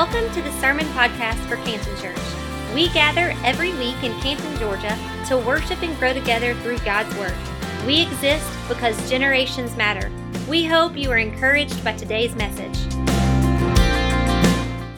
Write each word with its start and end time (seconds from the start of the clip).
Welcome 0.00 0.32
to 0.32 0.40
the 0.40 0.50
Sermon 0.52 0.86
Podcast 0.94 1.36
for 1.46 1.56
Canton 1.56 1.94
Church. 1.98 2.16
We 2.74 2.88
gather 2.88 3.36
every 3.44 3.74
week 3.74 4.02
in 4.02 4.18
Canton, 4.22 4.56
Georgia 4.56 4.98
to 5.26 5.36
worship 5.36 5.82
and 5.82 5.94
grow 5.98 6.14
together 6.14 6.54
through 6.62 6.78
God's 6.78 7.14
Word. 7.16 7.34
We 7.86 8.00
exist 8.00 8.50
because 8.66 9.10
generations 9.10 9.76
matter. 9.76 10.10
We 10.48 10.64
hope 10.64 10.96
you 10.96 11.10
are 11.10 11.18
encouraged 11.18 11.84
by 11.84 11.92
today's 11.92 12.34
message. 12.34 12.78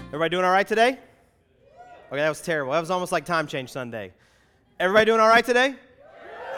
Everybody 0.07 0.31
doing 0.31 0.45
all 0.45 0.53
right 0.53 0.69
today? 0.69 0.91
Okay, 0.91 2.21
that 2.21 2.29
was 2.29 2.41
terrible. 2.41 2.71
That 2.71 2.79
was 2.79 2.93
almost 2.93 3.11
like 3.11 3.25
time 3.25 3.49
change 3.49 3.73
Sunday. 3.73 4.13
Everybody 4.79 5.07
doing 5.07 5.19
all 5.19 5.29
right 5.29 5.45
today? 5.45 5.75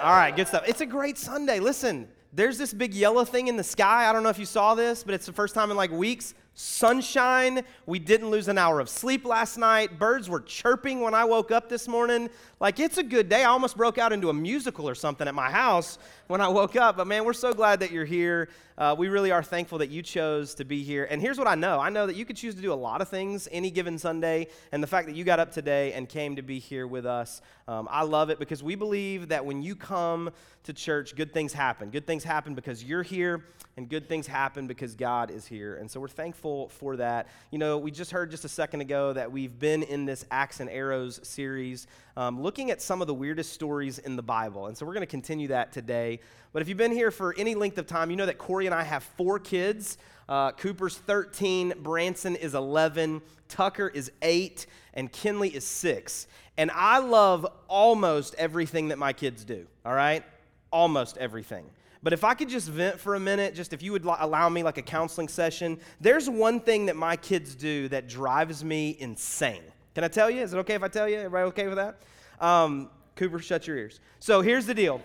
All 0.02 0.12
right, 0.12 0.36
good 0.36 0.48
stuff. 0.48 0.64
It's 0.68 0.82
a 0.82 0.86
great 0.86 1.16
Sunday. 1.16 1.60
Listen, 1.60 2.08
there's 2.34 2.58
this 2.58 2.74
big 2.74 2.92
yellow 2.92 3.24
thing 3.24 3.48
in 3.48 3.56
the 3.56 3.64
sky. 3.64 4.06
I 4.06 4.12
don't 4.12 4.22
know 4.22 4.28
if 4.28 4.38
you 4.38 4.44
saw 4.44 4.74
this, 4.74 5.02
but 5.02 5.14
it's 5.14 5.24
the 5.24 5.32
first 5.32 5.54
time 5.54 5.70
in 5.70 5.78
like 5.78 5.90
weeks. 5.90 6.34
Sunshine. 6.54 7.62
We 7.86 7.98
didn't 7.98 8.30
lose 8.30 8.48
an 8.48 8.58
hour 8.58 8.78
of 8.78 8.88
sleep 8.88 9.24
last 9.24 9.58
night. 9.58 9.98
Birds 9.98 10.28
were 10.28 10.40
chirping 10.40 11.00
when 11.00 11.12
I 11.12 11.24
woke 11.24 11.50
up 11.50 11.68
this 11.68 11.88
morning. 11.88 12.30
Like, 12.60 12.78
it's 12.78 12.96
a 12.96 13.02
good 13.02 13.28
day. 13.28 13.42
I 13.42 13.48
almost 13.48 13.76
broke 13.76 13.98
out 13.98 14.12
into 14.12 14.30
a 14.30 14.32
musical 14.32 14.88
or 14.88 14.94
something 14.94 15.26
at 15.26 15.34
my 15.34 15.50
house 15.50 15.98
when 16.28 16.40
I 16.40 16.48
woke 16.48 16.76
up. 16.76 16.96
But 16.96 17.08
man, 17.08 17.24
we're 17.24 17.32
so 17.32 17.52
glad 17.52 17.80
that 17.80 17.90
you're 17.90 18.04
here. 18.04 18.48
Uh, 18.76 18.94
we 18.96 19.08
really 19.08 19.30
are 19.30 19.42
thankful 19.42 19.78
that 19.78 19.90
you 19.90 20.02
chose 20.02 20.54
to 20.54 20.64
be 20.64 20.82
here. 20.82 21.06
And 21.08 21.20
here's 21.20 21.38
what 21.38 21.46
I 21.46 21.54
know 21.54 21.78
I 21.80 21.90
know 21.90 22.06
that 22.06 22.16
you 22.16 22.24
could 22.24 22.36
choose 22.36 22.54
to 22.54 22.62
do 22.62 22.72
a 22.72 22.74
lot 22.74 23.00
of 23.00 23.08
things 23.08 23.48
any 23.52 23.70
given 23.70 23.98
Sunday. 23.98 24.48
And 24.72 24.82
the 24.82 24.86
fact 24.86 25.06
that 25.06 25.16
you 25.16 25.24
got 25.24 25.38
up 25.40 25.52
today 25.52 25.92
and 25.92 26.08
came 26.08 26.36
to 26.36 26.42
be 26.42 26.58
here 26.58 26.86
with 26.86 27.06
us, 27.06 27.40
um, 27.68 27.88
I 27.90 28.02
love 28.02 28.30
it 28.30 28.38
because 28.38 28.62
we 28.62 28.74
believe 28.74 29.28
that 29.28 29.44
when 29.44 29.62
you 29.62 29.76
come 29.76 30.30
to 30.64 30.72
church, 30.72 31.14
good 31.14 31.32
things 31.32 31.52
happen. 31.52 31.90
Good 31.90 32.06
things 32.06 32.24
happen 32.24 32.54
because 32.54 32.82
you're 32.82 33.02
here, 33.02 33.44
and 33.76 33.88
good 33.88 34.08
things 34.08 34.26
happen 34.26 34.66
because 34.66 34.94
God 34.94 35.30
is 35.30 35.46
here. 35.46 35.76
And 35.76 35.90
so 35.90 36.00
we're 36.00 36.08
thankful 36.08 36.43
for 36.44 36.96
that. 36.96 37.28
You 37.50 37.58
know, 37.58 37.78
we 37.78 37.90
just 37.90 38.10
heard 38.10 38.30
just 38.30 38.44
a 38.44 38.48
second 38.48 38.82
ago 38.82 39.12
that 39.14 39.32
we've 39.32 39.58
been 39.58 39.82
in 39.82 40.04
this 40.04 40.26
Acts 40.30 40.60
and 40.60 40.68
Arrows 40.68 41.20
series 41.22 41.86
um, 42.16 42.42
looking 42.42 42.70
at 42.70 42.82
some 42.82 43.00
of 43.00 43.06
the 43.06 43.14
weirdest 43.14 43.52
stories 43.52 43.98
in 43.98 44.16
the 44.16 44.22
Bible. 44.22 44.66
And 44.66 44.76
so 44.76 44.84
we're 44.84 44.92
going 44.92 45.00
to 45.00 45.06
continue 45.06 45.48
that 45.48 45.72
today. 45.72 46.20
But 46.52 46.60
if 46.60 46.68
you've 46.68 46.78
been 46.78 46.92
here 46.92 47.10
for 47.10 47.34
any 47.38 47.54
length 47.54 47.78
of 47.78 47.86
time, 47.86 48.10
you 48.10 48.16
know 48.16 48.26
that 48.26 48.36
Corey 48.38 48.66
and 48.66 48.74
I 48.74 48.82
have 48.82 49.02
four 49.02 49.38
kids. 49.38 49.96
Uh, 50.28 50.52
Cooper's 50.52 50.96
13, 50.98 51.74
Branson 51.78 52.36
is 52.36 52.54
11, 52.54 53.22
Tucker 53.48 53.88
is 53.88 54.12
8, 54.20 54.66
and 54.92 55.10
Kinley 55.10 55.48
is 55.48 55.66
6. 55.66 56.26
And 56.56 56.70
I 56.72 56.98
love 56.98 57.46
almost 57.68 58.34
everything 58.36 58.88
that 58.88 58.98
my 58.98 59.12
kids 59.12 59.44
do, 59.44 59.66
all 59.84 59.94
right? 59.94 60.22
Almost 60.70 61.16
everything. 61.16 61.64
But 62.04 62.12
if 62.12 62.22
I 62.22 62.34
could 62.34 62.50
just 62.50 62.68
vent 62.68 63.00
for 63.00 63.14
a 63.14 63.20
minute, 63.20 63.54
just 63.54 63.72
if 63.72 63.82
you 63.82 63.90
would 63.92 64.04
allow 64.04 64.50
me 64.50 64.62
like 64.62 64.76
a 64.76 64.82
counseling 64.82 65.26
session, 65.26 65.80
there's 66.02 66.28
one 66.28 66.60
thing 66.60 66.84
that 66.86 66.96
my 66.96 67.16
kids 67.16 67.54
do 67.54 67.88
that 67.88 68.08
drives 68.08 68.62
me 68.62 68.94
insane. 69.00 69.62
Can 69.94 70.04
I 70.04 70.08
tell 70.08 70.28
you? 70.28 70.42
Is 70.42 70.52
it 70.52 70.58
okay 70.58 70.74
if 70.74 70.82
I 70.82 70.88
tell 70.88 71.08
you? 71.08 71.16
Everybody 71.16 71.44
okay 71.48 71.66
with 71.66 71.76
that? 71.76 72.02
Um, 72.40 72.90
Cooper, 73.16 73.38
shut 73.38 73.66
your 73.66 73.78
ears. 73.78 74.00
So 74.20 74.42
here's 74.42 74.66
the 74.66 74.74
deal. 74.74 75.00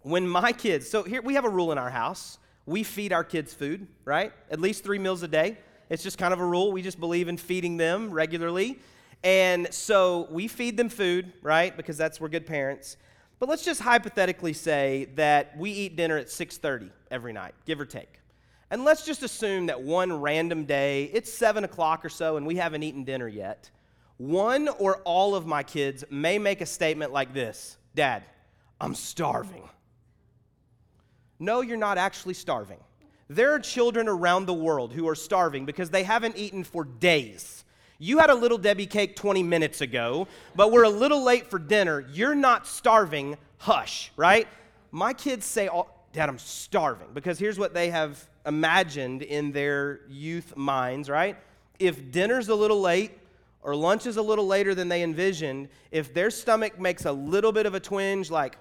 When 0.00 0.26
my 0.26 0.50
kids, 0.52 0.90
so 0.90 1.04
here 1.04 1.22
we 1.22 1.34
have 1.34 1.44
a 1.44 1.48
rule 1.48 1.70
in 1.70 1.78
our 1.78 1.90
house. 1.90 2.38
We 2.66 2.82
feed 2.82 3.12
our 3.12 3.22
kids 3.22 3.54
food, 3.54 3.86
right? 4.04 4.32
At 4.50 4.58
least 4.58 4.82
three 4.82 4.98
meals 4.98 5.22
a 5.22 5.28
day. 5.28 5.56
It's 5.88 6.02
just 6.02 6.18
kind 6.18 6.34
of 6.34 6.40
a 6.40 6.44
rule. 6.44 6.72
We 6.72 6.82
just 6.82 6.98
believe 6.98 7.28
in 7.28 7.36
feeding 7.36 7.76
them 7.76 8.10
regularly. 8.10 8.80
And 9.22 9.72
so 9.72 10.26
we 10.32 10.48
feed 10.48 10.76
them 10.76 10.88
food, 10.88 11.32
right? 11.42 11.76
Because 11.76 11.96
that's 11.96 12.20
we're 12.20 12.28
good 12.28 12.46
parents. 12.46 12.96
But 13.42 13.48
let's 13.48 13.64
just 13.64 13.80
hypothetically 13.80 14.52
say 14.52 15.08
that 15.16 15.58
we 15.58 15.72
eat 15.72 15.96
dinner 15.96 16.16
at 16.16 16.30
6:30 16.30 16.92
every 17.10 17.32
night, 17.32 17.56
give 17.66 17.80
or 17.80 17.84
take. 17.84 18.20
And 18.70 18.84
let's 18.84 19.04
just 19.04 19.24
assume 19.24 19.66
that 19.66 19.82
one 19.82 20.12
random 20.12 20.64
day, 20.64 21.10
it's 21.12 21.28
seven 21.32 21.64
o'clock 21.64 22.04
or 22.04 22.08
so, 22.08 22.36
and 22.36 22.46
we 22.46 22.54
haven't 22.54 22.84
eaten 22.84 23.02
dinner 23.02 23.26
yet 23.26 23.68
one 24.16 24.68
or 24.68 24.98
all 24.98 25.34
of 25.34 25.44
my 25.44 25.64
kids 25.64 26.04
may 26.08 26.38
make 26.38 26.60
a 26.60 26.66
statement 26.66 27.10
like 27.12 27.34
this 27.34 27.78
Dad, 27.96 28.22
I'm 28.80 28.94
starving. 28.94 29.68
No, 31.40 31.62
you're 31.62 31.76
not 31.76 31.98
actually 31.98 32.34
starving. 32.34 32.78
There 33.28 33.54
are 33.54 33.58
children 33.58 34.06
around 34.06 34.46
the 34.46 34.54
world 34.54 34.92
who 34.92 35.08
are 35.08 35.16
starving 35.16 35.66
because 35.66 35.90
they 35.90 36.04
haven't 36.04 36.36
eaten 36.36 36.62
for 36.62 36.84
days. 36.84 37.64
You 38.02 38.18
had 38.18 38.30
a 38.30 38.34
little 38.34 38.58
Debbie 38.58 38.86
cake 38.86 39.14
20 39.14 39.44
minutes 39.44 39.80
ago, 39.80 40.26
but 40.56 40.72
we're 40.72 40.82
a 40.82 40.90
little 40.90 41.22
late 41.22 41.46
for 41.48 41.60
dinner. 41.60 42.04
You're 42.12 42.34
not 42.34 42.66
starving. 42.66 43.36
Hush, 43.58 44.10
right? 44.16 44.48
My 44.90 45.12
kids 45.12 45.46
say, 45.46 45.68
oh, 45.68 45.86
Dad, 46.12 46.28
I'm 46.28 46.40
starving. 46.40 47.06
Because 47.14 47.38
here's 47.38 47.60
what 47.60 47.74
they 47.74 47.90
have 47.90 48.28
imagined 48.44 49.22
in 49.22 49.52
their 49.52 50.00
youth 50.08 50.56
minds, 50.56 51.08
right? 51.08 51.36
If 51.78 52.10
dinner's 52.10 52.48
a 52.48 52.56
little 52.56 52.80
late, 52.80 53.12
or 53.62 53.76
lunch 53.76 54.06
is 54.06 54.16
a 54.16 54.22
little 54.22 54.48
later 54.48 54.74
than 54.74 54.88
they 54.88 55.04
envisioned, 55.04 55.68
if 55.92 56.12
their 56.12 56.32
stomach 56.32 56.80
makes 56.80 57.04
a 57.04 57.12
little 57.12 57.52
bit 57.52 57.66
of 57.66 57.74
a 57.74 57.80
twinge, 57.80 58.32
like, 58.32 58.56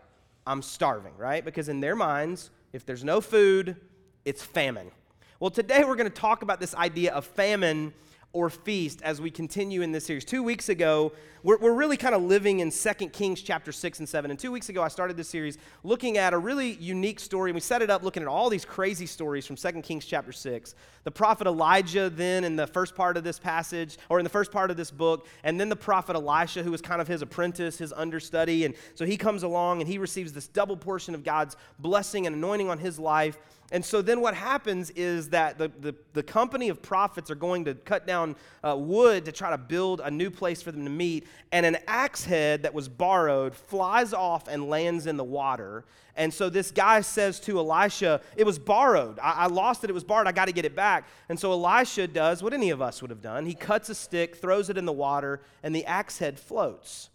I'm 0.45 0.61
starving, 0.61 1.17
right? 1.17 1.43
Because 1.43 1.67
in 1.67 1.79
their 1.79 1.95
minds, 1.95 2.51
if 2.73 2.85
there's 2.85 3.03
no 3.03 3.19
food, 3.19 3.75
it's 4.23 4.43
famine. 4.43 4.91
Well, 5.39 5.49
today 5.49 5.83
we're 5.83 5.95
going 5.95 6.11
to 6.11 6.15
talk 6.15 6.43
about 6.43 6.59
this 6.59 6.75
idea 6.75 7.11
of 7.11 7.25
famine 7.25 7.91
or 8.33 8.49
feast 8.49 9.01
as 9.01 9.19
we 9.19 9.29
continue 9.29 9.81
in 9.81 9.91
this 9.91 10.05
series. 10.05 10.23
Two 10.23 10.41
weeks 10.41 10.69
ago, 10.69 11.11
we're, 11.43 11.57
we're 11.57 11.73
really 11.73 11.97
kind 11.97 12.15
of 12.15 12.21
living 12.21 12.59
in 12.59 12.71
2 12.71 12.93
Kings 13.09 13.41
chapter 13.41 13.71
6 13.71 13.99
and 13.99 14.07
7. 14.07 14.31
And 14.31 14.39
two 14.39 14.51
weeks 14.51 14.69
ago, 14.69 14.81
I 14.81 14.87
started 14.87 15.17
this 15.17 15.27
series 15.27 15.57
looking 15.83 16.17
at 16.17 16.33
a 16.33 16.37
really 16.37 16.73
unique 16.73 17.19
story. 17.19 17.49
And 17.49 17.55
we 17.55 17.61
set 17.61 17.81
it 17.81 17.89
up 17.89 18.03
looking 18.03 18.23
at 18.23 18.29
all 18.29 18.49
these 18.49 18.63
crazy 18.63 19.05
stories 19.05 19.45
from 19.45 19.55
2 19.55 19.81
Kings 19.81 20.05
chapter 20.05 20.31
6. 20.31 20.75
The 21.03 21.11
prophet 21.11 21.47
Elijah, 21.47 22.09
then 22.09 22.43
in 22.43 22.55
the 22.55 22.67
first 22.67 22.95
part 22.95 23.17
of 23.17 23.23
this 23.23 23.39
passage, 23.39 23.97
or 24.07 24.19
in 24.19 24.23
the 24.23 24.29
first 24.29 24.51
part 24.51 24.71
of 24.71 24.77
this 24.77 24.91
book, 24.91 25.27
and 25.43 25.59
then 25.59 25.67
the 25.67 25.75
prophet 25.75 26.15
Elisha, 26.15 26.63
who 26.63 26.71
was 26.71 26.81
kind 26.81 27.01
of 27.01 27.07
his 27.07 27.21
apprentice, 27.21 27.79
his 27.79 27.91
understudy. 27.91 28.65
And 28.65 28.75
so 28.95 29.05
he 29.05 29.17
comes 29.17 29.43
along 29.43 29.81
and 29.81 29.89
he 29.89 29.97
receives 29.97 30.31
this 30.31 30.47
double 30.47 30.77
portion 30.77 31.15
of 31.15 31.23
God's 31.23 31.57
blessing 31.79 32.27
and 32.27 32.35
anointing 32.35 32.69
on 32.69 32.77
his 32.77 32.97
life. 32.97 33.37
And 33.71 33.83
so 33.83 34.01
then 34.01 34.19
what 34.19 34.35
happens 34.35 34.89
is 34.91 35.29
that 35.29 35.57
the, 35.57 35.71
the, 35.79 35.95
the 36.11 36.23
company 36.23 36.67
of 36.67 36.81
prophets 36.81 37.31
are 37.31 37.35
going 37.35 37.65
to 37.65 37.73
cut 37.73 38.05
down 38.05 38.35
uh, 38.63 38.75
wood 38.77 39.23
to 39.25 39.31
try 39.31 39.49
to 39.49 39.57
build 39.57 40.01
a 40.01 40.11
new 40.11 40.29
place 40.29 40.61
for 40.61 40.73
them 40.73 40.83
to 40.83 40.91
meet. 40.91 41.25
And 41.53 41.65
an 41.65 41.77
axe 41.87 42.25
head 42.25 42.63
that 42.63 42.73
was 42.73 42.89
borrowed 42.89 43.55
flies 43.55 44.13
off 44.13 44.49
and 44.49 44.69
lands 44.69 45.07
in 45.07 45.15
the 45.15 45.23
water. 45.23 45.85
And 46.17 46.33
so 46.33 46.49
this 46.49 46.71
guy 46.71 46.99
says 46.99 47.39
to 47.41 47.59
Elisha, 47.59 48.19
It 48.35 48.45
was 48.45 48.59
borrowed. 48.59 49.19
I, 49.19 49.31
I 49.31 49.47
lost 49.47 49.85
it. 49.85 49.89
It 49.89 49.93
was 49.93 50.03
borrowed. 50.03 50.27
I 50.27 50.33
got 50.33 50.45
to 50.45 50.51
get 50.51 50.65
it 50.65 50.75
back. 50.75 51.07
And 51.29 51.39
so 51.39 51.53
Elisha 51.53 52.07
does 52.07 52.43
what 52.43 52.53
any 52.53 52.71
of 52.71 52.81
us 52.81 53.01
would 53.01 53.09
have 53.09 53.21
done. 53.21 53.45
He 53.45 53.53
cuts 53.53 53.87
a 53.89 53.95
stick, 53.95 54.35
throws 54.35 54.69
it 54.69 54.77
in 54.77 54.85
the 54.85 54.91
water, 54.91 55.41
and 55.63 55.73
the 55.73 55.85
axe 55.85 56.17
head 56.17 56.37
floats. 56.37 57.10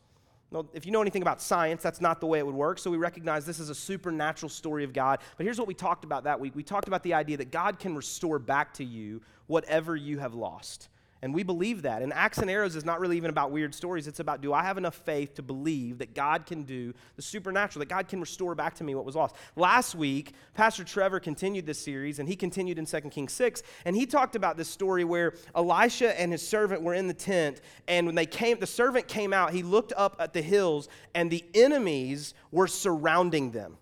Well, 0.50 0.68
if 0.72 0.86
you 0.86 0.92
know 0.92 1.00
anything 1.00 1.22
about 1.22 1.42
science, 1.42 1.82
that's 1.82 2.00
not 2.00 2.20
the 2.20 2.26
way 2.26 2.38
it 2.38 2.46
would 2.46 2.54
work. 2.54 2.78
So 2.78 2.90
we 2.90 2.96
recognize 2.96 3.44
this 3.44 3.58
is 3.58 3.68
a 3.68 3.74
supernatural 3.74 4.48
story 4.48 4.84
of 4.84 4.92
God. 4.92 5.18
But 5.36 5.44
here's 5.44 5.58
what 5.58 5.66
we 5.66 5.74
talked 5.74 6.04
about 6.04 6.24
that 6.24 6.38
week 6.38 6.54
we 6.54 6.62
talked 6.62 6.88
about 6.88 7.02
the 7.02 7.14
idea 7.14 7.36
that 7.38 7.50
God 7.50 7.78
can 7.78 7.96
restore 7.96 8.38
back 8.38 8.72
to 8.74 8.84
you 8.84 9.20
whatever 9.48 9.96
you 9.96 10.18
have 10.18 10.34
lost. 10.34 10.88
And 11.22 11.34
we 11.34 11.42
believe 11.42 11.82
that. 11.82 12.02
And 12.02 12.12
Acts 12.12 12.38
and 12.38 12.50
Arrows 12.50 12.76
is 12.76 12.84
not 12.84 13.00
really 13.00 13.16
even 13.16 13.30
about 13.30 13.50
weird 13.50 13.74
stories. 13.74 14.06
It's 14.06 14.20
about 14.20 14.42
do 14.42 14.52
I 14.52 14.62
have 14.62 14.76
enough 14.76 14.96
faith 14.96 15.34
to 15.36 15.42
believe 15.42 15.98
that 15.98 16.14
God 16.14 16.44
can 16.44 16.64
do 16.64 16.92
the 17.16 17.22
supernatural, 17.22 17.80
that 17.80 17.88
God 17.88 18.06
can 18.06 18.20
restore 18.20 18.54
back 18.54 18.74
to 18.76 18.84
me 18.84 18.94
what 18.94 19.06
was 19.06 19.16
lost. 19.16 19.34
Last 19.56 19.94
week, 19.94 20.34
Pastor 20.52 20.84
Trevor 20.84 21.18
continued 21.18 21.64
this 21.64 21.78
series, 21.78 22.18
and 22.18 22.28
he 22.28 22.36
continued 22.36 22.78
in 22.78 22.84
2 22.84 23.00
Kings 23.10 23.32
6, 23.32 23.62
and 23.86 23.96
he 23.96 24.04
talked 24.04 24.36
about 24.36 24.58
this 24.58 24.68
story 24.68 25.04
where 25.04 25.34
Elisha 25.54 26.18
and 26.20 26.32
his 26.32 26.46
servant 26.46 26.82
were 26.82 26.94
in 26.94 27.08
the 27.08 27.14
tent, 27.14 27.62
and 27.88 28.06
when 28.06 28.14
they 28.14 28.26
came, 28.26 28.58
the 28.58 28.66
servant 28.66 29.08
came 29.08 29.32
out, 29.32 29.52
he 29.52 29.62
looked 29.62 29.94
up 29.96 30.16
at 30.20 30.34
the 30.34 30.42
hills, 30.42 30.88
and 31.14 31.30
the 31.30 31.44
enemies 31.54 32.34
were 32.50 32.66
surrounding 32.66 33.52
them. 33.52 33.78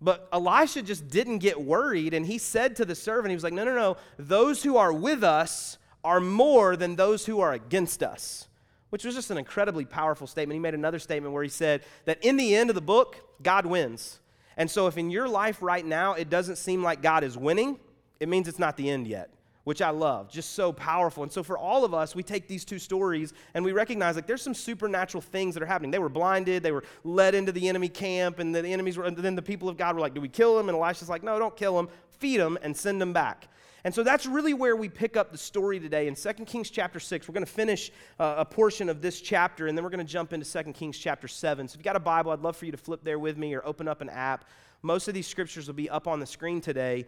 But 0.00 0.28
Elisha 0.32 0.82
just 0.82 1.08
didn't 1.08 1.38
get 1.38 1.60
worried, 1.60 2.14
and 2.14 2.24
he 2.24 2.38
said 2.38 2.76
to 2.76 2.84
the 2.84 2.94
servant, 2.94 3.30
he 3.30 3.36
was 3.36 3.44
like, 3.44 3.52
No, 3.52 3.64
no, 3.64 3.74
no, 3.74 3.96
those 4.18 4.62
who 4.62 4.76
are 4.76 4.92
with 4.92 5.22
us 5.24 5.78
are 6.06 6.20
more 6.20 6.76
than 6.76 6.96
those 6.96 7.26
who 7.26 7.40
are 7.40 7.52
against 7.52 8.02
us, 8.02 8.48
which 8.90 9.04
was 9.04 9.14
just 9.14 9.30
an 9.30 9.38
incredibly 9.38 9.84
powerful 9.84 10.26
statement. 10.26 10.54
He 10.54 10.60
made 10.60 10.74
another 10.74 10.98
statement 10.98 11.34
where 11.34 11.42
he 11.42 11.48
said 11.48 11.82
that 12.04 12.24
in 12.24 12.36
the 12.36 12.54
end 12.54 12.70
of 12.70 12.74
the 12.74 12.80
book, 12.80 13.20
God 13.42 13.66
wins. 13.66 14.20
And 14.56 14.70
so 14.70 14.86
if 14.86 14.96
in 14.96 15.10
your 15.10 15.28
life 15.28 15.60
right 15.60 15.84
now 15.84 16.14
it 16.14 16.30
doesn't 16.30 16.56
seem 16.56 16.82
like 16.82 17.02
God 17.02 17.24
is 17.24 17.36
winning, 17.36 17.78
it 18.20 18.28
means 18.28 18.48
it's 18.48 18.58
not 18.58 18.76
the 18.76 18.88
end 18.88 19.06
yet 19.06 19.30
which 19.66 19.82
I 19.82 19.90
love, 19.90 20.30
just 20.30 20.52
so 20.52 20.72
powerful. 20.72 21.24
And 21.24 21.32
so 21.32 21.42
for 21.42 21.58
all 21.58 21.84
of 21.84 21.92
us, 21.92 22.14
we 22.14 22.22
take 22.22 22.46
these 22.46 22.64
two 22.64 22.78
stories 22.78 23.32
and 23.52 23.64
we 23.64 23.72
recognize 23.72 24.14
like 24.14 24.28
there's 24.28 24.40
some 24.40 24.54
supernatural 24.54 25.20
things 25.20 25.54
that 25.54 25.62
are 25.62 25.66
happening. 25.66 25.90
They 25.90 25.98
were 25.98 26.08
blinded, 26.08 26.62
they 26.62 26.70
were 26.70 26.84
led 27.02 27.34
into 27.34 27.50
the 27.50 27.68
enemy 27.68 27.88
camp, 27.88 28.38
and 28.38 28.54
the 28.54 28.64
enemies 28.64 28.96
were, 28.96 29.02
and 29.02 29.16
then 29.16 29.34
the 29.34 29.42
people 29.42 29.68
of 29.68 29.76
God 29.76 29.96
were 29.96 30.00
like, 30.00 30.14
Do 30.14 30.20
we 30.20 30.28
kill 30.28 30.56
them? 30.56 30.68
And 30.68 30.78
Elisha's 30.78 31.08
like, 31.08 31.24
No, 31.24 31.36
don't 31.40 31.56
kill 31.56 31.74
them, 31.76 31.88
feed 32.20 32.36
them 32.36 32.56
and 32.62 32.76
send 32.76 33.00
them 33.00 33.12
back. 33.12 33.48
And 33.86 33.94
so 33.94 34.02
that's 34.02 34.26
really 34.26 34.52
where 34.52 34.74
we 34.74 34.88
pick 34.88 35.16
up 35.16 35.30
the 35.30 35.38
story 35.38 35.78
today 35.78 36.08
in 36.08 36.16
2 36.16 36.32
Kings 36.44 36.70
chapter 36.70 36.98
6. 36.98 37.28
We're 37.28 37.32
going 37.32 37.46
to 37.46 37.52
finish 37.52 37.92
uh, 38.18 38.34
a 38.38 38.44
portion 38.44 38.88
of 38.88 39.00
this 39.00 39.20
chapter, 39.20 39.68
and 39.68 39.78
then 39.78 39.84
we're 39.84 39.90
going 39.90 40.04
to 40.04 40.12
jump 40.12 40.32
into 40.32 40.44
2 40.44 40.72
Kings 40.72 40.98
chapter 40.98 41.28
7. 41.28 41.68
So 41.68 41.74
if 41.74 41.76
you've 41.76 41.84
got 41.84 41.94
a 41.94 42.00
Bible, 42.00 42.32
I'd 42.32 42.40
love 42.40 42.56
for 42.56 42.64
you 42.64 42.72
to 42.72 42.76
flip 42.76 43.04
there 43.04 43.20
with 43.20 43.38
me 43.38 43.54
or 43.54 43.64
open 43.64 43.86
up 43.86 44.00
an 44.00 44.08
app. 44.08 44.44
Most 44.82 45.06
of 45.06 45.14
these 45.14 45.28
scriptures 45.28 45.68
will 45.68 45.74
be 45.74 45.88
up 45.88 46.08
on 46.08 46.18
the 46.18 46.26
screen 46.26 46.60
today. 46.60 47.06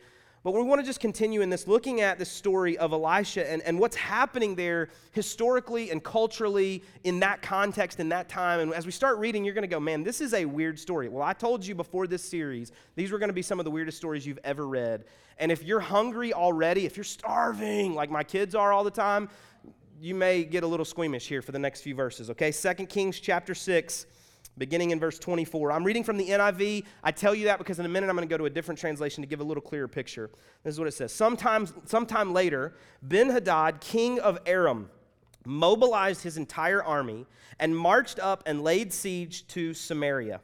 But 0.49 0.55
we 0.55 0.63
want 0.63 0.81
to 0.81 0.87
just 0.87 1.01
continue 1.01 1.43
in 1.43 1.51
this, 1.51 1.69
looking 1.69 2.01
at 2.01 2.19
the 2.19 2.25
story 2.25 2.79
of 2.79 2.95
Elisha 2.95 3.53
and, 3.53 3.61
and 3.65 3.79
what's 3.79 3.97
happening 3.97 4.55
there 4.55 4.89
historically 5.13 5.91
and 5.91 6.03
culturally 6.03 6.83
in 7.05 7.21
that 7.21 7.43
context, 7.43 8.01
in 8.01 8.09
that 8.09 8.31
time. 8.31 8.61
And 8.61 8.73
as 8.73 8.87
we 8.87 8.93
start 8.93 9.19
reading, 9.19 9.45
you're 9.45 9.53
going 9.53 9.61
to 9.61 9.69
go, 9.69 9.79
man, 9.79 10.03
this 10.03 10.23
is 10.23 10.33
a 10.33 10.47
weird 10.47 10.79
story. 10.79 11.11
Well, 11.11 11.23
I 11.23 11.35
told 11.35 11.67
you 11.67 11.75
before 11.75 12.07
this 12.07 12.23
series, 12.23 12.73
these 12.97 13.13
were 13.13 13.19
going 13.19 13.29
to 13.29 13.35
be 13.35 13.43
some 13.43 13.59
of 13.61 13.67
the 13.67 13.71
weirdest 13.71 13.99
stories 13.99 14.27
you've 14.27 14.39
ever 14.43 14.67
read. 14.67 15.05
And 15.37 15.53
if 15.53 15.65
you're 15.65 15.81
hungry 15.81 16.33
already, 16.33 16.87
if 16.87 16.97
you're 16.97 17.05
starving, 17.05 17.95
like 17.95 18.11
my 18.11 18.25
kids 18.25 18.55
are 18.55 18.73
all 18.73 18.85
the 18.85 18.91
time, 18.91 19.29
you 20.01 20.15
may 20.15 20.45
get 20.45 20.63
a 20.63 20.67
little 20.67 20.87
squeamish 20.87 21.29
here 21.29 21.43
for 21.43 21.53
the 21.53 21.59
next 21.59 21.83
few 21.83 21.95
verses, 21.95 22.31
okay? 22.31 22.53
Second 22.53 22.87
Kings 22.89 23.21
chapter 23.21 23.55
6 23.55 24.07
beginning 24.59 24.91
in 24.91 25.01
verse 25.01 25.19
24. 25.19 25.73
I'm 25.73 25.85
reading 25.85 26.05
from 26.05 26.17
the 26.17 26.29
NIV. 26.29 26.85
I 27.03 27.13
tell 27.13 27.35
you 27.35 27.47
that 27.47 27.59
because 27.59 27.79
in 27.79 27.87
a 27.87 27.89
minute 27.89 28.09
I'm 28.09 28.17
going 28.17 28.29
to 28.29 28.33
go 28.33 28.39
to 28.39 28.47
a 28.47 28.51
different 28.51 28.79
translation 28.79 29.23
to 29.23 29.29
give 29.29 29.41
a 29.41 29.45
little 29.45 29.63
clearer 29.63 29.89
picture. 29.89 30.31
This 30.65 30.75
is 30.75 30.79
what 30.79 30.89
it 30.89 30.95
says. 30.95 31.13
Sometimes, 31.13 31.73
sometime 31.87 32.33
later, 32.33 32.75
Ben 33.03 33.31
Hadad, 33.31 33.81
king 33.81 34.21
of 34.21 34.39
Aram, 34.47 34.91
mobilized 35.47 36.23
his 36.23 36.37
entire 36.37 36.83
army 36.83 37.27
and 37.59 37.77
marched 37.77 38.19
up 38.19 38.43
and 38.47 38.63
laid 38.63 38.93
siege 38.93 39.47
to 39.49 39.73
Samaria. 39.75 40.41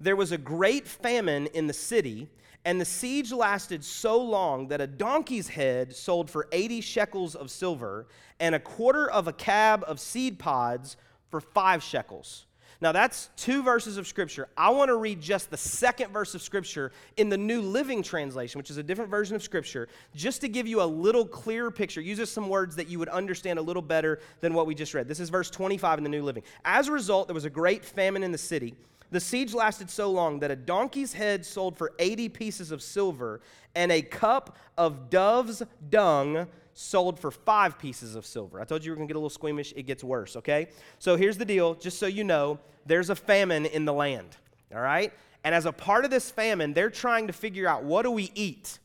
There 0.00 0.16
was 0.16 0.32
a 0.32 0.38
great 0.38 0.86
famine 0.86 1.46
in 1.48 1.66
the 1.66 1.72
city, 1.72 2.28
and 2.64 2.80
the 2.80 2.84
siege 2.84 3.32
lasted 3.32 3.84
so 3.84 4.20
long 4.20 4.68
that 4.68 4.80
a 4.80 4.86
donkey's 4.86 5.48
head 5.48 5.94
sold 5.94 6.30
for 6.30 6.48
80 6.52 6.80
shekels 6.80 7.34
of 7.34 7.50
silver 7.50 8.08
and 8.40 8.54
a 8.54 8.60
quarter 8.60 9.10
of 9.10 9.28
a 9.28 9.32
cab 9.32 9.84
of 9.86 10.00
seed 10.00 10.38
pods 10.38 10.96
for 11.30 11.40
five 11.40 11.82
shekels. 11.82 12.45
Now, 12.80 12.92
that's 12.92 13.30
two 13.36 13.62
verses 13.62 13.96
of 13.96 14.06
Scripture. 14.06 14.48
I 14.56 14.70
want 14.70 14.90
to 14.90 14.96
read 14.96 15.20
just 15.20 15.50
the 15.50 15.56
second 15.56 16.12
verse 16.12 16.34
of 16.34 16.42
Scripture 16.42 16.92
in 17.16 17.28
the 17.28 17.38
New 17.38 17.62
Living 17.62 18.02
Translation, 18.02 18.58
which 18.58 18.70
is 18.70 18.76
a 18.76 18.82
different 18.82 19.10
version 19.10 19.34
of 19.34 19.42
Scripture, 19.42 19.88
just 20.14 20.42
to 20.42 20.48
give 20.48 20.66
you 20.66 20.82
a 20.82 20.84
little 20.84 21.24
clearer 21.24 21.70
picture. 21.70 22.00
Uses 22.00 22.30
some 22.30 22.48
words 22.48 22.76
that 22.76 22.88
you 22.88 22.98
would 22.98 23.08
understand 23.08 23.58
a 23.58 23.62
little 23.62 23.82
better 23.82 24.20
than 24.40 24.52
what 24.52 24.66
we 24.66 24.74
just 24.74 24.92
read. 24.92 25.08
This 25.08 25.20
is 25.20 25.30
verse 25.30 25.48
25 25.48 25.98
in 25.98 26.04
the 26.04 26.10
New 26.10 26.22
Living. 26.22 26.42
As 26.64 26.88
a 26.88 26.92
result, 26.92 27.28
there 27.28 27.34
was 27.34 27.46
a 27.46 27.50
great 27.50 27.84
famine 27.84 28.22
in 28.22 28.32
the 28.32 28.38
city. 28.38 28.74
The 29.10 29.20
siege 29.20 29.54
lasted 29.54 29.88
so 29.88 30.10
long 30.10 30.40
that 30.40 30.50
a 30.50 30.56
donkey's 30.56 31.12
head 31.12 31.46
sold 31.46 31.78
for 31.78 31.92
80 31.98 32.28
pieces 32.28 32.72
of 32.72 32.82
silver, 32.82 33.40
and 33.74 33.92
a 33.92 34.02
cup 34.02 34.56
of 34.76 35.10
dove's 35.10 35.62
dung 35.88 36.46
sold 36.78 37.18
for 37.18 37.30
five 37.30 37.78
pieces 37.78 38.14
of 38.16 38.26
silver. 38.26 38.60
I 38.60 38.64
told 38.64 38.84
you 38.84 38.90
we 38.90 38.92
are 38.92 38.96
going 38.96 39.08
to 39.08 39.12
get 39.12 39.16
a 39.16 39.18
little 39.18 39.30
squeamish. 39.30 39.72
It 39.74 39.84
gets 39.84 40.04
worse, 40.04 40.36
okay? 40.36 40.68
So 40.98 41.16
here's 41.16 41.38
the 41.38 41.44
deal 41.44 41.74
just 41.74 41.98
so 41.98 42.06
you 42.06 42.22
know, 42.22 42.58
there's 42.84 43.08
a 43.08 43.16
famine 43.16 43.64
in 43.64 43.86
the 43.86 43.94
land, 43.94 44.36
all 44.74 44.82
right? 44.82 45.12
And 45.42 45.54
as 45.54 45.64
a 45.64 45.72
part 45.72 46.04
of 46.04 46.10
this 46.10 46.30
famine, 46.30 46.74
they're 46.74 46.90
trying 46.90 47.28
to 47.28 47.32
figure 47.32 47.66
out 47.66 47.82
what 47.82 48.02
do 48.02 48.10
we 48.10 48.30
eat? 48.34 48.78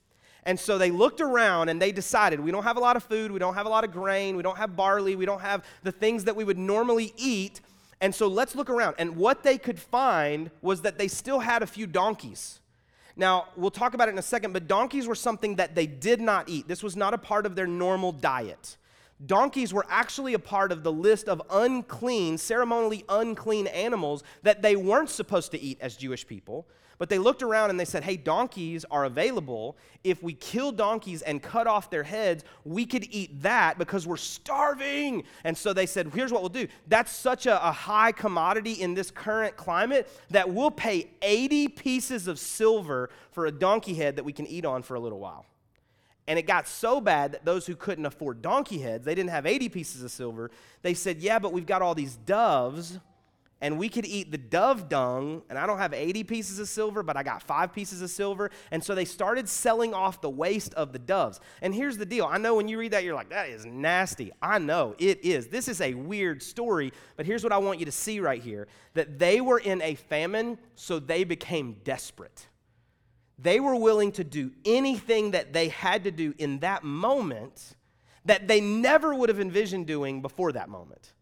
And 0.43 0.57
so 0.59 0.77
they 0.77 0.89
looked 0.89 1.19
around 1.19 1.67
and 1.69 1.81
they 1.81 1.91
decided 1.91 2.39
we 2.39 2.51
don't 2.51 2.63
have 2.63 2.77
a 2.77 2.79
lot 2.79 2.95
of 2.95 3.03
food, 3.03 3.29
we 3.29 3.39
don't 3.39 3.55
have 3.55 3.65
a 3.65 3.69
lot 3.69 3.83
of 3.83 3.91
grain, 3.91 4.37
we 4.37 4.41
don't 4.41 4.57
have 4.57 4.75
barley, 4.75 5.15
we 5.15 5.25
don't 5.25 5.41
have 5.41 5.65
the 5.83 5.91
things 5.91 6.23
that 6.23 6.35
we 6.35 6.45
would 6.45 6.57
normally 6.57 7.13
eat. 7.17 7.59
And 7.99 8.15
so 8.15 8.27
let's 8.27 8.55
look 8.55 8.69
around. 8.69 8.95
And 8.99 9.17
what 9.17 9.43
they 9.43 9.57
could 9.57 9.77
find 9.77 10.49
was 10.61 10.81
that 10.83 10.97
they 10.97 11.09
still 11.09 11.39
had 11.39 11.61
a 11.61 11.67
few 11.67 11.85
donkeys. 11.85 12.61
Now, 13.15 13.47
we'll 13.55 13.71
talk 13.71 13.93
about 13.93 14.07
it 14.07 14.11
in 14.11 14.17
a 14.17 14.23
second, 14.23 14.53
but 14.53 14.67
donkeys 14.67 15.07
were 15.07 15.15
something 15.15 15.55
that 15.55 15.75
they 15.75 15.87
did 15.87 16.21
not 16.21 16.49
eat. 16.49 16.67
This 16.67 16.83
was 16.83 16.95
not 16.95 17.13
a 17.13 17.17
part 17.17 17.45
of 17.45 17.55
their 17.55 17.67
normal 17.67 18.11
diet. 18.11 18.77
Donkeys 19.25 19.73
were 19.73 19.85
actually 19.89 20.33
a 20.33 20.39
part 20.39 20.71
of 20.71 20.83
the 20.83 20.91
list 20.91 21.29
of 21.29 21.41
unclean, 21.51 22.37
ceremonially 22.37 23.05
unclean 23.07 23.67
animals 23.67 24.23
that 24.43 24.61
they 24.61 24.75
weren't 24.75 25.09
supposed 25.09 25.51
to 25.51 25.59
eat 25.59 25.77
as 25.81 25.95
Jewish 25.95 26.25
people. 26.25 26.67
But 27.01 27.09
they 27.09 27.17
looked 27.17 27.41
around 27.41 27.71
and 27.71 27.79
they 27.79 27.85
said, 27.85 28.03
hey, 28.03 28.15
donkeys 28.15 28.85
are 28.91 29.05
available. 29.05 29.75
If 30.03 30.21
we 30.21 30.33
kill 30.33 30.71
donkeys 30.71 31.23
and 31.23 31.41
cut 31.41 31.65
off 31.65 31.89
their 31.89 32.03
heads, 32.03 32.43
we 32.63 32.85
could 32.85 33.07
eat 33.09 33.41
that 33.41 33.79
because 33.79 34.05
we're 34.05 34.17
starving. 34.17 35.23
And 35.43 35.57
so 35.57 35.73
they 35.73 35.87
said, 35.87 36.11
here's 36.13 36.31
what 36.31 36.43
we'll 36.43 36.49
do. 36.49 36.67
That's 36.87 37.11
such 37.11 37.47
a, 37.47 37.67
a 37.67 37.71
high 37.71 38.11
commodity 38.11 38.73
in 38.73 38.93
this 38.93 39.09
current 39.09 39.57
climate 39.57 40.07
that 40.29 40.53
we'll 40.53 40.69
pay 40.69 41.09
80 41.23 41.69
pieces 41.69 42.27
of 42.27 42.37
silver 42.37 43.09
for 43.31 43.47
a 43.47 43.51
donkey 43.51 43.95
head 43.95 44.17
that 44.17 44.23
we 44.23 44.31
can 44.31 44.45
eat 44.45 44.63
on 44.63 44.83
for 44.83 44.93
a 44.93 44.99
little 44.99 45.19
while. 45.19 45.47
And 46.27 46.37
it 46.37 46.43
got 46.43 46.67
so 46.67 47.01
bad 47.01 47.31
that 47.31 47.45
those 47.45 47.65
who 47.65 47.75
couldn't 47.75 48.05
afford 48.05 48.43
donkey 48.43 48.77
heads, 48.77 49.05
they 49.05 49.15
didn't 49.15 49.31
have 49.31 49.47
80 49.47 49.69
pieces 49.69 50.03
of 50.03 50.11
silver, 50.11 50.51
they 50.83 50.93
said, 50.93 51.17
Yeah, 51.17 51.39
but 51.39 51.51
we've 51.51 51.65
got 51.65 51.81
all 51.81 51.95
these 51.95 52.15
doves 52.15 52.99
and 53.61 53.77
we 53.77 53.89
could 53.89 54.05
eat 54.05 54.31
the 54.31 54.37
dove 54.39 54.89
dung, 54.89 55.43
and 55.49 55.57
I 55.57 55.67
don't 55.67 55.77
have 55.77 55.93
80 55.93 56.23
pieces 56.23 56.57
of 56.57 56.67
silver, 56.67 57.03
but 57.03 57.15
I 57.15 57.21
got 57.21 57.43
five 57.43 57.71
pieces 57.71 58.01
of 58.01 58.09
silver. 58.09 58.49
And 58.71 58.83
so 58.83 58.95
they 58.95 59.05
started 59.05 59.47
selling 59.47 59.93
off 59.93 60.19
the 60.19 60.29
waste 60.29 60.73
of 60.73 60.93
the 60.93 60.99
doves. 60.99 61.39
And 61.61 61.73
here's 61.73 61.97
the 61.97 62.05
deal 62.05 62.25
I 62.25 62.39
know 62.39 62.55
when 62.55 62.67
you 62.67 62.79
read 62.79 62.91
that, 62.93 63.03
you're 63.03 63.15
like, 63.15 63.29
that 63.29 63.49
is 63.49 63.65
nasty. 63.65 64.31
I 64.41 64.57
know 64.57 64.95
it 64.97 65.23
is. 65.23 65.47
This 65.47 65.67
is 65.67 65.79
a 65.79 65.93
weird 65.93 66.41
story, 66.41 66.91
but 67.17 67.27
here's 67.27 67.43
what 67.43 67.53
I 67.53 67.59
want 67.59 67.79
you 67.79 67.85
to 67.85 67.91
see 67.91 68.19
right 68.19 68.41
here 68.41 68.67
that 68.95 69.19
they 69.19 69.39
were 69.41 69.59
in 69.59 69.81
a 69.83 69.95
famine, 69.95 70.57
so 70.75 70.99
they 70.99 71.23
became 71.23 71.77
desperate. 71.83 72.47
They 73.37 73.59
were 73.59 73.75
willing 73.75 74.11
to 74.13 74.23
do 74.23 74.51
anything 74.65 75.31
that 75.31 75.53
they 75.53 75.69
had 75.69 76.03
to 76.03 76.11
do 76.11 76.33
in 76.37 76.59
that 76.59 76.83
moment 76.83 77.75
that 78.25 78.47
they 78.47 78.61
never 78.61 79.15
would 79.15 79.29
have 79.29 79.39
envisioned 79.39 79.87
doing 79.87 80.21
before 80.21 80.51
that 80.51 80.69
moment. 80.69 81.13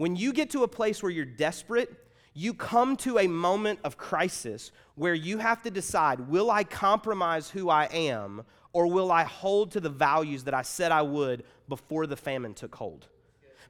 When 0.00 0.16
you 0.16 0.32
get 0.32 0.48
to 0.52 0.62
a 0.62 0.66
place 0.68 1.02
where 1.02 1.12
you're 1.12 1.26
desperate, 1.26 1.94
you 2.32 2.54
come 2.54 2.96
to 2.96 3.18
a 3.18 3.26
moment 3.26 3.80
of 3.84 3.98
crisis 3.98 4.72
where 4.94 5.12
you 5.12 5.36
have 5.36 5.60
to 5.64 5.70
decide 5.70 6.20
will 6.20 6.50
I 6.50 6.64
compromise 6.64 7.50
who 7.50 7.68
I 7.68 7.84
am 7.84 8.44
or 8.72 8.86
will 8.86 9.12
I 9.12 9.24
hold 9.24 9.72
to 9.72 9.80
the 9.80 9.90
values 9.90 10.44
that 10.44 10.54
I 10.54 10.62
said 10.62 10.90
I 10.90 11.02
would 11.02 11.44
before 11.68 12.06
the 12.06 12.16
famine 12.16 12.54
took 12.54 12.74
hold? 12.74 13.08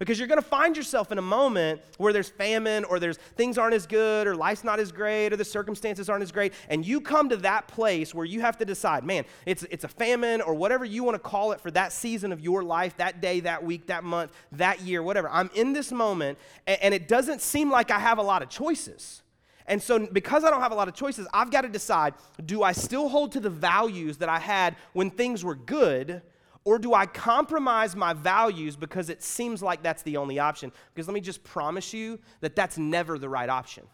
Because 0.01 0.19
you're 0.19 0.27
going 0.27 0.41
to 0.41 0.49
find 0.49 0.77
yourself 0.77 1.13
in 1.13 1.19
a 1.19 1.23
moment 1.23 1.81
where 1.99 2.13
there's 2.13 2.31
famine 2.31 2.85
or 2.85 2.99
there's 2.99 3.19
things 3.19 3.59
aren't 3.59 3.75
as 3.75 3.87
good 3.87 4.27
or 4.27 4.35
life's 4.35 4.65
not 4.65 4.81
as 4.81 4.91
great 4.91 5.31
or 5.33 5.37
the 5.37 5.45
circumstances 5.45 6.09
aren't 6.09 6.23
as 6.23 6.33
great. 6.33 6.55
And 6.71 6.85
you 6.85 7.03
come 7.03 7.29
to 7.29 7.37
that 7.37 7.69
place 7.69 8.15
where 8.15 8.25
you 8.25 8.41
have 8.41 8.57
to 8.59 8.65
decide 8.65 9.05
man 9.05 9.25
it's, 9.45 9.63
it's 9.65 9.85
a 9.85 9.89
famine 9.89 10.41
or 10.41 10.55
whatever 10.55 10.85
you 10.85 11.05
want 11.05 11.17
to 11.17 11.21
call 11.21 11.53
it 11.53 11.61
for 11.61 11.71
that 11.73 11.93
season 11.93 12.33
of 12.33 12.41
your 12.41 12.65
life 12.65 12.97
that 12.97 13.21
day 13.21 13.41
that 13.41 13.63
week 13.63 13.87
that 13.87 14.03
month 14.03 14.33
that 14.53 14.81
year 14.81 15.03
whatever. 15.03 15.29
I'm 15.31 15.51
in 15.55 15.75
this 15.75 15.93
moment 15.93 16.39
and, 16.67 16.81
and 16.83 16.95
it 16.95 17.07
doesn't 17.07 17.43
seem 17.43 17.71
like 17.71 17.91
i 17.91 17.99
have 17.99 18.19
a 18.19 18.23
lot 18.23 18.43
of 18.43 18.49
choices. 18.49 19.23
And 19.67 19.81
so, 19.81 20.05
because 20.07 20.43
I 20.43 20.51
don't 20.51 20.63
have 20.63 20.73
a 20.73 20.75
lot 20.75 20.89
of 20.89 20.95
choices, 20.95 21.29
I've 21.33 21.51
got 21.51 21.61
to 21.61 21.69
decide 21.69 22.15
do 22.45 22.63
I 22.63 22.73
still 22.73 23.09
hold 23.09 23.33
to 23.33 23.41
the 23.41 23.51
values 23.51 24.17
that 24.17 24.29
I 24.29 24.39
had 24.39 24.75
when 24.95 25.11
things 25.11 25.45
were 25.45 25.55
good, 25.55 26.23
or 26.65 26.79
do 26.79 26.93
I 26.93 27.07
compromise 27.07 27.97
my 27.97 28.13
values 28.13 28.77
because 28.77 29.09
it 29.09 29.23
seems 29.23 29.63
like 29.63 29.83
that's 29.83 30.03
the 30.03 30.17
only 30.17 30.39
option? 30.39 30.73
Because 30.93 31.09
let 31.09 31.15
me 31.15 31.21
just 31.21 31.43
promise 31.43 31.95
you 31.95 32.19
that 32.41 32.55
that's 32.55 32.77
never 32.77 33.19
the 33.19 33.29
right 33.29 33.49
option. 33.49 33.87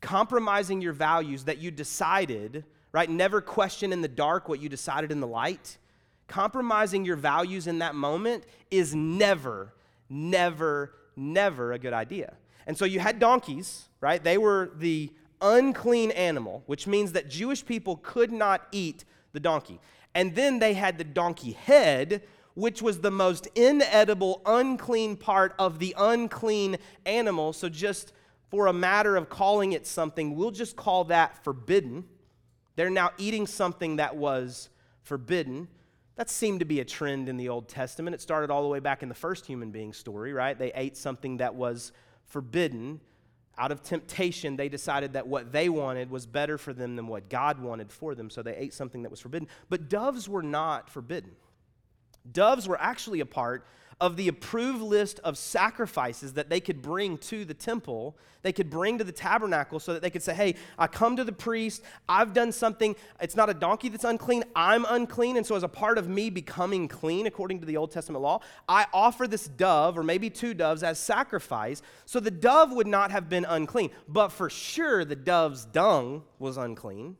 Compromising 0.00 0.80
your 0.80 0.92
values 0.92 1.44
that 1.44 1.58
you 1.58 1.70
decided, 1.70 2.64
right? 2.92 3.08
Never 3.08 3.40
question 3.40 3.92
in 3.92 4.02
the 4.02 4.08
dark 4.08 4.48
what 4.48 4.60
you 4.60 4.68
decided 4.68 5.10
in 5.10 5.20
the 5.20 5.26
light. 5.26 5.78
Compromising 6.28 7.04
your 7.04 7.16
values 7.16 7.66
in 7.66 7.78
that 7.78 7.94
moment 7.94 8.44
is 8.70 8.94
never, 8.94 9.72
never, 10.10 10.94
never 11.16 11.72
a 11.72 11.78
good 11.78 11.92
idea. 11.92 12.34
And 12.66 12.76
so 12.76 12.84
you 12.84 13.00
had 13.00 13.18
donkeys, 13.18 13.88
right? 14.00 14.22
They 14.22 14.38
were 14.38 14.72
the 14.76 15.10
unclean 15.40 16.10
animal, 16.12 16.62
which 16.66 16.86
means 16.86 17.12
that 17.12 17.28
Jewish 17.28 17.64
people 17.64 17.96
could 17.96 18.30
not 18.30 18.66
eat 18.70 19.04
the 19.32 19.40
donkey. 19.40 19.80
And 20.14 20.34
then 20.34 20.58
they 20.58 20.74
had 20.74 20.98
the 20.98 21.04
donkey 21.04 21.52
head, 21.52 22.22
which 22.54 22.82
was 22.82 23.00
the 23.00 23.10
most 23.10 23.46
inedible, 23.54 24.42
unclean 24.44 25.16
part 25.16 25.54
of 25.58 25.78
the 25.78 25.94
unclean 25.98 26.76
animal. 27.06 27.52
So, 27.52 27.68
just 27.68 28.12
for 28.50 28.66
a 28.66 28.72
matter 28.72 29.16
of 29.16 29.30
calling 29.30 29.72
it 29.72 29.86
something, 29.86 30.36
we'll 30.36 30.50
just 30.50 30.76
call 30.76 31.04
that 31.04 31.42
forbidden. 31.42 32.04
They're 32.76 32.90
now 32.90 33.10
eating 33.16 33.46
something 33.46 33.96
that 33.96 34.16
was 34.16 34.68
forbidden. 35.02 35.68
That 36.16 36.28
seemed 36.28 36.60
to 36.60 36.66
be 36.66 36.80
a 36.80 36.84
trend 36.84 37.28
in 37.28 37.38
the 37.38 37.48
Old 37.48 37.68
Testament. 37.68 38.14
It 38.14 38.20
started 38.20 38.50
all 38.50 38.62
the 38.62 38.68
way 38.68 38.80
back 38.80 39.02
in 39.02 39.08
the 39.08 39.14
first 39.14 39.46
human 39.46 39.70
being 39.70 39.94
story, 39.94 40.34
right? 40.34 40.58
They 40.58 40.72
ate 40.74 40.96
something 40.96 41.38
that 41.38 41.54
was 41.54 41.92
forbidden 42.26 43.00
out 43.58 43.70
of 43.70 43.82
temptation, 43.82 44.56
they 44.56 44.68
decided 44.68 45.12
that 45.12 45.26
what 45.26 45.52
they 45.52 45.68
wanted 45.68 46.10
was 46.10 46.26
better 46.26 46.56
for 46.56 46.72
them 46.72 46.96
than 46.96 47.06
what 47.06 47.28
God 47.28 47.60
wanted 47.60 47.92
for 47.92 48.14
them, 48.14 48.30
so 48.30 48.42
they 48.42 48.56
ate 48.56 48.72
something 48.72 49.02
that 49.02 49.10
was 49.10 49.20
forbidden. 49.20 49.48
But 49.68 49.88
doves 49.88 50.28
were 50.28 50.42
not 50.42 50.88
forbidden. 50.88 51.32
Doves 52.30 52.66
were 52.66 52.80
actually 52.80 53.20
a 53.20 53.26
part 53.26 53.66
of 54.02 54.16
the 54.16 54.26
approved 54.26 54.82
list 54.82 55.20
of 55.20 55.38
sacrifices 55.38 56.32
that 56.32 56.50
they 56.50 56.58
could 56.58 56.82
bring 56.82 57.16
to 57.16 57.44
the 57.44 57.54
temple, 57.54 58.16
they 58.42 58.52
could 58.52 58.68
bring 58.68 58.98
to 58.98 59.04
the 59.04 59.12
tabernacle 59.12 59.78
so 59.78 59.92
that 59.92 60.02
they 60.02 60.10
could 60.10 60.24
say, 60.24 60.34
Hey, 60.34 60.56
I 60.76 60.88
come 60.88 61.14
to 61.14 61.22
the 61.22 61.32
priest, 61.32 61.84
I've 62.08 62.32
done 62.32 62.50
something. 62.50 62.96
It's 63.20 63.36
not 63.36 63.48
a 63.48 63.54
donkey 63.54 63.88
that's 63.88 64.02
unclean, 64.02 64.42
I'm 64.56 64.84
unclean. 64.88 65.36
And 65.36 65.46
so, 65.46 65.54
as 65.54 65.62
a 65.62 65.68
part 65.68 65.98
of 65.98 66.08
me 66.08 66.30
becoming 66.30 66.88
clean, 66.88 67.28
according 67.28 67.60
to 67.60 67.66
the 67.66 67.76
Old 67.76 67.92
Testament 67.92 68.22
law, 68.22 68.40
I 68.68 68.86
offer 68.92 69.28
this 69.28 69.46
dove, 69.46 69.96
or 69.96 70.02
maybe 70.02 70.28
two 70.30 70.52
doves, 70.52 70.82
as 70.82 70.98
sacrifice. 70.98 71.80
So 72.04 72.18
the 72.18 72.32
dove 72.32 72.72
would 72.72 72.88
not 72.88 73.12
have 73.12 73.28
been 73.28 73.46
unclean. 73.48 73.90
But 74.08 74.30
for 74.30 74.50
sure, 74.50 75.04
the 75.04 75.14
dove's 75.14 75.64
dung 75.64 76.24
was 76.40 76.56
unclean. 76.56 77.16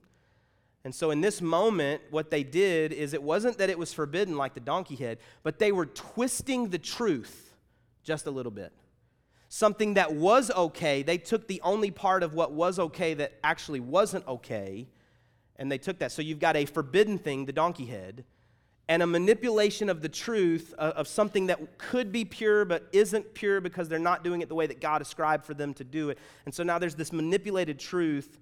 And 0.84 0.94
so, 0.94 1.12
in 1.12 1.20
this 1.20 1.40
moment, 1.40 2.02
what 2.10 2.30
they 2.30 2.42
did 2.42 2.92
is 2.92 3.14
it 3.14 3.22
wasn't 3.22 3.58
that 3.58 3.70
it 3.70 3.78
was 3.78 3.92
forbidden 3.92 4.36
like 4.36 4.54
the 4.54 4.60
donkey 4.60 4.96
head, 4.96 5.18
but 5.42 5.58
they 5.58 5.70
were 5.70 5.86
twisting 5.86 6.70
the 6.70 6.78
truth 6.78 7.54
just 8.02 8.26
a 8.26 8.30
little 8.30 8.50
bit. 8.50 8.72
Something 9.48 9.94
that 9.94 10.14
was 10.14 10.50
okay, 10.50 11.02
they 11.02 11.18
took 11.18 11.46
the 11.46 11.60
only 11.62 11.90
part 11.90 12.22
of 12.24 12.34
what 12.34 12.52
was 12.52 12.78
okay 12.78 13.14
that 13.14 13.34
actually 13.44 13.78
wasn't 13.78 14.26
okay, 14.26 14.88
and 15.56 15.70
they 15.70 15.78
took 15.78 16.00
that. 16.00 16.10
So, 16.10 16.20
you've 16.20 16.40
got 16.40 16.56
a 16.56 16.64
forbidden 16.64 17.16
thing, 17.16 17.46
the 17.46 17.52
donkey 17.52 17.86
head, 17.86 18.24
and 18.88 19.04
a 19.04 19.06
manipulation 19.06 19.88
of 19.88 20.02
the 20.02 20.08
truth 20.08 20.74
uh, 20.78 20.94
of 20.96 21.06
something 21.06 21.46
that 21.46 21.78
could 21.78 22.10
be 22.10 22.24
pure 22.24 22.64
but 22.64 22.88
isn't 22.92 23.34
pure 23.34 23.60
because 23.60 23.88
they're 23.88 24.00
not 24.00 24.24
doing 24.24 24.40
it 24.40 24.48
the 24.48 24.56
way 24.56 24.66
that 24.66 24.80
God 24.80 25.00
ascribed 25.00 25.44
for 25.44 25.54
them 25.54 25.74
to 25.74 25.84
do 25.84 26.10
it. 26.10 26.18
And 26.44 26.52
so 26.52 26.64
now 26.64 26.80
there's 26.80 26.96
this 26.96 27.12
manipulated 27.12 27.78
truth 27.78 28.40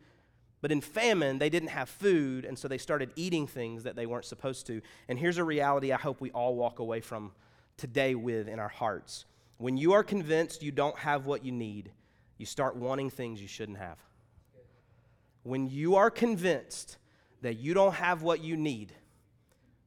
but 0.60 0.70
in 0.70 0.80
famine, 0.80 1.38
they 1.38 1.48
didn't 1.48 1.70
have 1.70 1.88
food, 1.88 2.44
and 2.44 2.58
so 2.58 2.68
they 2.68 2.78
started 2.78 3.10
eating 3.16 3.46
things 3.46 3.84
that 3.84 3.96
they 3.96 4.06
weren't 4.06 4.26
supposed 4.26 4.66
to. 4.66 4.82
And 5.08 5.18
here's 5.18 5.38
a 5.38 5.44
reality 5.44 5.92
I 5.92 5.96
hope 5.96 6.20
we 6.20 6.30
all 6.32 6.54
walk 6.54 6.78
away 6.78 7.00
from 7.00 7.32
today 7.78 8.14
with 8.14 8.46
in 8.46 8.58
our 8.58 8.68
hearts. 8.68 9.24
When 9.56 9.76
you 9.76 9.94
are 9.94 10.04
convinced 10.04 10.62
you 10.62 10.72
don't 10.72 10.98
have 10.98 11.26
what 11.26 11.44
you 11.44 11.52
need, 11.52 11.92
you 12.36 12.44
start 12.44 12.76
wanting 12.76 13.08
things 13.08 13.40
you 13.40 13.48
shouldn't 13.48 13.78
have. 13.78 13.98
When 15.42 15.68
you 15.68 15.96
are 15.96 16.10
convinced 16.10 16.98
that 17.40 17.58
you 17.58 17.72
don't 17.72 17.94
have 17.94 18.22
what 18.22 18.44
you 18.44 18.56
need, 18.56 18.92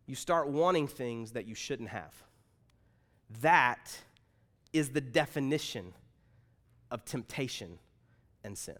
you 0.07 0.15
start 0.15 0.49
wanting 0.49 0.87
things 0.87 1.31
that 1.31 1.45
you 1.45 1.53
shouldn't 1.53 1.89
have. 1.89 2.13
That 3.41 3.95
is 4.73 4.89
the 4.89 5.01
definition 5.01 5.93
of 6.89 7.05
temptation 7.05 7.77
and 8.43 8.57
sin 8.57 8.77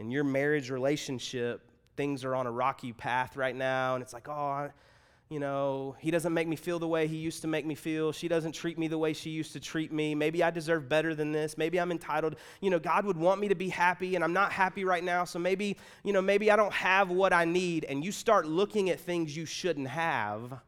in 0.00 0.10
your 0.10 0.24
marriage 0.24 0.70
relationship, 0.70 1.70
things 1.94 2.24
are 2.24 2.34
on 2.34 2.46
a 2.46 2.50
rocky 2.50 2.92
path 2.92 3.36
right 3.36 3.54
now, 3.54 3.94
and 3.94 4.02
it's 4.02 4.14
like, 4.14 4.28
oh, 4.28 4.70
you 5.28 5.38
know, 5.38 5.94
he 6.00 6.10
doesn't 6.10 6.32
make 6.32 6.48
me 6.48 6.56
feel 6.56 6.78
the 6.78 6.88
way 6.88 7.06
he 7.06 7.18
used 7.18 7.42
to 7.42 7.48
make 7.48 7.66
me 7.66 7.74
feel. 7.74 8.10
She 8.10 8.26
doesn't 8.26 8.52
treat 8.52 8.78
me 8.78 8.88
the 8.88 8.96
way 8.96 9.12
she 9.12 9.28
used 9.28 9.52
to 9.52 9.60
treat 9.60 9.92
me. 9.92 10.14
Maybe 10.14 10.42
I 10.42 10.50
deserve 10.50 10.88
better 10.88 11.14
than 11.14 11.32
this. 11.32 11.58
Maybe 11.58 11.78
I'm 11.78 11.92
entitled. 11.92 12.36
You 12.62 12.70
know, 12.70 12.78
God 12.78 13.04
would 13.04 13.18
want 13.18 13.40
me 13.40 13.48
to 13.48 13.54
be 13.54 13.68
happy, 13.68 14.14
and 14.14 14.24
I'm 14.24 14.32
not 14.32 14.50
happy 14.52 14.84
right 14.84 15.04
now. 15.04 15.24
So 15.24 15.38
maybe, 15.38 15.76
you 16.02 16.14
know, 16.14 16.22
maybe 16.22 16.50
I 16.50 16.56
don't 16.56 16.72
have 16.72 17.10
what 17.10 17.34
I 17.34 17.44
need. 17.44 17.84
And 17.84 18.02
you 18.02 18.10
start 18.10 18.46
looking 18.46 18.88
at 18.88 18.98
things 18.98 19.36
you 19.36 19.44
shouldn't 19.44 19.88
have 19.88 20.60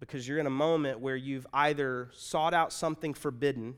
because 0.00 0.26
you're 0.26 0.38
in 0.38 0.46
a 0.46 0.50
moment 0.50 1.00
where 1.00 1.16
you've 1.16 1.46
either 1.52 2.08
sought 2.14 2.54
out 2.54 2.72
something 2.72 3.12
forbidden 3.12 3.76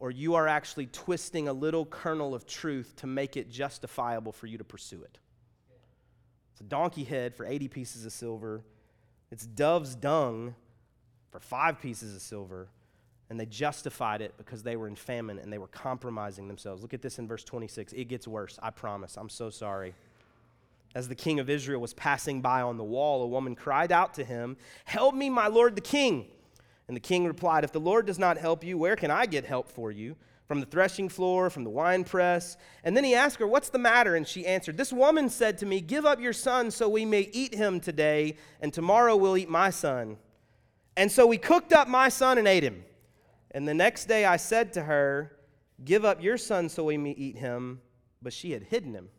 or 0.00 0.10
you 0.10 0.34
are 0.34 0.48
actually 0.48 0.86
twisting 0.86 1.48
a 1.48 1.52
little 1.52 1.84
kernel 1.86 2.34
of 2.34 2.46
truth 2.46 2.94
to 2.96 3.06
make 3.06 3.36
it 3.36 3.50
justifiable 3.50 4.32
for 4.32 4.46
you 4.46 4.58
to 4.58 4.64
pursue 4.64 5.02
it. 5.02 5.18
It's 6.52 6.60
a 6.60 6.64
donkey 6.64 7.04
head 7.04 7.34
for 7.34 7.46
80 7.46 7.68
pieces 7.68 8.06
of 8.06 8.12
silver, 8.12 8.64
it's 9.30 9.46
dove's 9.46 9.94
dung 9.94 10.54
for 11.30 11.40
five 11.40 11.80
pieces 11.80 12.14
of 12.16 12.22
silver. 12.22 12.68
And 13.30 13.38
they 13.38 13.44
justified 13.44 14.22
it 14.22 14.32
because 14.38 14.62
they 14.62 14.74
were 14.74 14.88
in 14.88 14.96
famine 14.96 15.38
and 15.38 15.52
they 15.52 15.58
were 15.58 15.66
compromising 15.66 16.48
themselves. 16.48 16.80
Look 16.80 16.94
at 16.94 17.02
this 17.02 17.18
in 17.18 17.28
verse 17.28 17.44
26. 17.44 17.92
It 17.92 18.06
gets 18.06 18.26
worse, 18.26 18.58
I 18.62 18.70
promise. 18.70 19.18
I'm 19.18 19.28
so 19.28 19.50
sorry. 19.50 19.94
As 20.94 21.08
the 21.08 21.14
king 21.14 21.38
of 21.38 21.50
Israel 21.50 21.80
was 21.80 21.92
passing 21.92 22.40
by 22.40 22.62
on 22.62 22.78
the 22.78 22.84
wall, 22.84 23.22
a 23.22 23.26
woman 23.26 23.54
cried 23.54 23.92
out 23.92 24.14
to 24.14 24.24
him, 24.24 24.56
Help 24.86 25.14
me, 25.14 25.28
my 25.28 25.46
lord 25.46 25.74
the 25.74 25.82
king. 25.82 26.26
And 26.88 26.96
the 26.96 27.00
king 27.00 27.26
replied, 27.26 27.64
If 27.64 27.72
the 27.72 27.80
Lord 27.80 28.06
does 28.06 28.18
not 28.18 28.38
help 28.38 28.64
you, 28.64 28.78
where 28.78 28.96
can 28.96 29.10
I 29.10 29.26
get 29.26 29.44
help 29.44 29.68
for 29.68 29.92
you? 29.92 30.16
From 30.46 30.60
the 30.60 30.66
threshing 30.66 31.10
floor, 31.10 31.50
from 31.50 31.62
the 31.62 31.70
winepress. 31.70 32.56
And 32.82 32.96
then 32.96 33.04
he 33.04 33.14
asked 33.14 33.38
her, 33.38 33.46
What's 33.46 33.68
the 33.68 33.78
matter? 33.78 34.16
And 34.16 34.26
she 34.26 34.46
answered, 34.46 34.78
This 34.78 34.92
woman 34.92 35.28
said 35.28 35.58
to 35.58 35.66
me, 35.66 35.82
Give 35.82 36.06
up 36.06 36.20
your 36.20 36.32
son 36.32 36.70
so 36.70 36.88
we 36.88 37.04
may 37.04 37.28
eat 37.32 37.54
him 37.54 37.78
today, 37.78 38.36
and 38.60 38.72
tomorrow 38.72 39.14
we'll 39.14 39.36
eat 39.36 39.50
my 39.50 39.68
son. 39.68 40.16
And 40.96 41.12
so 41.12 41.26
we 41.26 41.36
cooked 41.36 41.72
up 41.72 41.86
my 41.86 42.08
son 42.08 42.38
and 42.38 42.48
ate 42.48 42.64
him. 42.64 42.82
And 43.50 43.68
the 43.68 43.74
next 43.74 44.06
day 44.06 44.24
I 44.24 44.38
said 44.38 44.72
to 44.72 44.82
her, 44.82 45.36
Give 45.84 46.04
up 46.04 46.22
your 46.22 46.38
son 46.38 46.68
so 46.68 46.84
we 46.84 46.96
may 46.96 47.12
eat 47.12 47.36
him. 47.36 47.82
But 48.22 48.32
she 48.32 48.50
had 48.50 48.64
hidden 48.64 48.94
him. 48.94 49.10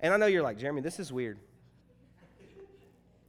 And 0.00 0.14
I 0.14 0.16
know 0.16 0.26
you're 0.26 0.42
like, 0.42 0.58
Jeremy, 0.58 0.80
this 0.80 0.98
is 0.98 1.12
weird. 1.12 1.38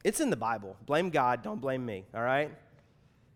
It's 0.03 0.19
in 0.19 0.29
the 0.29 0.37
Bible. 0.37 0.77
Blame 0.85 1.09
God, 1.09 1.41
don't 1.43 1.59
blame 1.59 1.85
me, 1.85 2.05
all 2.13 2.23
right? 2.23 2.51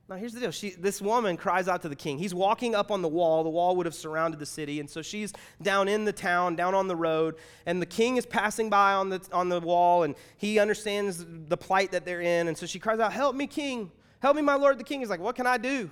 Now, 0.10 0.16
here's 0.16 0.32
the 0.32 0.40
deal. 0.40 0.52
She, 0.52 0.70
this 0.70 1.02
woman 1.02 1.36
cries 1.36 1.68
out 1.68 1.82
to 1.82 1.90
the 1.90 1.96
king. 1.96 2.18
He's 2.18 2.34
walking 2.34 2.76
up 2.76 2.92
on 2.92 3.02
the 3.02 3.10
wall. 3.10 3.44
The 3.44 3.50
wall 3.50 3.76
would 3.76 3.86
have 3.86 3.96
surrounded 3.96 4.40
the 4.40 4.46
city. 4.46 4.80
And 4.80 4.90
so 4.90 5.02
she's 5.02 5.34
down 5.62 5.90
in 5.90 6.06
the 6.06 6.14
town, 6.14 6.56
down 6.56 6.74
on 6.74 6.88
the 6.88 6.96
road. 6.96 7.36
And 7.66 7.82
the 7.82 7.86
king 7.86 8.16
is 8.16 8.26
passing 8.26 8.70
by 8.70 8.94
on 8.94 9.10
the, 9.10 9.22
on 9.34 9.50
the 9.50 9.60
wall, 9.60 10.04
and 10.04 10.16
he 10.38 10.60
understands 10.60 11.26
the 11.28 11.58
plight 11.58 11.92
that 11.92 12.06
they're 12.06 12.22
in. 12.22 12.48
And 12.48 12.58
so 12.58 12.66
she 12.66 12.80
cries 12.80 13.00
out, 13.00 13.12
Help 13.12 13.36
me, 13.36 13.48
king. 13.48 13.92
Help 14.22 14.38
me, 14.38 14.42
my 14.42 14.56
lord. 14.56 14.80
The 14.80 14.86
king 14.86 15.02
is 15.02 15.10
like, 15.10 15.20
What 15.20 15.36
can 15.36 15.46
I 15.46 15.58
do? 15.58 15.92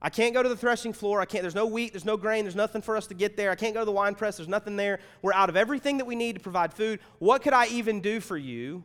I 0.00 0.08
can't 0.08 0.32
go 0.32 0.42
to 0.42 0.48
the 0.48 0.56
threshing 0.56 0.94
floor. 0.94 1.20
I 1.20 1.26
can't. 1.26 1.42
There's 1.42 1.54
no 1.54 1.66
wheat. 1.66 1.92
There's 1.92 2.06
no 2.06 2.16
grain. 2.16 2.44
There's 2.44 2.56
nothing 2.56 2.80
for 2.80 2.96
us 2.96 3.06
to 3.08 3.14
get 3.14 3.36
there. 3.36 3.50
I 3.50 3.54
can't 3.54 3.74
go 3.74 3.80
to 3.80 3.86
the 3.86 3.92
wine 3.92 4.14
press. 4.14 4.38
There's 4.38 4.48
nothing 4.48 4.76
there. 4.76 4.98
We're 5.20 5.34
out 5.34 5.50
of 5.50 5.56
everything 5.56 5.98
that 5.98 6.06
we 6.06 6.16
need 6.16 6.36
to 6.36 6.40
provide 6.40 6.72
food. 6.72 7.00
What 7.18 7.42
could 7.42 7.52
I 7.52 7.66
even 7.66 8.00
do 8.00 8.18
for 8.18 8.36
you? 8.36 8.82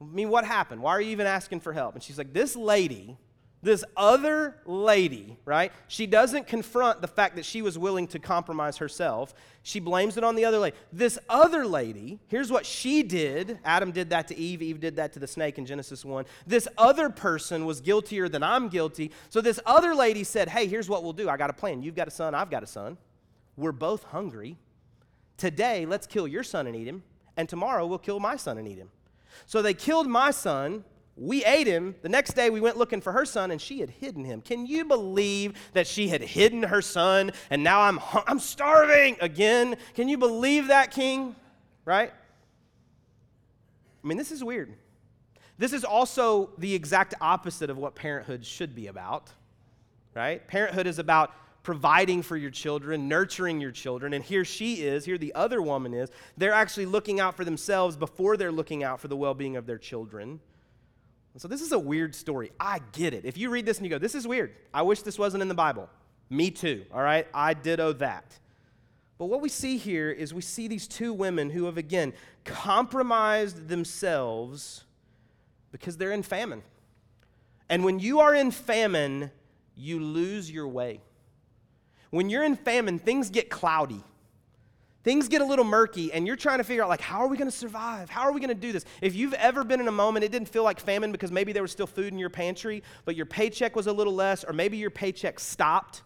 I 0.00 0.04
mean, 0.04 0.30
what 0.30 0.46
happened? 0.46 0.82
Why 0.82 0.92
are 0.92 1.00
you 1.00 1.10
even 1.10 1.26
asking 1.26 1.60
for 1.60 1.74
help? 1.74 1.94
And 1.94 2.02
she's 2.02 2.16
like, 2.16 2.32
This 2.32 2.56
lady 2.56 3.18
this 3.62 3.84
other 3.96 4.56
lady, 4.64 5.36
right? 5.44 5.72
She 5.86 6.06
doesn't 6.06 6.46
confront 6.46 7.02
the 7.02 7.08
fact 7.08 7.36
that 7.36 7.44
she 7.44 7.60
was 7.60 7.78
willing 7.78 8.06
to 8.08 8.18
compromise 8.18 8.78
herself. 8.78 9.34
She 9.62 9.80
blames 9.80 10.16
it 10.16 10.24
on 10.24 10.34
the 10.34 10.46
other 10.46 10.58
lady. 10.58 10.76
This 10.92 11.18
other 11.28 11.66
lady, 11.66 12.18
here's 12.28 12.50
what 12.50 12.64
she 12.64 13.02
did. 13.02 13.58
Adam 13.64 13.92
did 13.92 14.10
that 14.10 14.28
to 14.28 14.36
Eve, 14.36 14.62
Eve 14.62 14.80
did 14.80 14.96
that 14.96 15.12
to 15.12 15.18
the 15.18 15.26
snake 15.26 15.58
in 15.58 15.66
Genesis 15.66 16.04
1. 16.04 16.24
This 16.46 16.66
other 16.78 17.10
person 17.10 17.66
was 17.66 17.82
guiltier 17.82 18.28
than 18.30 18.42
I'm 18.42 18.68
guilty. 18.68 19.10
So 19.28 19.42
this 19.42 19.60
other 19.66 19.94
lady 19.94 20.24
said, 20.24 20.48
Hey, 20.48 20.66
here's 20.66 20.88
what 20.88 21.02
we'll 21.02 21.12
do. 21.12 21.28
I 21.28 21.36
got 21.36 21.50
a 21.50 21.54
plan. 21.54 21.82
You've 21.82 21.96
got 21.96 22.08
a 22.08 22.12
son, 22.12 22.34
I've 22.34 22.50
got 22.50 22.62
a 22.62 22.66
son. 22.66 22.96
We're 23.56 23.72
both 23.72 24.04
hungry. 24.04 24.56
Today, 25.36 25.84
let's 25.84 26.06
kill 26.06 26.26
your 26.26 26.42
son 26.42 26.66
and 26.66 26.74
eat 26.74 26.86
him. 26.86 27.02
And 27.36 27.48
tomorrow, 27.48 27.86
we'll 27.86 27.98
kill 27.98 28.20
my 28.20 28.36
son 28.36 28.56
and 28.56 28.66
eat 28.66 28.78
him. 28.78 28.90
So 29.46 29.60
they 29.60 29.74
killed 29.74 30.06
my 30.06 30.30
son 30.30 30.84
we 31.20 31.44
ate 31.44 31.66
him. 31.66 31.94
The 32.00 32.08
next 32.08 32.32
day, 32.32 32.48
we 32.48 32.62
went 32.62 32.78
looking 32.78 33.02
for 33.02 33.12
her 33.12 33.26
son, 33.26 33.50
and 33.50 33.60
she 33.60 33.80
had 33.80 33.90
hidden 33.90 34.24
him. 34.24 34.40
Can 34.40 34.64
you 34.64 34.86
believe 34.86 35.52
that 35.74 35.86
she 35.86 36.08
had 36.08 36.22
hidden 36.22 36.62
her 36.62 36.80
son, 36.80 37.32
and 37.50 37.62
now 37.62 37.82
I'm, 37.82 38.00
I'm 38.26 38.38
starving 38.38 39.18
again? 39.20 39.76
Can 39.94 40.08
you 40.08 40.16
believe 40.16 40.68
that, 40.68 40.92
king? 40.92 41.36
Right? 41.84 42.10
I 44.02 44.06
mean, 44.08 44.16
this 44.16 44.32
is 44.32 44.42
weird. 44.42 44.72
This 45.58 45.74
is 45.74 45.84
also 45.84 46.52
the 46.56 46.74
exact 46.74 47.12
opposite 47.20 47.68
of 47.68 47.76
what 47.76 47.94
parenthood 47.94 48.46
should 48.46 48.74
be 48.74 48.86
about, 48.86 49.28
right? 50.14 50.46
Parenthood 50.48 50.86
is 50.86 50.98
about 50.98 51.34
providing 51.62 52.22
for 52.22 52.38
your 52.38 52.50
children, 52.50 53.08
nurturing 53.08 53.60
your 53.60 53.72
children. 53.72 54.14
And 54.14 54.24
here 54.24 54.46
she 54.46 54.76
is, 54.76 55.04
here 55.04 55.18
the 55.18 55.34
other 55.34 55.60
woman 55.60 55.92
is. 55.92 56.08
They're 56.38 56.54
actually 56.54 56.86
looking 56.86 57.20
out 57.20 57.36
for 57.36 57.44
themselves 57.44 57.94
before 57.94 58.38
they're 58.38 58.50
looking 58.50 58.82
out 58.82 59.00
for 59.00 59.08
the 59.08 59.16
well 59.16 59.34
being 59.34 59.56
of 59.56 59.66
their 59.66 59.76
children. 59.76 60.40
So 61.36 61.48
this 61.48 61.62
is 61.62 61.72
a 61.72 61.78
weird 61.78 62.14
story. 62.14 62.50
I 62.58 62.80
get 62.92 63.14
it. 63.14 63.24
If 63.24 63.38
you 63.38 63.50
read 63.50 63.64
this 63.64 63.78
and 63.78 63.86
you 63.86 63.90
go, 63.90 63.98
this 63.98 64.14
is 64.14 64.26
weird. 64.26 64.54
I 64.74 64.82
wish 64.82 65.02
this 65.02 65.18
wasn't 65.18 65.42
in 65.42 65.48
the 65.48 65.54
Bible. 65.54 65.88
Me 66.28 66.50
too, 66.50 66.84
all 66.92 67.02
right? 67.02 67.26
I 67.32 67.54
ditto 67.54 67.92
that. 67.94 68.38
But 69.16 69.26
what 69.26 69.40
we 69.40 69.48
see 69.48 69.76
here 69.76 70.10
is 70.10 70.34
we 70.34 70.40
see 70.42 70.66
these 70.66 70.88
two 70.88 71.12
women 71.12 71.50
who 71.50 71.64
have, 71.66 71.76
again, 71.76 72.14
compromised 72.44 73.68
themselves 73.68 74.84
because 75.72 75.96
they're 75.96 76.12
in 76.12 76.22
famine. 76.22 76.62
And 77.68 77.84
when 77.84 78.00
you 78.00 78.20
are 78.20 78.34
in 78.34 78.50
famine, 78.50 79.30
you 79.76 80.00
lose 80.00 80.50
your 80.50 80.66
way. 80.68 81.00
When 82.10 82.28
you're 82.28 82.44
in 82.44 82.56
famine, 82.56 82.98
things 82.98 83.30
get 83.30 83.50
cloudy 83.50 84.02
things 85.02 85.28
get 85.28 85.40
a 85.40 85.44
little 85.44 85.64
murky 85.64 86.12
and 86.12 86.26
you're 86.26 86.36
trying 86.36 86.58
to 86.58 86.64
figure 86.64 86.82
out 86.82 86.88
like 86.88 87.00
how 87.00 87.20
are 87.20 87.28
we 87.28 87.36
going 87.36 87.50
to 87.50 87.56
survive? 87.56 88.10
How 88.10 88.22
are 88.22 88.32
we 88.32 88.40
going 88.40 88.48
to 88.48 88.54
do 88.54 88.72
this? 88.72 88.84
If 89.00 89.14
you've 89.14 89.34
ever 89.34 89.64
been 89.64 89.80
in 89.80 89.88
a 89.88 89.92
moment 89.92 90.24
it 90.24 90.32
didn't 90.32 90.48
feel 90.48 90.64
like 90.64 90.80
famine 90.80 91.12
because 91.12 91.32
maybe 91.32 91.52
there 91.52 91.62
was 91.62 91.72
still 91.72 91.86
food 91.86 92.12
in 92.12 92.18
your 92.18 92.30
pantry 92.30 92.82
but 93.04 93.16
your 93.16 93.26
paycheck 93.26 93.76
was 93.76 93.86
a 93.86 93.92
little 93.92 94.14
less 94.14 94.44
or 94.44 94.52
maybe 94.52 94.76
your 94.76 94.90
paycheck 94.90 95.40
stopped 95.40 96.02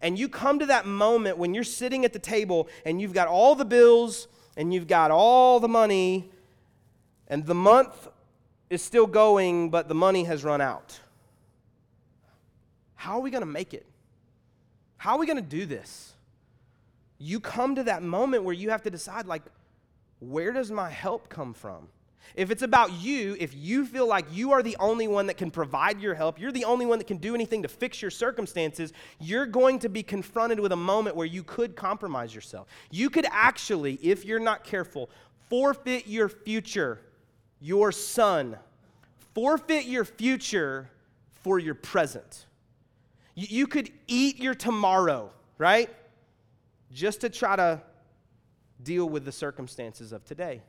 and 0.00 0.18
you 0.18 0.28
come 0.28 0.60
to 0.60 0.66
that 0.66 0.86
moment 0.86 1.38
when 1.38 1.54
you're 1.54 1.64
sitting 1.64 2.04
at 2.04 2.12
the 2.12 2.18
table 2.18 2.68
and 2.84 3.00
you've 3.00 3.12
got 3.12 3.26
all 3.26 3.54
the 3.54 3.64
bills 3.64 4.28
and 4.56 4.72
you've 4.72 4.86
got 4.86 5.10
all 5.10 5.58
the 5.60 5.68
money 5.68 6.30
and 7.26 7.44
the 7.44 7.54
month 7.54 8.08
is 8.70 8.82
still 8.82 9.06
going 9.06 9.70
but 9.70 9.88
the 9.88 9.94
money 9.94 10.24
has 10.24 10.44
run 10.44 10.60
out. 10.60 11.00
How 12.94 13.14
are 13.14 13.20
we 13.20 13.30
going 13.30 13.42
to 13.42 13.46
make 13.46 13.74
it? 13.74 13.86
How 14.96 15.12
are 15.12 15.18
we 15.18 15.26
going 15.26 15.36
to 15.36 15.42
do 15.42 15.66
this 15.66 16.14
you 17.18 17.40
come 17.40 17.74
to 17.74 17.84
that 17.84 18.02
moment 18.02 18.44
where 18.44 18.54
you 18.54 18.70
have 18.70 18.82
to 18.82 18.90
decide, 18.90 19.26
like, 19.26 19.42
where 20.20 20.52
does 20.52 20.70
my 20.70 20.90
help 20.90 21.28
come 21.28 21.54
from? 21.54 21.88
If 22.34 22.50
it's 22.50 22.62
about 22.62 22.92
you, 22.92 23.36
if 23.40 23.54
you 23.54 23.86
feel 23.86 24.06
like 24.06 24.26
you 24.30 24.52
are 24.52 24.62
the 24.62 24.76
only 24.78 25.08
one 25.08 25.26
that 25.26 25.36
can 25.36 25.50
provide 25.50 26.00
your 26.00 26.14
help, 26.14 26.38
you're 26.38 26.52
the 26.52 26.64
only 26.64 26.86
one 26.86 26.98
that 26.98 27.06
can 27.06 27.16
do 27.16 27.34
anything 27.34 27.62
to 27.62 27.68
fix 27.68 28.02
your 28.02 28.10
circumstances, 28.10 28.92
you're 29.18 29.46
going 29.46 29.78
to 29.80 29.88
be 29.88 30.02
confronted 30.02 30.60
with 30.60 30.72
a 30.72 30.76
moment 30.76 31.16
where 31.16 31.26
you 31.26 31.42
could 31.42 31.74
compromise 31.74 32.34
yourself. 32.34 32.68
You 32.90 33.10
could 33.10 33.26
actually, 33.30 33.94
if 33.94 34.24
you're 34.24 34.38
not 34.38 34.62
careful, 34.62 35.10
forfeit 35.48 36.06
your 36.06 36.28
future, 36.28 37.00
your 37.60 37.92
son. 37.92 38.56
Forfeit 39.34 39.86
your 39.86 40.04
future 40.04 40.90
for 41.42 41.58
your 41.58 41.74
present. 41.74 42.46
You 43.34 43.66
could 43.66 43.90
eat 44.06 44.38
your 44.38 44.54
tomorrow, 44.54 45.30
right? 45.58 45.88
Just 46.92 47.20
to 47.22 47.28
try 47.28 47.56
to 47.56 47.82
deal 48.82 49.08
with 49.08 49.24
the 49.24 49.32
circumstances 49.32 50.12
of 50.12 50.24
today. 50.24 50.62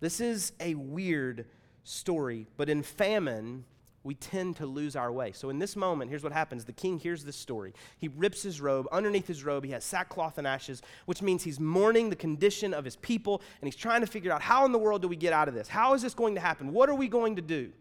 This 0.00 0.20
is 0.20 0.52
a 0.60 0.74
weird 0.74 1.46
story, 1.84 2.46
but 2.56 2.68
in 2.68 2.82
famine, 2.82 3.64
we 4.02 4.14
tend 4.14 4.56
to 4.56 4.66
lose 4.66 4.96
our 4.96 5.12
way. 5.12 5.32
So, 5.32 5.50
in 5.50 5.58
this 5.58 5.76
moment, 5.76 6.10
here's 6.10 6.22
what 6.22 6.32
happens 6.32 6.64
the 6.64 6.72
king 6.72 6.98
hears 6.98 7.22
this 7.24 7.36
story. 7.36 7.74
He 7.98 8.08
rips 8.08 8.42
his 8.42 8.60
robe. 8.60 8.86
Underneath 8.90 9.26
his 9.26 9.44
robe, 9.44 9.64
he 9.64 9.72
has 9.72 9.84
sackcloth 9.84 10.38
and 10.38 10.46
ashes, 10.46 10.82
which 11.04 11.20
means 11.20 11.42
he's 11.42 11.60
mourning 11.60 12.08
the 12.08 12.16
condition 12.16 12.72
of 12.72 12.84
his 12.84 12.96
people, 12.96 13.42
and 13.60 13.66
he's 13.66 13.76
trying 13.76 14.00
to 14.00 14.06
figure 14.06 14.32
out 14.32 14.40
how 14.40 14.64
in 14.64 14.72
the 14.72 14.78
world 14.78 15.02
do 15.02 15.08
we 15.08 15.16
get 15.16 15.32
out 15.32 15.48
of 15.48 15.54
this? 15.54 15.68
How 15.68 15.92
is 15.94 16.00
this 16.00 16.14
going 16.14 16.34
to 16.34 16.40
happen? 16.40 16.72
What 16.72 16.88
are 16.88 16.94
we 16.94 17.08
going 17.08 17.36
to 17.36 17.42
do? 17.42 17.72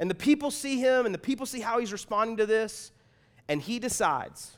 And 0.00 0.10
the 0.10 0.14
people 0.14 0.50
see 0.50 0.80
him, 0.80 1.06
and 1.06 1.14
the 1.14 1.18
people 1.18 1.46
see 1.46 1.60
how 1.60 1.78
he's 1.78 1.92
responding 1.92 2.38
to 2.38 2.46
this, 2.46 2.90
and 3.48 3.60
he 3.62 3.78
decides, 3.78 4.56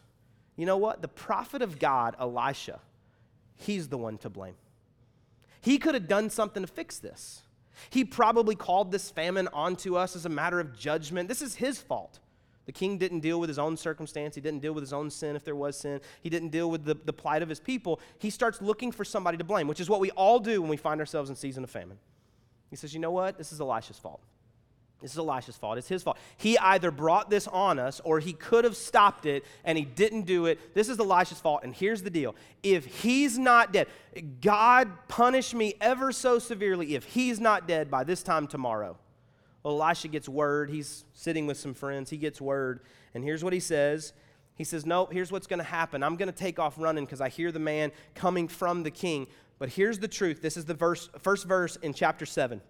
you 0.57 0.67
know 0.67 0.77
what? 0.77 1.03
The 1.03 1.09
prophet 1.09 1.63
of 1.63 1.79
God, 1.79 2.15
Elisha, 2.19 2.81
he's 3.57 3.89
the 3.89 3.99
one 3.99 4.19
to 4.19 4.31
blame. 4.31 4.55
He 5.61 5.79
could 5.79 5.95
have 5.95 6.09
done 6.09 6.29
something 6.31 6.63
to 6.63 6.67
fix 6.67 6.99
this. 6.99 7.43
He 7.91 8.05
probably 8.05 8.55
called 8.55 8.93
this 8.93 9.11
famine 9.11 9.49
onto 9.53 9.97
us 9.97 10.15
as 10.15 10.27
a 10.27 10.29
matter 10.29 10.61
of 10.61 10.77
judgment. 10.77 11.29
This 11.29 11.43
is 11.43 11.55
his 11.55 11.81
fault. 11.81 12.19
The 12.67 12.73
king 12.73 12.97
didn't 12.99 13.21
deal 13.21 13.41
with 13.41 13.49
his 13.49 13.59
own 13.59 13.77
circumstance. 13.77 14.35
He 14.35 14.41
didn't 14.41 14.61
deal 14.61 14.73
with 14.73 14.83
his 14.83 14.93
own 14.93 15.11
sin 15.11 15.35
if 15.35 15.45
there 15.45 15.57
was 15.57 15.77
sin. 15.77 16.01
He 16.21 16.31
didn't 16.31 16.51
deal 16.51 16.71
with 16.71 16.85
the, 16.85 16.95
the 16.95 17.13
plight 17.13 17.43
of 17.43 17.49
his 17.49 17.59
people. 17.59 18.01
He 18.19 18.31
starts 18.31 18.63
looking 18.63 18.93
for 18.93 19.05
somebody 19.05 19.37
to 19.39 19.45
blame, 19.45 19.67
which 19.67 19.81
is 19.81 19.91
what 19.91 20.01
we 20.01 20.11
all 20.13 20.39
do 20.39 20.61
when 20.61 20.71
we 20.71 20.77
find 20.77 21.01
ourselves 21.01 21.29
in 21.29 21.35
season 21.35 21.65
of 21.65 21.71
famine. 21.71 21.99
He 22.71 22.77
says, 22.77 22.95
You 22.95 23.01
know 23.01 23.11
what? 23.11 23.37
This 23.37 23.53
is 23.53 23.61
Elisha's 23.61 23.99
fault. 23.99 24.23
This 25.03 25.13
is 25.13 25.19
Elisha's 25.19 25.57
fault. 25.57 25.79
It's 25.79 25.89
his 25.89 26.03
fault. 26.03 26.17
He 26.37 26.57
either 26.59 26.93
brought 26.93 27.29
this 27.29 27.49
on 27.49 27.79
us 27.79 28.01
or 28.05 28.21
he 28.21 28.33
could 28.33 28.65
have 28.65 28.77
stopped 28.77 29.27
it 29.27 29.45
and 29.65 29.77
he 29.77 29.85
didn't 29.85 30.23
do 30.23 30.47
it. 30.47 30.75
This 30.75 30.89
is 30.89 30.99
Elisha's 30.99 31.41
fault. 31.41 31.65
And 31.65 31.75
here's 31.75 32.03
the 32.03 32.11
deal 32.11 32.37
if 32.63 32.87
he's 32.87 33.37
not 33.37 33.73
dead, 33.73 33.89
God 34.41 34.89
punish 35.09 35.53
me 35.53 35.75
ever 35.81 36.13
so 36.13 36.39
severely 36.39 36.95
if 36.95 37.05
he's 37.05 37.41
not 37.41 37.67
dead 37.67 37.91
by 37.91 38.05
this 38.05 38.23
time 38.23 38.47
tomorrow. 38.47 38.97
Well, 39.63 39.81
Elisha 39.81 40.09
gets 40.09 40.29
word. 40.29 40.71
He's 40.71 41.05
sitting 41.15 41.47
with 41.47 41.57
some 41.57 41.75
friends. 41.75 42.11
He 42.11 42.17
gets 42.17 42.41
word. 42.41 42.81
And 43.15 43.23
here's 43.23 43.45
what 43.45 43.53
he 43.53 43.61
says 43.61 44.13
He 44.55 44.65
says, 44.65 44.87
No, 44.87 45.07
here's 45.07 45.33
what's 45.33 45.49
going 45.49 45.59
to 45.59 45.65
happen. 45.65 46.03
I'm 46.03 46.17
going 46.17 46.31
to 46.31 46.37
take 46.37 46.59
off 46.59 46.75
running 46.79 47.05
because 47.05 47.21
I 47.21 47.29
hear 47.29 47.51
the 47.51 47.59
man 47.59 47.91
coming 48.15 48.47
from 48.47 48.85
the 48.85 48.91
king. 48.91 49.27
But 49.59 49.69
here's 49.69 49.99
the 49.99 50.09
truth. 50.09 50.43
This 50.43 50.57
is 50.57 50.65
the 50.65 50.75
verse, 50.75 51.09
first 51.19 51.47
verse 51.47 51.77
in 51.77 51.93
chapter 51.93 52.27
7. 52.27 52.61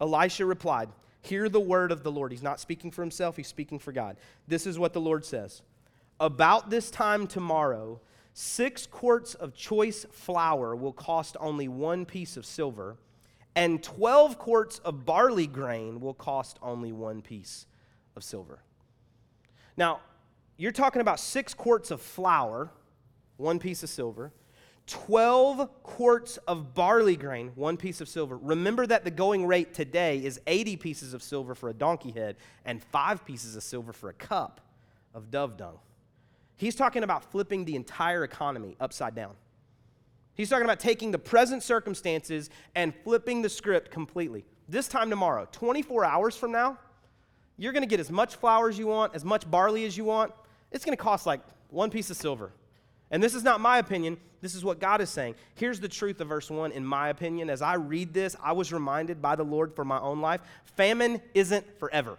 Elisha 0.00 0.44
replied, 0.44 0.88
Hear 1.22 1.48
the 1.48 1.60
word 1.60 1.92
of 1.92 2.02
the 2.02 2.12
Lord. 2.12 2.32
He's 2.32 2.42
not 2.42 2.60
speaking 2.60 2.90
for 2.90 3.02
himself, 3.02 3.36
he's 3.36 3.48
speaking 3.48 3.78
for 3.78 3.92
God. 3.92 4.16
This 4.46 4.66
is 4.66 4.78
what 4.78 4.92
the 4.92 5.00
Lord 5.00 5.24
says 5.24 5.62
About 6.20 6.70
this 6.70 6.90
time 6.90 7.26
tomorrow, 7.26 8.00
six 8.32 8.86
quarts 8.86 9.34
of 9.34 9.54
choice 9.54 10.06
flour 10.10 10.76
will 10.76 10.92
cost 10.92 11.36
only 11.40 11.68
one 11.68 12.04
piece 12.04 12.36
of 12.36 12.46
silver, 12.46 12.96
and 13.54 13.82
12 13.82 14.38
quarts 14.38 14.78
of 14.80 15.04
barley 15.04 15.46
grain 15.46 16.00
will 16.00 16.14
cost 16.14 16.58
only 16.62 16.92
one 16.92 17.22
piece 17.22 17.66
of 18.14 18.22
silver. 18.22 18.60
Now, 19.76 20.00
you're 20.56 20.72
talking 20.72 21.00
about 21.00 21.20
six 21.20 21.52
quarts 21.54 21.90
of 21.90 22.00
flour, 22.00 22.70
one 23.36 23.58
piece 23.58 23.82
of 23.82 23.90
silver 23.90 24.32
12 24.86 25.82
quarts 25.82 26.36
of 26.48 26.74
barley 26.74 27.16
grain, 27.16 27.50
one 27.56 27.76
piece 27.76 28.00
of 28.00 28.08
silver. 28.08 28.36
Remember 28.36 28.86
that 28.86 29.04
the 29.04 29.10
going 29.10 29.44
rate 29.44 29.74
today 29.74 30.18
is 30.18 30.40
80 30.46 30.76
pieces 30.76 31.12
of 31.12 31.22
silver 31.22 31.54
for 31.54 31.68
a 31.68 31.74
donkey 31.74 32.12
head 32.12 32.36
and 32.64 32.82
five 32.82 33.24
pieces 33.24 33.56
of 33.56 33.64
silver 33.64 33.92
for 33.92 34.10
a 34.10 34.14
cup 34.14 34.60
of 35.12 35.30
dove 35.30 35.56
dung. 35.56 35.78
He's 36.56 36.76
talking 36.76 37.02
about 37.02 37.30
flipping 37.32 37.64
the 37.64 37.74
entire 37.74 38.22
economy 38.22 38.76
upside 38.80 39.14
down. 39.14 39.34
He's 40.34 40.48
talking 40.48 40.64
about 40.64 40.80
taking 40.80 41.10
the 41.10 41.18
present 41.18 41.62
circumstances 41.62 42.50
and 42.74 42.94
flipping 43.04 43.42
the 43.42 43.48
script 43.48 43.90
completely. 43.90 44.44
This 44.68 44.86
time 44.86 45.10
tomorrow, 45.10 45.48
24 45.50 46.04
hours 46.04 46.36
from 46.36 46.52
now, 46.52 46.78
you're 47.56 47.72
going 47.72 47.82
to 47.82 47.88
get 47.88 48.00
as 48.00 48.10
much 48.10 48.36
flour 48.36 48.68
as 48.68 48.78
you 48.78 48.86
want, 48.86 49.14
as 49.14 49.24
much 49.24 49.50
barley 49.50 49.84
as 49.84 49.96
you 49.96 50.04
want. 50.04 50.32
It's 50.70 50.84
going 50.84 50.96
to 50.96 51.02
cost 51.02 51.26
like 51.26 51.40
one 51.70 51.90
piece 51.90 52.10
of 52.10 52.16
silver. 52.16 52.52
And 53.10 53.22
this 53.22 53.34
is 53.34 53.44
not 53.44 53.60
my 53.60 53.78
opinion. 53.78 54.18
This 54.40 54.54
is 54.54 54.64
what 54.64 54.80
God 54.80 55.00
is 55.00 55.10
saying. 55.10 55.36
Here's 55.54 55.80
the 55.80 55.88
truth 55.88 56.20
of 56.20 56.28
verse 56.28 56.50
1, 56.50 56.72
in 56.72 56.84
my 56.84 57.08
opinion. 57.08 57.50
As 57.50 57.62
I 57.62 57.74
read 57.74 58.12
this, 58.12 58.36
I 58.42 58.52
was 58.52 58.72
reminded 58.72 59.22
by 59.22 59.36
the 59.36 59.44
Lord 59.44 59.74
for 59.74 59.84
my 59.84 60.00
own 60.00 60.20
life 60.20 60.40
famine 60.76 61.22
isn't 61.34 61.78
forever, 61.78 62.18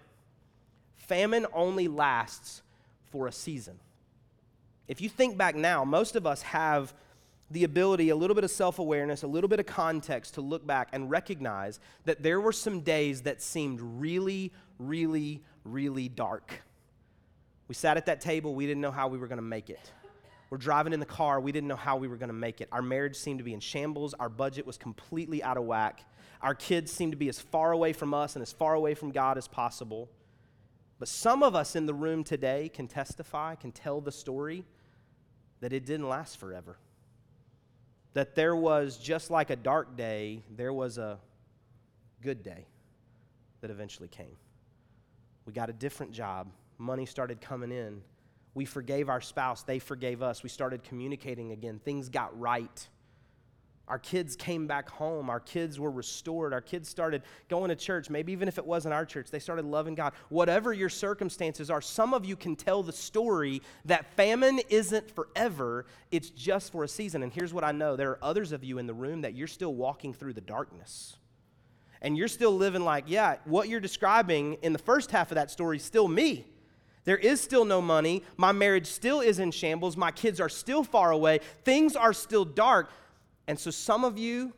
famine 0.95 1.45
only 1.53 1.87
lasts 1.87 2.61
for 3.11 3.27
a 3.27 3.31
season. 3.31 3.79
If 4.87 5.01
you 5.01 5.09
think 5.09 5.37
back 5.37 5.55
now, 5.55 5.83
most 5.83 6.15
of 6.15 6.25
us 6.25 6.41
have 6.43 6.93
the 7.51 7.63
ability, 7.63 8.09
a 8.09 8.15
little 8.15 8.35
bit 8.35 8.43
of 8.43 8.51
self 8.51 8.79
awareness, 8.79 9.23
a 9.23 9.27
little 9.27 9.47
bit 9.47 9.59
of 9.59 9.65
context 9.65 10.33
to 10.35 10.41
look 10.41 10.65
back 10.65 10.89
and 10.91 11.09
recognize 11.09 11.79
that 12.05 12.23
there 12.23 12.41
were 12.41 12.51
some 12.51 12.81
days 12.81 13.21
that 13.21 13.41
seemed 13.41 13.79
really, 13.81 14.51
really, 14.79 15.43
really 15.63 16.09
dark. 16.09 16.61
We 17.67 17.75
sat 17.75 17.97
at 17.97 18.05
that 18.05 18.21
table, 18.21 18.55
we 18.55 18.65
didn't 18.65 18.81
know 18.81 18.91
how 18.91 19.07
we 19.07 19.17
were 19.17 19.27
going 19.27 19.37
to 19.37 19.43
make 19.43 19.69
it. 19.69 19.91
We're 20.49 20.57
driving 20.57 20.93
in 20.93 20.99
the 20.99 21.05
car. 21.05 21.39
We 21.39 21.51
didn't 21.51 21.67
know 21.67 21.75
how 21.75 21.97
we 21.97 22.07
were 22.07 22.15
going 22.15 22.29
to 22.29 22.33
make 22.33 22.61
it. 22.61 22.69
Our 22.71 22.81
marriage 22.81 23.15
seemed 23.15 23.39
to 23.39 23.43
be 23.43 23.53
in 23.53 23.59
shambles. 23.59 24.13
Our 24.13 24.29
budget 24.29 24.65
was 24.65 24.77
completely 24.77 25.43
out 25.43 25.57
of 25.57 25.65
whack. 25.65 26.05
Our 26.41 26.55
kids 26.55 26.91
seemed 26.91 27.11
to 27.11 27.17
be 27.17 27.29
as 27.29 27.39
far 27.39 27.71
away 27.71 27.93
from 27.93 28.13
us 28.13 28.35
and 28.35 28.41
as 28.41 28.53
far 28.53 28.73
away 28.73 28.93
from 28.93 29.11
God 29.11 29.37
as 29.37 29.47
possible. 29.47 30.09
But 30.99 31.07
some 31.07 31.43
of 31.43 31.53
us 31.53 31.75
in 31.75 31.85
the 31.85 31.93
room 31.93 32.23
today 32.23 32.69
can 32.73 32.87
testify, 32.87 33.55
can 33.55 33.71
tell 33.71 34.01
the 34.01 34.11
story 34.11 34.65
that 35.59 35.73
it 35.73 35.85
didn't 35.85 36.07
last 36.07 36.39
forever. 36.39 36.77
That 38.13 38.35
there 38.35 38.55
was, 38.55 38.97
just 38.97 39.29
like 39.29 39.49
a 39.49 39.55
dark 39.55 39.97
day, 39.97 40.43
there 40.55 40.73
was 40.73 40.97
a 40.97 41.19
good 42.21 42.41
day 42.41 42.65
that 43.61 43.69
eventually 43.69 44.07
came. 44.07 44.37
We 45.45 45.53
got 45.53 45.69
a 45.69 45.73
different 45.73 46.13
job. 46.13 46.49
Money 46.77 47.05
started 47.05 47.41
coming 47.41 47.71
in. 47.71 48.01
We 48.57 48.65
forgave 48.65 49.07
our 49.07 49.21
spouse, 49.21 49.61
they 49.61 49.77
forgave 49.77 50.23
us. 50.23 50.41
We 50.41 50.49
started 50.49 50.83
communicating 50.83 51.51
again. 51.51 51.79
Things 51.85 52.09
got 52.09 52.37
right. 52.39 52.87
Our 53.87 53.99
kids 53.99 54.35
came 54.35 54.65
back 54.65 54.89
home. 54.89 55.29
Our 55.29 55.39
kids 55.39 55.79
were 55.79 55.91
restored. 55.91 56.53
Our 56.53 56.61
kids 56.61 56.89
started 56.89 57.21
going 57.49 57.69
to 57.69 57.75
church. 57.75 58.09
Maybe 58.09 58.31
even 58.31 58.47
if 58.47 58.57
it 58.57 58.65
wasn't 58.65 58.95
our 58.95 59.05
church, 59.05 59.29
they 59.29 59.37
started 59.37 59.63
loving 59.63 59.93
God. 59.93 60.13
Whatever 60.29 60.73
your 60.73 60.89
circumstances 60.89 61.69
are, 61.69 61.81
some 61.81 62.15
of 62.15 62.25
you 62.25 62.35
can 62.35 62.55
tell 62.55 62.81
the 62.81 62.91
story 62.91 63.61
that 63.85 64.11
famine 64.15 64.59
isn't 64.69 65.11
forever, 65.11 65.85
it's 66.09 66.31
just 66.31 66.71
for 66.71 66.83
a 66.83 66.87
season. 66.87 67.21
And 67.21 67.31
here's 67.31 67.53
what 67.53 67.63
I 67.63 67.71
know 67.71 67.95
there 67.95 68.09
are 68.09 68.23
others 68.23 68.53
of 68.53 68.63
you 68.63 68.79
in 68.79 68.87
the 68.87 68.93
room 68.95 69.21
that 69.21 69.35
you're 69.35 69.45
still 69.45 69.75
walking 69.75 70.15
through 70.15 70.33
the 70.33 70.41
darkness. 70.41 71.15
And 72.01 72.17
you're 72.17 72.27
still 72.27 72.57
living 72.57 72.83
like, 72.83 73.03
yeah, 73.05 73.35
what 73.45 73.69
you're 73.69 73.79
describing 73.79 74.55
in 74.63 74.73
the 74.73 74.79
first 74.79 75.11
half 75.11 75.29
of 75.29 75.35
that 75.35 75.51
story 75.51 75.77
is 75.77 75.83
still 75.83 76.07
me. 76.07 76.47
There 77.07 77.17
is 77.17 77.39
still 77.39 77.63
no 77.63 77.81
money. 77.81 78.21
My 78.35 78.51
marriage 78.51 78.85
still 78.85 79.21
is 79.21 79.39
in 79.39 79.51
shambles. 79.51 79.95
My 79.95 80.11
kids 80.11 80.41
are 80.41 80.49
still 80.49 80.83
far 80.83 81.11
away. 81.11 81.39
Things 81.63 81.95
are 81.95 82.11
still 82.11 82.43
dark. 82.43 82.89
And 83.47 83.57
so, 83.57 83.71
some 83.71 84.03
of 84.03 84.17
you 84.17 84.51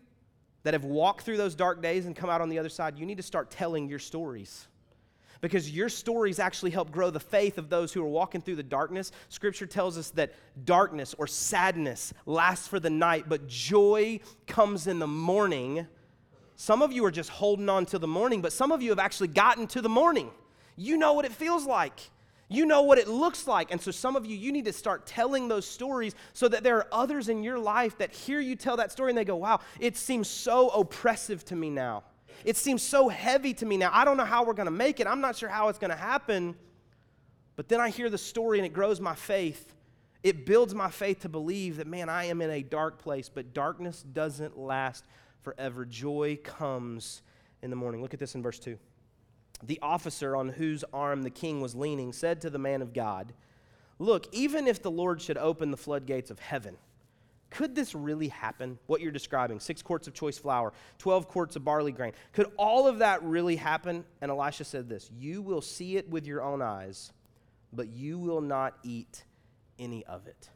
that 0.63 0.73
have 0.73 0.83
walked 0.83 1.21
through 1.21 1.37
those 1.37 1.53
dark 1.53 1.83
days 1.83 2.07
and 2.07 2.15
come 2.15 2.27
out 2.27 2.41
on 2.41 2.49
the 2.49 2.57
other 2.57 2.67
side, 2.67 2.97
you 2.97 3.05
need 3.05 3.17
to 3.17 3.23
start 3.23 3.51
telling 3.51 3.87
your 3.87 3.99
stories. 3.99 4.67
Because 5.41 5.69
your 5.69 5.89
stories 5.89 6.39
actually 6.39 6.71
help 6.71 6.89
grow 6.89 7.11
the 7.11 7.19
faith 7.19 7.59
of 7.59 7.69
those 7.69 7.93
who 7.93 8.03
are 8.03 8.09
walking 8.09 8.41
through 8.41 8.55
the 8.55 8.63
darkness. 8.63 9.11
Scripture 9.29 9.67
tells 9.67 9.95
us 9.95 10.09
that 10.11 10.33
darkness 10.65 11.13
or 11.19 11.27
sadness 11.27 12.15
lasts 12.25 12.67
for 12.67 12.79
the 12.79 12.89
night, 12.89 13.25
but 13.29 13.47
joy 13.47 14.21
comes 14.47 14.87
in 14.87 14.97
the 14.97 15.05
morning. 15.05 15.85
Some 16.55 16.81
of 16.81 16.91
you 16.91 17.05
are 17.05 17.11
just 17.11 17.29
holding 17.29 17.69
on 17.69 17.85
to 17.85 17.99
the 17.99 18.07
morning, 18.07 18.41
but 18.41 18.53
some 18.53 18.71
of 18.71 18.81
you 18.81 18.89
have 18.89 18.97
actually 18.97 19.27
gotten 19.27 19.67
to 19.67 19.83
the 19.83 19.87
morning. 19.87 20.31
You 20.75 20.97
know 20.97 21.13
what 21.13 21.25
it 21.25 21.31
feels 21.31 21.67
like. 21.67 22.09
You 22.51 22.65
know 22.65 22.81
what 22.81 22.97
it 22.97 23.07
looks 23.07 23.47
like. 23.47 23.71
And 23.71 23.79
so, 23.79 23.91
some 23.91 24.15
of 24.15 24.25
you, 24.25 24.35
you 24.35 24.51
need 24.51 24.65
to 24.65 24.73
start 24.73 25.05
telling 25.05 25.47
those 25.47 25.67
stories 25.67 26.15
so 26.33 26.47
that 26.47 26.63
there 26.63 26.77
are 26.77 26.87
others 26.91 27.29
in 27.29 27.43
your 27.43 27.59
life 27.59 27.97
that 27.99 28.11
hear 28.11 28.39
you 28.39 28.55
tell 28.55 28.75
that 28.77 28.91
story 28.91 29.11
and 29.11 29.17
they 29.17 29.23
go, 29.23 29.35
wow, 29.35 29.59
it 29.79 29.95
seems 29.95 30.27
so 30.27 30.69
oppressive 30.69 31.45
to 31.45 31.55
me 31.55 31.69
now. 31.69 32.03
It 32.43 32.57
seems 32.57 32.81
so 32.81 33.07
heavy 33.07 33.53
to 33.53 33.65
me 33.65 33.77
now. 33.77 33.91
I 33.93 34.03
don't 34.03 34.17
know 34.17 34.25
how 34.25 34.43
we're 34.43 34.53
going 34.53 34.65
to 34.65 34.71
make 34.71 34.99
it. 34.99 35.05
I'm 35.05 35.21
not 35.21 35.35
sure 35.35 35.47
how 35.47 35.69
it's 35.69 35.77
going 35.77 35.91
to 35.91 35.97
happen. 35.97 36.55
But 37.55 37.67
then 37.69 37.79
I 37.79 37.89
hear 37.89 38.09
the 38.09 38.17
story 38.17 38.57
and 38.57 38.65
it 38.65 38.73
grows 38.73 38.99
my 38.99 39.15
faith. 39.15 39.75
It 40.23 40.45
builds 40.45 40.73
my 40.73 40.89
faith 40.89 41.21
to 41.21 41.29
believe 41.29 41.77
that, 41.77 41.87
man, 41.87 42.09
I 42.09 42.25
am 42.25 42.41
in 42.41 42.49
a 42.49 42.63
dark 42.63 42.99
place, 42.99 43.29
but 43.29 43.53
darkness 43.53 44.01
doesn't 44.01 44.57
last 44.57 45.05
forever. 45.41 45.85
Joy 45.85 46.39
comes 46.43 47.21
in 47.61 47.69
the 47.69 47.75
morning. 47.75 48.01
Look 48.01 48.13
at 48.13 48.19
this 48.19 48.33
in 48.33 48.41
verse 48.41 48.59
2 48.59 48.77
the 49.63 49.79
officer 49.81 50.35
on 50.35 50.49
whose 50.49 50.83
arm 50.93 51.23
the 51.23 51.29
king 51.29 51.61
was 51.61 51.75
leaning 51.75 52.13
said 52.13 52.41
to 52.41 52.49
the 52.49 52.59
man 52.59 52.81
of 52.81 52.93
God, 52.93 53.33
Look, 53.99 54.27
even 54.33 54.67
if 54.67 54.81
the 54.81 54.91
Lord 54.91 55.21
should 55.21 55.37
open 55.37 55.71
the 55.71 55.77
floodgates 55.77 56.31
of 56.31 56.39
heaven 56.39 56.77
Could 57.49 57.75
this 57.75 57.95
really 57.95 58.29
happen? 58.29 58.77
What 58.87 59.01
you're 59.01 59.11
describing 59.11 59.59
six 59.59 59.81
quarts 59.81 60.07
of 60.07 60.13
choice 60.13 60.37
flour, 60.37 60.71
12 60.99 61.27
quarts 61.27 61.55
of 61.55 61.65
barley 61.65 61.91
grain. 61.91 62.13
Could 62.31 62.51
all 62.57 62.87
of 62.87 62.99
that 62.99 63.23
really 63.23 63.55
happen? 63.55 64.05
And 64.21 64.31
Elisha 64.31 64.63
said 64.63 64.87
this 64.87 65.09
You 65.17 65.41
will 65.41 65.61
see 65.61 65.97
it 65.97 66.09
with 66.09 66.25
your 66.25 66.41
own 66.41 66.61
eyes, 66.61 67.11
but 67.73 67.89
you 67.89 68.19
will 68.19 68.41
not 68.41 68.77
eat 68.83 69.23
any 69.77 70.05
of 70.05 70.27
it. 70.27 70.49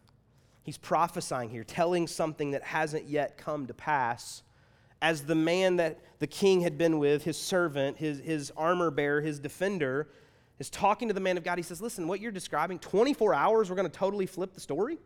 He's 0.63 0.77
prophesying 0.77 1.49
here, 1.49 1.63
telling 1.63 2.07
something 2.07 2.51
that 2.51 2.63
hasn't 2.63 3.09
yet 3.09 3.37
come 3.37 3.67
to 3.67 3.73
pass. 3.73 4.43
As 5.03 5.23
the 5.25 5.35
man 5.35 5.75
that 5.75 5.99
the 6.19 6.27
king 6.27 6.61
had 6.61 6.77
been 6.77 6.97
with, 6.97 7.25
his 7.25 7.37
servant, 7.37 7.97
his, 7.97 8.19
his 8.21 8.51
armor 8.55 8.89
bearer, 8.89 9.19
his 9.19 9.37
defender, 9.37 10.07
is 10.59 10.69
talking 10.69 11.09
to 11.09 11.13
the 11.13 11.19
man 11.19 11.37
of 11.37 11.43
God. 11.43 11.57
He 11.57 11.61
says, 11.61 11.81
Listen, 11.81 12.07
what 12.07 12.21
you're 12.21 12.31
describing, 12.31 12.79
24 12.79 13.33
hours, 13.33 13.69
we're 13.69 13.75
going 13.75 13.89
to 13.89 13.95
totally 13.95 14.25
flip 14.25 14.53
the 14.53 14.61
story. 14.61 14.97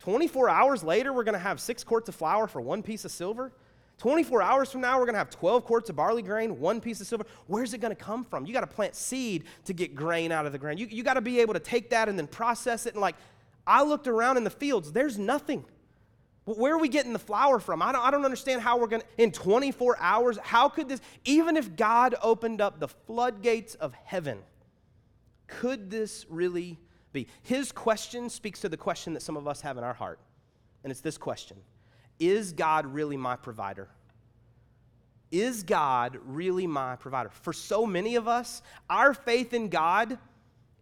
24 0.00 0.48
hours 0.48 0.82
later, 0.82 1.12
we're 1.12 1.24
going 1.24 1.34
to 1.34 1.38
have 1.38 1.60
six 1.60 1.84
quarts 1.84 2.08
of 2.08 2.14
flour 2.14 2.46
for 2.46 2.62
one 2.62 2.82
piece 2.82 3.04
of 3.04 3.10
silver. 3.10 3.52
24 3.98 4.40
hours 4.40 4.72
from 4.72 4.80
now, 4.80 4.98
we're 4.98 5.04
going 5.04 5.14
to 5.14 5.18
have 5.18 5.28
12 5.28 5.64
quarts 5.64 5.90
of 5.90 5.96
barley 5.96 6.22
grain, 6.22 6.58
one 6.58 6.80
piece 6.80 7.00
of 7.02 7.06
silver. 7.06 7.26
Where's 7.48 7.74
it 7.74 7.78
going 7.82 7.94
to 7.94 8.02
come 8.02 8.24
from? 8.24 8.46
You 8.46 8.54
got 8.54 8.60
to 8.60 8.66
plant 8.66 8.94
seed 8.94 9.44
to 9.66 9.74
get 9.74 9.94
grain 9.94 10.32
out 10.32 10.46
of 10.46 10.52
the 10.52 10.58
ground. 10.58 10.78
You, 10.78 10.86
you 10.88 11.02
got 11.02 11.14
to 11.14 11.20
be 11.20 11.40
able 11.40 11.52
to 11.52 11.60
take 11.60 11.90
that 11.90 12.08
and 12.08 12.18
then 12.18 12.28
process 12.28 12.86
it. 12.86 12.94
And 12.94 13.02
like, 13.02 13.16
I 13.66 13.82
looked 13.82 14.06
around 14.06 14.38
in 14.38 14.44
the 14.44 14.50
fields, 14.50 14.92
there's 14.92 15.18
nothing. 15.18 15.64
Where 16.56 16.74
are 16.74 16.78
we 16.78 16.88
getting 16.88 17.12
the 17.12 17.18
flour 17.18 17.58
from? 17.58 17.82
I 17.82 17.92
don't, 17.92 18.04
I 18.04 18.10
don't 18.10 18.24
understand 18.24 18.62
how 18.62 18.78
we're 18.78 18.86
going 18.86 19.02
to, 19.02 19.22
in 19.22 19.32
24 19.32 19.98
hours, 20.00 20.38
how 20.42 20.68
could 20.68 20.88
this, 20.88 21.00
even 21.24 21.56
if 21.56 21.76
God 21.76 22.14
opened 22.22 22.60
up 22.60 22.80
the 22.80 22.88
floodgates 22.88 23.74
of 23.74 23.92
heaven, 23.92 24.38
could 25.46 25.90
this 25.90 26.24
really 26.28 26.78
be? 27.12 27.26
His 27.42 27.70
question 27.70 28.30
speaks 28.30 28.60
to 28.60 28.68
the 28.68 28.76
question 28.76 29.12
that 29.12 29.22
some 29.22 29.36
of 29.36 29.46
us 29.46 29.60
have 29.60 29.76
in 29.76 29.84
our 29.84 29.92
heart. 29.92 30.20
And 30.84 30.90
it's 30.90 31.00
this 31.00 31.18
question 31.18 31.58
Is 32.18 32.52
God 32.52 32.86
really 32.86 33.16
my 33.16 33.36
provider? 33.36 33.88
Is 35.30 35.62
God 35.62 36.18
really 36.24 36.66
my 36.66 36.96
provider? 36.96 37.28
For 37.28 37.52
so 37.52 37.84
many 37.84 38.16
of 38.16 38.26
us, 38.26 38.62
our 38.88 39.12
faith 39.12 39.52
in 39.52 39.68
God 39.68 40.18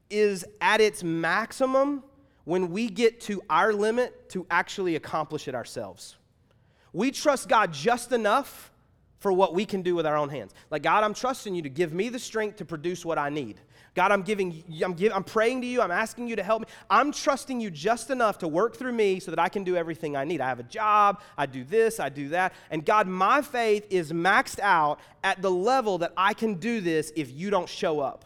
is 0.08 0.44
at 0.60 0.80
its 0.80 1.02
maximum 1.02 2.04
when 2.46 2.70
we 2.70 2.88
get 2.88 3.20
to 3.20 3.42
our 3.50 3.72
limit 3.72 4.30
to 4.30 4.46
actually 4.50 4.94
accomplish 4.94 5.48
it 5.48 5.54
ourselves. 5.54 6.16
We 6.92 7.10
trust 7.10 7.48
God 7.48 7.72
just 7.72 8.12
enough 8.12 8.70
for 9.18 9.32
what 9.32 9.52
we 9.52 9.66
can 9.66 9.82
do 9.82 9.96
with 9.96 10.06
our 10.06 10.16
own 10.16 10.28
hands. 10.28 10.54
Like, 10.70 10.82
God, 10.82 11.02
I'm 11.02 11.12
trusting 11.12 11.56
you 11.56 11.62
to 11.62 11.68
give 11.68 11.92
me 11.92 12.08
the 12.08 12.20
strength 12.20 12.56
to 12.58 12.64
produce 12.64 13.04
what 13.04 13.18
I 13.18 13.30
need. 13.30 13.60
God, 13.96 14.12
I'm 14.12 14.22
giving, 14.22 14.62
I'm, 14.84 14.92
give, 14.92 15.12
I'm 15.12 15.24
praying 15.24 15.62
to 15.62 15.66
you. 15.66 15.82
I'm 15.82 15.90
asking 15.90 16.28
you 16.28 16.36
to 16.36 16.42
help 16.44 16.60
me. 16.60 16.68
I'm 16.88 17.10
trusting 17.10 17.60
you 17.60 17.68
just 17.68 18.10
enough 18.10 18.38
to 18.38 18.48
work 18.48 18.76
through 18.76 18.92
me 18.92 19.18
so 19.18 19.32
that 19.32 19.40
I 19.40 19.48
can 19.48 19.64
do 19.64 19.74
everything 19.74 20.16
I 20.16 20.22
need. 20.22 20.40
I 20.40 20.48
have 20.48 20.60
a 20.60 20.64
job. 20.64 21.22
I 21.36 21.46
do 21.46 21.64
this. 21.64 21.98
I 21.98 22.10
do 22.10 22.28
that. 22.28 22.52
And 22.70 22.84
God, 22.84 23.08
my 23.08 23.42
faith 23.42 23.88
is 23.90 24.12
maxed 24.12 24.60
out 24.60 25.00
at 25.24 25.42
the 25.42 25.50
level 25.50 25.98
that 25.98 26.12
I 26.16 26.32
can 26.32 26.54
do 26.54 26.80
this 26.80 27.10
if 27.16 27.32
you 27.32 27.50
don't 27.50 27.68
show 27.68 27.98
up. 27.98 28.24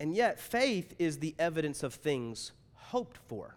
And 0.00 0.14
yet, 0.14 0.38
faith 0.38 0.94
is 0.98 1.18
the 1.18 1.34
evidence 1.38 1.82
of 1.82 1.94
things 1.94 2.52
hoped 2.74 3.18
for. 3.26 3.56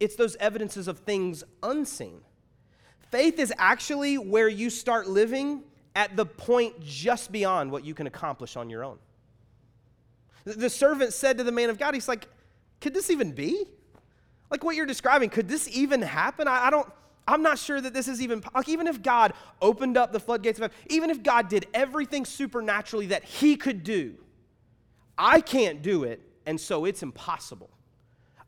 It's 0.00 0.14
those 0.14 0.36
evidences 0.36 0.86
of 0.86 1.00
things 1.00 1.42
unseen. 1.62 2.20
Faith 3.10 3.38
is 3.38 3.52
actually 3.58 4.16
where 4.18 4.48
you 4.48 4.70
start 4.70 5.08
living 5.08 5.62
at 5.96 6.14
the 6.16 6.26
point 6.26 6.80
just 6.80 7.32
beyond 7.32 7.72
what 7.72 7.84
you 7.84 7.94
can 7.94 8.06
accomplish 8.06 8.56
on 8.56 8.70
your 8.70 8.84
own. 8.84 8.98
The 10.44 10.70
servant 10.70 11.12
said 11.12 11.38
to 11.38 11.44
the 11.44 11.52
man 11.52 11.70
of 11.70 11.78
God, 11.78 11.94
He's 11.94 12.08
like, 12.08 12.26
Could 12.80 12.94
this 12.94 13.10
even 13.10 13.32
be? 13.32 13.64
Like 14.50 14.64
what 14.64 14.76
you're 14.76 14.86
describing, 14.86 15.30
could 15.30 15.48
this 15.48 15.68
even 15.68 16.00
happen? 16.02 16.48
I, 16.48 16.66
I 16.66 16.70
don't. 16.70 16.88
I'm 17.26 17.42
not 17.42 17.58
sure 17.58 17.78
that 17.78 17.92
this 17.92 18.08
is 18.08 18.22
even 18.22 18.42
like 18.54 18.68
even 18.68 18.86
if 18.86 19.02
God 19.02 19.34
opened 19.60 19.98
up 19.98 20.12
the 20.12 20.20
floodgates 20.20 20.58
of 20.58 20.62
heaven, 20.62 20.76
even 20.88 21.10
if 21.10 21.22
God 21.22 21.48
did 21.48 21.66
everything 21.74 22.24
supernaturally 22.24 23.06
that 23.08 23.24
He 23.24 23.56
could 23.56 23.84
do, 23.84 24.14
I 25.18 25.40
can't 25.40 25.82
do 25.82 26.04
it, 26.04 26.22
and 26.46 26.60
so 26.60 26.84
it's 26.84 27.02
impossible. 27.02 27.70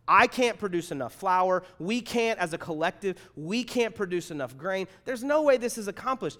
I 0.06 0.26
can't 0.26 0.58
produce 0.58 0.90
enough 0.90 1.14
flour. 1.14 1.62
We 1.78 2.00
can't, 2.00 2.38
as 2.38 2.52
a 2.52 2.58
collective, 2.58 3.16
we 3.36 3.62
can't 3.62 3.94
produce 3.94 4.30
enough 4.30 4.56
grain. 4.56 4.88
There's 5.04 5.22
no 5.22 5.42
way 5.42 5.56
this 5.56 5.78
is 5.78 5.88
accomplished. 5.88 6.38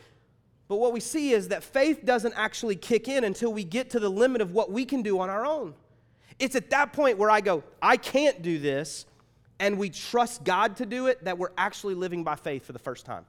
But 0.67 0.77
what 0.77 0.93
we 0.93 1.01
see 1.01 1.33
is 1.33 1.49
that 1.49 1.63
faith 1.65 2.05
doesn't 2.05 2.35
actually 2.37 2.77
kick 2.77 3.09
in 3.09 3.25
until 3.25 3.53
we 3.53 3.65
get 3.65 3.91
to 3.91 4.01
the 4.01 4.09
limit 4.09 4.41
of 4.41 4.53
what 4.53 4.71
we 4.71 4.85
can 4.85 5.03
do 5.03 5.19
on 5.19 5.29
our 5.29 5.45
own. 5.45 5.75
It's 6.39 6.57
at 6.57 6.71
that 6.71 6.93
point 6.93 7.19
where 7.19 7.31
I 7.31 7.41
go, 7.41 7.63
I 7.83 7.97
can't 7.97 8.41
do 8.41 8.59
this, 8.59 9.05
and 9.59 9.79
we 9.79 9.91
trust 9.91 10.43
God 10.43 10.77
to 10.77 10.87
do 10.87 11.07
it, 11.07 11.25
that 11.25 11.39
we're 11.39 11.53
actually 11.59 11.95
living 11.95 12.25
by 12.25 12.37
faith 12.37 12.65
for 12.65 12.73
the 12.73 12.79
first 12.79 13.05
time. 13.05 13.27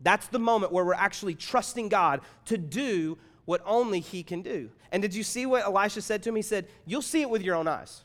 That's 0.00 0.28
the 0.28 0.38
moment 0.38 0.72
where 0.72 0.84
we're 0.84 0.94
actually 0.94 1.34
trusting 1.34 1.88
God 1.88 2.22
to 2.46 2.58
do 2.58 3.18
what 3.50 3.62
only 3.66 4.00
He 4.00 4.22
can 4.22 4.42
do. 4.42 4.70
And 4.92 5.02
did 5.02 5.14
you 5.14 5.22
see 5.22 5.44
what 5.44 5.64
Elisha 5.64 6.00
said 6.00 6.22
to 6.22 6.30
him? 6.30 6.36
He 6.36 6.42
said, 6.42 6.68
You'll 6.86 7.02
see 7.02 7.20
it 7.20 7.28
with 7.28 7.42
your 7.42 7.56
own 7.56 7.68
eyes 7.68 8.02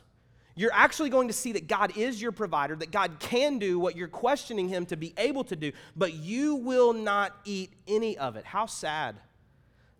you're 0.58 0.72
actually 0.72 1.10
going 1.10 1.28
to 1.28 1.34
see 1.34 1.52
that 1.52 1.68
God 1.68 1.96
is 1.98 2.20
your 2.20 2.32
provider, 2.32 2.74
that 2.76 2.90
God 2.90 3.18
can 3.20 3.58
do 3.58 3.78
what 3.78 3.94
you're 3.94 4.08
questioning 4.08 4.68
Him 4.68 4.86
to 4.86 4.96
be 4.96 5.12
able 5.18 5.44
to 5.44 5.54
do, 5.54 5.70
but 5.94 6.14
you 6.14 6.56
will 6.56 6.94
not 6.94 7.36
eat 7.44 7.74
any 7.86 8.16
of 8.16 8.36
it. 8.36 8.46
How 8.46 8.64
sad. 8.64 9.16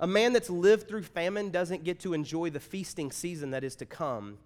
A 0.01 0.07
man 0.07 0.33
that's 0.33 0.49
lived 0.49 0.89
through 0.89 1.03
famine 1.03 1.51
doesn't 1.51 1.85
get 1.85 2.01
to 2.01 2.15
enjoy 2.15 2.51
the 2.51 2.61
feasting 2.61 3.13
season 3.13 3.51
that 3.51 3.65
is 3.65 3.77
to 3.77 3.87
come 3.87 4.39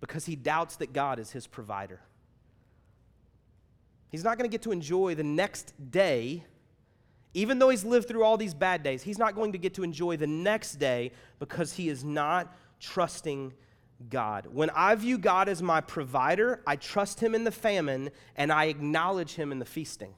because 0.00 0.24
he 0.24 0.34
doubts 0.34 0.76
that 0.76 0.94
God 0.94 1.18
is 1.18 1.30
his 1.30 1.46
provider. 1.46 2.00
He's 4.10 4.24
not 4.24 4.38
going 4.38 4.48
to 4.48 4.52
get 4.52 4.62
to 4.62 4.72
enjoy 4.72 5.14
the 5.14 5.24
next 5.24 5.74
day, 5.90 6.44
even 7.38 7.60
though 7.60 7.68
he's 7.68 7.84
lived 7.84 8.08
through 8.08 8.24
all 8.24 8.36
these 8.36 8.54
bad 8.54 8.82
days. 8.82 9.02
He's 9.02 9.18
not 9.18 9.34
going 9.36 9.52
to 9.52 9.58
get 9.58 9.74
to 9.74 9.84
enjoy 9.84 10.16
the 10.16 10.26
next 10.26 10.74
day 10.74 11.12
because 11.38 11.72
he 11.72 11.88
is 11.88 12.02
not 12.02 12.52
trusting 12.80 13.52
God. 14.10 14.46
When 14.50 14.70
I 14.70 14.94
view 14.96 15.18
God 15.18 15.48
as 15.48 15.62
my 15.62 15.80
provider, 15.80 16.62
I 16.66 16.76
trust 16.76 17.20
Him 17.20 17.34
in 17.34 17.44
the 17.44 17.52
famine 17.52 18.10
and 18.36 18.52
I 18.52 18.64
acknowledge 18.64 19.34
Him 19.34 19.52
in 19.52 19.58
the 19.58 19.64
feasting. 19.64 20.14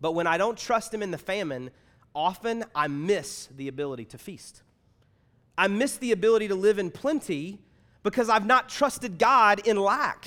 But 0.00 0.12
when 0.12 0.26
I 0.26 0.38
don't 0.38 0.56
trust 0.56 0.92
Him 0.92 1.02
in 1.02 1.10
the 1.10 1.18
famine, 1.18 1.70
often 2.14 2.64
I 2.74 2.88
miss 2.88 3.48
the 3.56 3.68
ability 3.68 4.06
to 4.06 4.18
feast. 4.18 4.62
I 5.56 5.66
miss 5.66 5.96
the 5.96 6.12
ability 6.12 6.48
to 6.48 6.54
live 6.54 6.78
in 6.78 6.90
plenty 6.90 7.58
because 8.02 8.28
I've 8.28 8.46
not 8.46 8.68
trusted 8.68 9.18
God 9.18 9.66
in 9.66 9.76
lack. 9.76 10.26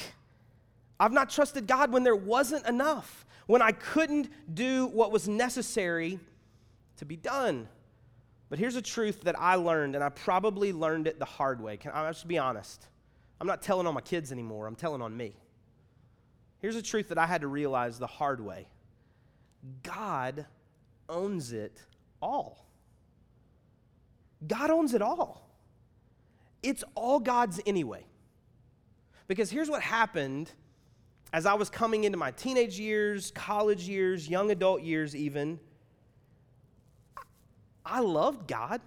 I've 1.00 1.14
not 1.14 1.30
trusted 1.30 1.68
God 1.68 1.92
when 1.92 2.04
there 2.04 2.16
wasn't 2.16 2.68
enough, 2.68 3.26
when 3.52 3.62
I 3.62 3.74
couldn't 3.74 4.30
do 4.56 4.86
what 4.88 5.12
was 5.12 5.28
necessary 5.28 6.22
to 6.96 7.04
be 7.04 7.18
done. 7.18 7.68
But 8.50 8.60
here's 8.60 8.78
a 8.78 8.82
truth 8.82 9.24
that 9.24 9.38
I 9.38 9.56
learned, 9.56 9.94
and 9.94 10.02
I 10.02 10.08
probably 10.08 10.72
learned 10.72 11.06
it 11.06 11.20
the 11.20 11.26
hard 11.26 11.60
way. 11.60 11.76
Can 11.76 11.92
I 11.92 12.10
just 12.10 12.30
be 12.30 12.38
honest? 12.38 12.88
I'm 13.42 13.48
not 13.48 13.62
telling 13.62 13.88
on 13.88 13.94
my 13.94 14.00
kids 14.00 14.32
anymore, 14.32 14.68
I'm 14.68 14.78
telling 14.78 15.02
on 15.02 15.18
me. 15.18 15.36
Here's 16.60 16.78
a 16.78 16.82
truth 16.82 17.10
that 17.10 17.18
I 17.18 17.26
had 17.26 17.42
to 17.42 17.48
realize 17.48 18.00
the 18.00 18.08
hard 18.08 18.40
way 18.40 18.68
God 19.84 20.46
owns 21.10 21.52
it 21.52 21.84
all. 22.22 22.66
God 24.48 24.72
owns 24.72 24.94
it 24.94 25.02
all. 25.02 25.50
It's 26.64 26.86
all 26.96 27.20
God's 27.20 27.60
anyway. 27.66 28.06
Because 29.28 29.52
here's 29.52 29.70
what 29.70 29.82
happened 29.82 30.50
as 31.34 31.46
I 31.46 31.54
was 31.54 31.70
coming 31.70 32.04
into 32.04 32.18
my 32.18 32.32
teenage 32.32 32.80
years, 32.80 33.32
college 33.32 33.88
years, 33.88 34.28
young 34.28 34.52
adult 34.52 34.82
years, 34.82 35.16
even 35.16 35.60
I 37.86 38.02
loved 38.02 38.48
God, 38.48 38.82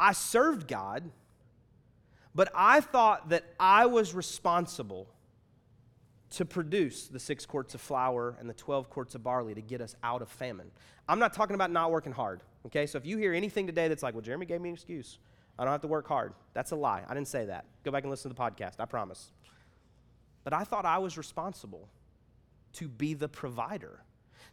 I 0.00 0.12
served 0.12 0.66
God, 0.66 1.10
but 2.34 2.50
I 2.54 2.80
thought 2.80 3.30
that 3.30 3.44
I 3.58 3.86
was 3.86 4.14
responsible 4.14 5.08
to 6.30 6.44
produce 6.44 7.08
the 7.08 7.18
six 7.18 7.46
quarts 7.46 7.74
of 7.74 7.80
flour 7.80 8.36
and 8.38 8.48
the 8.48 8.54
12 8.54 8.90
quarts 8.90 9.14
of 9.14 9.22
barley 9.22 9.54
to 9.54 9.62
get 9.62 9.80
us 9.80 9.96
out 10.02 10.20
of 10.20 10.28
famine. 10.28 10.70
I'm 11.08 11.18
not 11.18 11.32
talking 11.32 11.54
about 11.54 11.70
not 11.70 11.90
working 11.90 12.12
hard, 12.12 12.42
okay? 12.66 12.86
So 12.86 12.98
if 12.98 13.06
you 13.06 13.16
hear 13.16 13.32
anything 13.32 13.66
today 13.66 13.88
that's 13.88 14.02
like, 14.02 14.14
well, 14.14 14.20
Jeremy 14.20 14.46
gave 14.46 14.60
me 14.60 14.68
an 14.68 14.74
excuse, 14.74 15.18
I 15.58 15.64
don't 15.64 15.72
have 15.72 15.80
to 15.82 15.88
work 15.88 16.06
hard, 16.06 16.34
that's 16.52 16.70
a 16.70 16.76
lie. 16.76 17.02
I 17.08 17.14
didn't 17.14 17.28
say 17.28 17.46
that. 17.46 17.64
Go 17.82 17.90
back 17.90 18.04
and 18.04 18.10
listen 18.10 18.30
to 18.30 18.36
the 18.36 18.40
podcast, 18.40 18.74
I 18.78 18.84
promise. 18.84 19.32
But 20.48 20.56
I 20.56 20.64
thought 20.64 20.86
I 20.86 20.96
was 20.96 21.18
responsible 21.18 21.90
to 22.72 22.88
be 22.88 23.12
the 23.12 23.28
provider. 23.28 24.00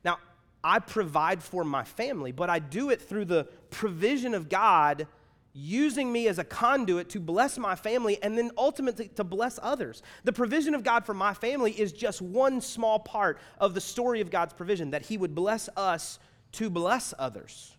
Now, 0.03 0.17
I 0.61 0.79
provide 0.79 1.41
for 1.41 1.63
my 1.63 1.85
family, 1.85 2.33
but 2.33 2.49
I 2.49 2.59
do 2.59 2.89
it 2.89 3.01
through 3.01 3.23
the 3.23 3.45
provision 3.69 4.33
of 4.33 4.49
God 4.49 5.07
using 5.53 6.11
me 6.11 6.27
as 6.27 6.37
a 6.37 6.43
conduit 6.43 7.07
to 7.11 7.21
bless 7.21 7.57
my 7.57 7.75
family 7.75 8.21
and 8.21 8.37
then 8.37 8.51
ultimately 8.57 9.07
to 9.15 9.23
bless 9.23 9.57
others. 9.63 10.03
The 10.25 10.33
provision 10.33 10.75
of 10.75 10.83
God 10.83 11.05
for 11.05 11.13
my 11.13 11.33
family 11.33 11.71
is 11.71 11.93
just 11.93 12.21
one 12.21 12.59
small 12.59 12.99
part 12.99 13.39
of 13.57 13.73
the 13.73 13.79
story 13.79 14.19
of 14.19 14.29
God's 14.29 14.51
provision 14.51 14.91
that 14.91 15.03
He 15.05 15.17
would 15.17 15.33
bless 15.33 15.69
us 15.77 16.19
to 16.51 16.69
bless 16.69 17.13
others. 17.17 17.73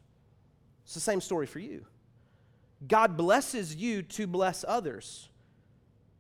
It's 0.85 0.95
the 0.95 1.01
same 1.01 1.21
story 1.21 1.45
for 1.45 1.59
you. 1.59 1.85
God 2.89 3.19
blesses 3.19 3.77
you 3.77 4.01
to 4.01 4.27
bless 4.27 4.65
others. 4.67 5.29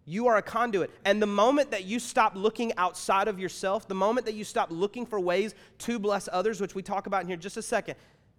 You 0.09 0.29
are 0.29 0.37
a 0.37 0.43
conduit. 0.43 0.91
And 1.05 1.21
the 1.21 1.27
moment 1.27 1.73
that 1.73 1.85
you 1.85 1.99
stop 1.99 2.37
looking 2.37 2.73
outside 2.77 3.27
of 3.27 3.41
yourself, 3.41 3.89
the 3.89 3.95
moment 3.95 4.25
that 4.27 4.35
you 4.35 4.45
stop 4.45 4.71
looking 4.71 5.05
for 5.05 5.19
ways 5.19 5.55
to 5.79 5.99
bless 5.99 6.29
others, 6.33 6.61
which 6.61 6.77
we 6.77 6.83
talk 6.83 7.09
about 7.09 7.23
in 7.23 7.29
here 7.29 7.37
just 7.37 7.57
a 7.57 7.63
second, 7.63 7.97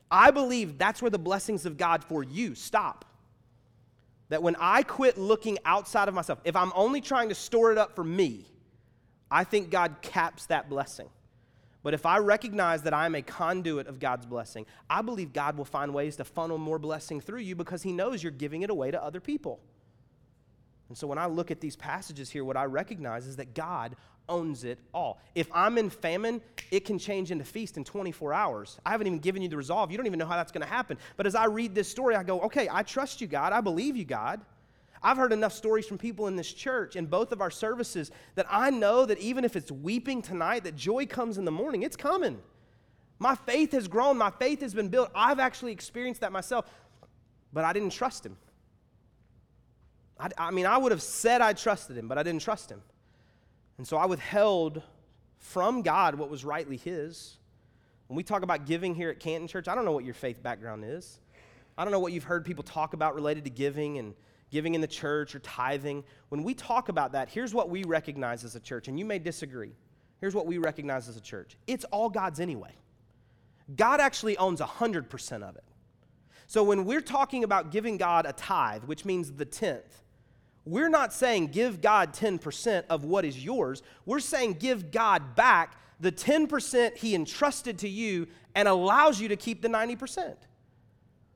I 0.10 0.32
believe 0.32 0.78
that's 0.78 1.02
where 1.02 1.12
the 1.12 1.20
blessings 1.20 1.66
of 1.66 1.78
God 1.78 2.06
for 2.06 2.24
you 2.24 2.56
stop. 2.56 3.04
That 4.30 4.42
when 4.42 4.56
I 4.60 4.84
quit 4.84 5.18
looking 5.18 5.58
outside 5.66 6.08
of 6.08 6.14
myself, 6.14 6.40
if 6.46 6.56
I'm 6.56 6.72
only 6.74 7.02
trying 7.02 7.30
to 7.30 7.36
store 7.36 7.74
it 7.74 7.78
up 7.78 7.96
for 7.96 8.04
me, 8.04 8.46
I 9.30 9.44
think 9.44 9.70
God 9.70 9.98
caps 10.02 10.46
that 10.46 10.70
blessing. 10.70 11.10
But 11.84 11.94
if 11.94 12.06
I 12.06 12.18
recognize 12.18 12.84
that 12.84 12.94
I 12.94 13.06
am 13.06 13.16
a 13.16 13.22
conduit 13.22 13.88
of 13.88 14.00
God's 14.00 14.26
blessing, 14.26 14.66
I 14.90 15.02
believe 15.02 15.34
God 15.34 15.58
will 15.58 15.66
find 15.66 15.94
ways 15.94 16.16
to 16.18 16.24
funnel 16.24 16.58
more 16.58 16.80
blessing 16.80 17.22
through 17.22 17.42
you 17.42 17.56
because 17.56 17.84
He 17.84 17.92
knows 17.92 18.24
you're 18.24 18.32
giving 18.32 18.62
it 18.62 18.70
away 18.70 18.92
to 18.92 19.02
other 19.02 19.20
people. 19.20 19.60
And 20.90 20.98
so 20.98 21.08
when 21.08 21.18
I 21.18 21.26
look 21.26 21.52
at 21.52 21.60
these 21.60 21.76
passages 21.76 22.30
here, 22.30 22.46
what 22.46 22.58
I 22.58 22.66
recognize 22.66 23.28
is 23.28 23.36
that 23.38 23.54
God 23.54 23.96
owns 24.30 24.64
it 24.64 24.80
all. 24.94 25.20
If 25.36 25.50
I'm 25.54 25.78
in 25.78 25.90
famine, 25.90 26.42
it 26.72 26.86
can 26.86 27.00
change 27.00 27.32
into 27.32 27.44
feast 27.44 27.78
in 27.78 27.84
24 27.84 28.34
hours. 28.34 28.78
I 28.86 28.92
haven't 28.92 29.08
even 29.08 29.20
given 29.20 29.42
you 29.42 29.50
the 29.50 29.58
resolve. 29.58 29.92
You 29.92 29.98
don't 29.98 30.06
even 30.06 30.20
know 30.20 30.26
how 30.26 30.36
that's 30.36 30.52
going 30.52 30.62
to 30.62 30.68
happen. 30.68 30.98
But 31.16 31.28
as 31.28 31.36
I 31.36 31.46
read 31.46 31.76
this 31.76 31.90
story, 31.90 32.16
I 32.16 32.24
go, 32.24 32.42
okay, 32.42 32.68
I 32.72 32.84
trust 32.84 33.22
you, 33.22 33.28
God. 33.28 33.54
I 33.54 33.62
believe 33.62 33.96
you, 33.96 34.06
God. 34.06 34.42
I've 35.02 35.18
heard 35.18 35.32
enough 35.32 35.54
stories 35.54 35.86
from 35.86 35.98
people 35.98 36.28
in 36.28 36.36
this 36.36 36.52
church 36.52 36.96
in 36.96 37.06
both 37.06 37.32
of 37.32 37.42
our 37.42 37.52
services 37.52 38.12
that 38.36 38.48
I 38.50 38.70
know 38.72 39.06
that 39.06 39.20
even 39.20 39.46
if 39.46 39.56
it's 39.56 39.72
weeping 39.72 40.22
tonight, 40.22 40.64
that 40.64 40.76
joy 40.76 41.06
comes 41.06 41.38
in 41.38 41.46
the 41.46 41.52
morning. 41.52 41.84
It's 41.84 41.96
coming. 41.96 42.40
My 43.20 43.36
faith 43.36 43.72
has 43.72 43.88
grown, 43.88 44.18
my 44.18 44.30
faith 44.30 44.62
has 44.62 44.74
been 44.74 44.90
built. 44.90 45.10
I've 45.16 45.40
actually 45.40 45.72
experienced 45.72 46.22
that 46.22 46.32
myself, 46.32 46.66
but 47.52 47.64
I 47.64 47.74
didn't 47.74 47.92
trust 47.92 48.26
him. 48.26 48.38
I, 50.20 50.30
I 50.38 50.52
mean, 50.52 50.66
I 50.66 50.78
would 50.78 50.92
have 50.92 51.02
said 51.02 51.42
I 51.42 51.54
trusted 51.54 51.98
him, 51.98 52.08
but 52.08 52.18
I 52.18 52.24
didn't 52.24 52.42
trust 52.42 52.70
him. 52.70 52.82
And 53.78 53.88
so 53.88 53.98
I 53.98 54.06
withheld 54.06 54.82
from 55.38 55.82
God 55.82 56.16
what 56.16 56.30
was 56.30 56.44
rightly 56.44 56.78
his. 56.78 57.38
When 58.08 58.18
we 58.18 58.24
talk 58.24 58.42
about 58.42 58.66
giving 58.66 58.96
here 58.96 59.10
at 59.10 59.20
Canton 59.20 59.48
Church, 59.48 59.68
I 59.68 59.76
don't 59.76 59.86
know 59.86 59.92
what 59.92 60.06
your 60.06 60.14
faith 60.14 60.42
background 60.42 60.84
is. 60.86 61.20
I 61.78 61.84
don't 61.84 61.92
know 61.92 62.00
what 62.00 62.14
you've 62.14 62.24
heard 62.24 62.46
people 62.46 62.64
talk 62.64 62.94
about 62.94 63.14
related 63.14 63.44
to 63.44 63.50
giving 63.50 63.98
and 63.98 64.16
giving 64.50 64.76
in 64.76 64.82
the 64.82 64.88
church 64.88 65.36
or 65.36 65.40
tithing. 65.40 66.04
When 66.30 66.44
we 66.44 66.54
talk 66.54 66.90
about 66.90 67.12
that, 67.12 67.30
here's 67.30 67.54
what 67.54 67.70
we 67.70 67.84
recognize 67.84 68.44
as 68.44 68.56
a 68.56 68.60
church, 68.60 68.88
and 68.88 68.98
you 68.98 69.06
may 69.06 69.20
disagree. 69.20 69.74
Here's 70.20 70.34
what 70.34 70.48
we 70.48 70.58
recognize 70.58 71.08
as 71.08 71.18
a 71.18 71.22
church 71.22 71.58
it's 71.68 71.86
all 71.86 72.10
God's 72.10 72.40
anyway. 72.40 72.72
God 73.76 74.00
actually 74.00 74.38
owns 74.38 74.62
100% 74.62 75.44
of 75.44 75.56
it. 75.58 75.64
So 76.48 76.64
when 76.64 76.86
we're 76.86 77.02
talking 77.02 77.44
about 77.44 77.72
giving 77.72 77.98
God 77.98 78.26
a 78.26 78.32
tithe, 78.32 78.86
which 78.86 79.04
means 79.04 79.34
the 79.34 79.44
tenth, 79.44 80.04
we're 80.68 80.90
not 80.90 81.14
saying 81.14 81.48
give 81.48 81.80
God 81.80 82.14
10% 82.14 82.84
of 82.90 83.06
what 83.06 83.24
is 83.24 83.44
yours. 83.44 83.82
We're 84.06 84.20
saying 84.20 84.56
give 84.56 84.92
God 84.92 85.34
back 85.36 85.78
the 86.00 86.12
10% 86.12 86.98
He 86.98 87.16
entrusted 87.16 87.80
to 87.80 87.90
you 87.90 88.28
and 88.54 88.68
allows 88.68 89.20
you 89.22 89.30
to 89.30 89.38
keep 89.38 89.62
the 89.62 89.70
90%. 89.70 90.36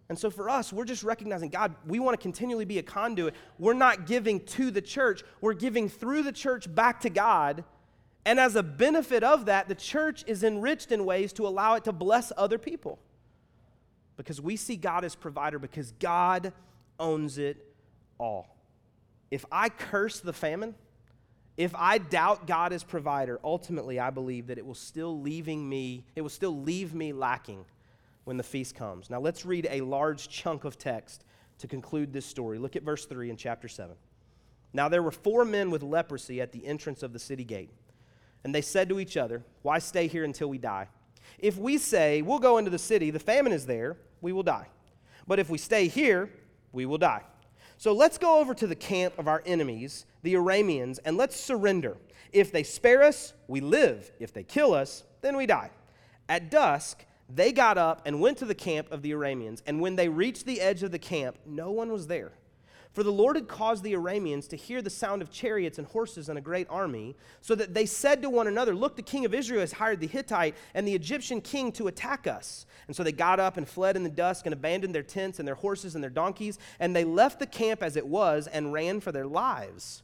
And 0.09 0.19
so 0.19 0.29
for 0.29 0.49
us, 0.49 0.73
we're 0.73 0.83
just 0.83 1.03
recognizing 1.03 1.49
God, 1.49 1.73
we 1.87 1.97
want 1.99 2.19
to 2.19 2.21
continually 2.21 2.65
be 2.65 2.79
a 2.79 2.83
conduit. 2.83 3.33
We're 3.57 3.73
not 3.73 4.05
giving 4.05 4.41
to 4.47 4.69
the 4.69 4.81
church, 4.81 5.23
we're 5.39 5.53
giving 5.53 5.87
through 5.87 6.23
the 6.23 6.33
church 6.33 6.73
back 6.73 6.99
to 7.01 7.09
God. 7.09 7.63
And 8.25 8.37
as 8.37 8.57
a 8.57 8.63
benefit 8.63 9.23
of 9.23 9.45
that, 9.45 9.69
the 9.69 9.75
church 9.75 10.25
is 10.27 10.43
enriched 10.43 10.91
in 10.91 11.05
ways 11.05 11.31
to 11.33 11.47
allow 11.47 11.75
it 11.75 11.85
to 11.85 11.93
bless 11.93 12.33
other 12.35 12.57
people. 12.57 12.99
Because 14.17 14.41
we 14.41 14.57
see 14.57 14.75
God 14.75 15.05
as 15.05 15.15
provider, 15.15 15.57
because 15.57 15.93
God 15.93 16.51
owns 16.99 17.37
it 17.37 17.65
all. 18.19 18.60
If 19.31 19.45
I 19.51 19.69
curse 19.69 20.19
the 20.19 20.33
famine, 20.33 20.75
if 21.57 21.73
I 21.75 21.97
doubt 21.97 22.47
God 22.47 22.73
as 22.73 22.83
provider, 22.83 23.39
ultimately 23.43 23.99
I 23.99 24.09
believe 24.09 24.47
that 24.47 24.57
it 24.57 24.65
will 24.65 24.75
still 24.75 25.19
leaving 25.21 25.67
me, 25.67 26.05
it 26.15 26.21
will 26.21 26.29
still 26.29 26.61
leave 26.61 26.93
me 26.93 27.13
lacking 27.13 27.65
when 28.25 28.37
the 28.37 28.43
feast 28.43 28.75
comes. 28.75 29.09
Now 29.09 29.19
let's 29.19 29.45
read 29.45 29.67
a 29.69 29.81
large 29.81 30.29
chunk 30.29 30.65
of 30.65 30.77
text 30.77 31.23
to 31.59 31.67
conclude 31.67 32.13
this 32.13 32.25
story. 32.25 32.57
Look 32.59 32.75
at 32.75 32.83
verse 32.83 33.05
3 33.05 33.29
in 33.29 33.37
chapter 33.37 33.67
7. 33.67 33.95
Now 34.73 34.89
there 34.89 35.03
were 35.03 35.11
four 35.11 35.45
men 35.45 35.69
with 35.69 35.83
leprosy 35.83 36.41
at 36.41 36.51
the 36.51 36.65
entrance 36.65 37.03
of 37.03 37.13
the 37.13 37.19
city 37.19 37.43
gate. 37.43 37.69
And 38.43 38.55
they 38.55 38.61
said 38.61 38.89
to 38.89 38.99
each 38.99 39.17
other, 39.17 39.43
Why 39.61 39.79
stay 39.79 40.07
here 40.07 40.23
until 40.23 40.49
we 40.49 40.57
die? 40.57 40.87
If 41.37 41.57
we 41.57 41.77
say, 41.77 42.21
We'll 42.21 42.39
go 42.39 42.57
into 42.57 42.71
the 42.71 42.79
city, 42.79 43.11
the 43.11 43.19
famine 43.19 43.53
is 43.53 43.65
there, 43.65 43.97
we 44.21 44.33
will 44.33 44.43
die. 44.43 44.67
But 45.27 45.39
if 45.39 45.49
we 45.49 45.57
stay 45.57 45.87
here, 45.87 46.29
we 46.71 46.85
will 46.85 46.97
die. 46.97 47.23
So 47.81 47.93
let's 47.93 48.19
go 48.19 48.37
over 48.37 48.53
to 48.53 48.67
the 48.67 48.75
camp 48.75 49.17
of 49.17 49.27
our 49.27 49.41
enemies, 49.43 50.05
the 50.21 50.35
Arameans, 50.35 50.99
and 51.03 51.17
let's 51.17 51.35
surrender. 51.35 51.97
If 52.31 52.51
they 52.51 52.61
spare 52.61 53.01
us, 53.01 53.33
we 53.47 53.59
live. 53.59 54.11
If 54.19 54.31
they 54.31 54.43
kill 54.43 54.75
us, 54.75 55.03
then 55.21 55.35
we 55.35 55.47
die. 55.47 55.71
At 56.29 56.51
dusk, 56.51 57.03
they 57.27 57.51
got 57.51 57.79
up 57.79 58.03
and 58.05 58.21
went 58.21 58.37
to 58.37 58.45
the 58.45 58.53
camp 58.53 58.91
of 58.91 59.01
the 59.01 59.13
Arameans, 59.13 59.63
and 59.65 59.81
when 59.81 59.95
they 59.95 60.09
reached 60.09 60.45
the 60.45 60.61
edge 60.61 60.83
of 60.83 60.91
the 60.91 60.99
camp, 60.99 61.39
no 61.43 61.71
one 61.71 61.91
was 61.91 62.05
there. 62.05 62.33
For 62.93 63.03
the 63.03 63.11
Lord 63.11 63.37
had 63.37 63.47
caused 63.47 63.83
the 63.83 63.93
Arameans 63.93 64.49
to 64.49 64.57
hear 64.57 64.81
the 64.81 64.89
sound 64.89 65.21
of 65.21 65.31
chariots 65.31 65.77
and 65.77 65.87
horses 65.87 66.27
and 66.27 66.37
a 66.37 66.41
great 66.41 66.67
army, 66.69 67.15
so 67.39 67.55
that 67.55 67.73
they 67.73 67.85
said 67.85 68.21
to 68.21 68.29
one 68.29 68.47
another, 68.47 68.75
Look, 68.75 68.97
the 68.97 69.01
king 69.01 69.23
of 69.23 69.33
Israel 69.33 69.61
has 69.61 69.71
hired 69.71 70.01
the 70.01 70.07
Hittite 70.07 70.55
and 70.73 70.85
the 70.85 70.93
Egyptian 70.93 71.39
king 71.39 71.71
to 71.73 71.87
attack 71.87 72.27
us. 72.27 72.65
And 72.87 72.95
so 72.95 73.03
they 73.03 73.13
got 73.13 73.39
up 73.39 73.55
and 73.55 73.67
fled 73.67 73.95
in 73.95 74.03
the 74.03 74.09
dusk 74.09 74.45
and 74.45 74.51
abandoned 74.51 74.93
their 74.93 75.03
tents 75.03 75.39
and 75.39 75.47
their 75.47 75.55
horses 75.55 75.95
and 75.95 76.03
their 76.03 76.11
donkeys, 76.11 76.59
and 76.81 76.93
they 76.93 77.05
left 77.05 77.39
the 77.39 77.47
camp 77.47 77.81
as 77.81 77.95
it 77.95 78.05
was 78.05 78.47
and 78.47 78.73
ran 78.73 78.99
for 78.99 79.13
their 79.13 79.27
lives. 79.27 80.03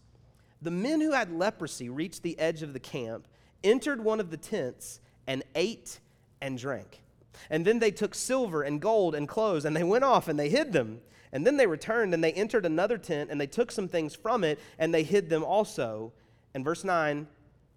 The 0.61 0.71
men 0.71 1.01
who 1.01 1.11
had 1.11 1.31
leprosy 1.31 1.89
reached 1.89 2.23
the 2.23 2.39
edge 2.39 2.63
of 2.63 2.71
the 2.71 2.79
camp, 2.79 3.27
entered 3.65 4.01
one 4.01 4.21
of 4.21 4.31
the 4.31 4.37
tents, 4.37 5.01
and 5.27 5.43
ate 5.55 5.99
and 6.41 6.57
drank. 6.57 7.01
And 7.49 7.65
then 7.65 7.79
they 7.79 7.91
took 7.91 8.15
silver 8.15 8.63
and 8.63 8.81
gold 8.81 9.13
and 9.13 9.27
clothes, 9.27 9.65
and 9.65 9.75
they 9.75 9.83
went 9.83 10.05
off 10.05 10.29
and 10.29 10.39
they 10.39 10.49
hid 10.49 10.71
them. 10.71 11.01
And 11.31 11.45
then 11.45 11.57
they 11.57 11.67
returned 11.67 12.13
and 12.13 12.23
they 12.23 12.33
entered 12.33 12.65
another 12.65 12.97
tent, 12.97 13.29
and 13.29 13.39
they 13.39 13.47
took 13.47 13.71
some 13.71 13.87
things 13.87 14.15
from 14.15 14.43
it, 14.43 14.59
and 14.79 14.93
they 14.93 15.03
hid 15.03 15.29
them 15.29 15.43
also. 15.43 16.13
And 16.53 16.63
verse 16.63 16.83
9, 16.83 17.27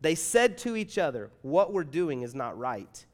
they 0.00 0.14
said 0.14 0.56
to 0.58 0.76
each 0.76 0.98
other, 0.98 1.30
What 1.42 1.72
we're 1.72 1.84
doing 1.84 2.22
is 2.22 2.34
not 2.34 2.58
right. 2.58 3.04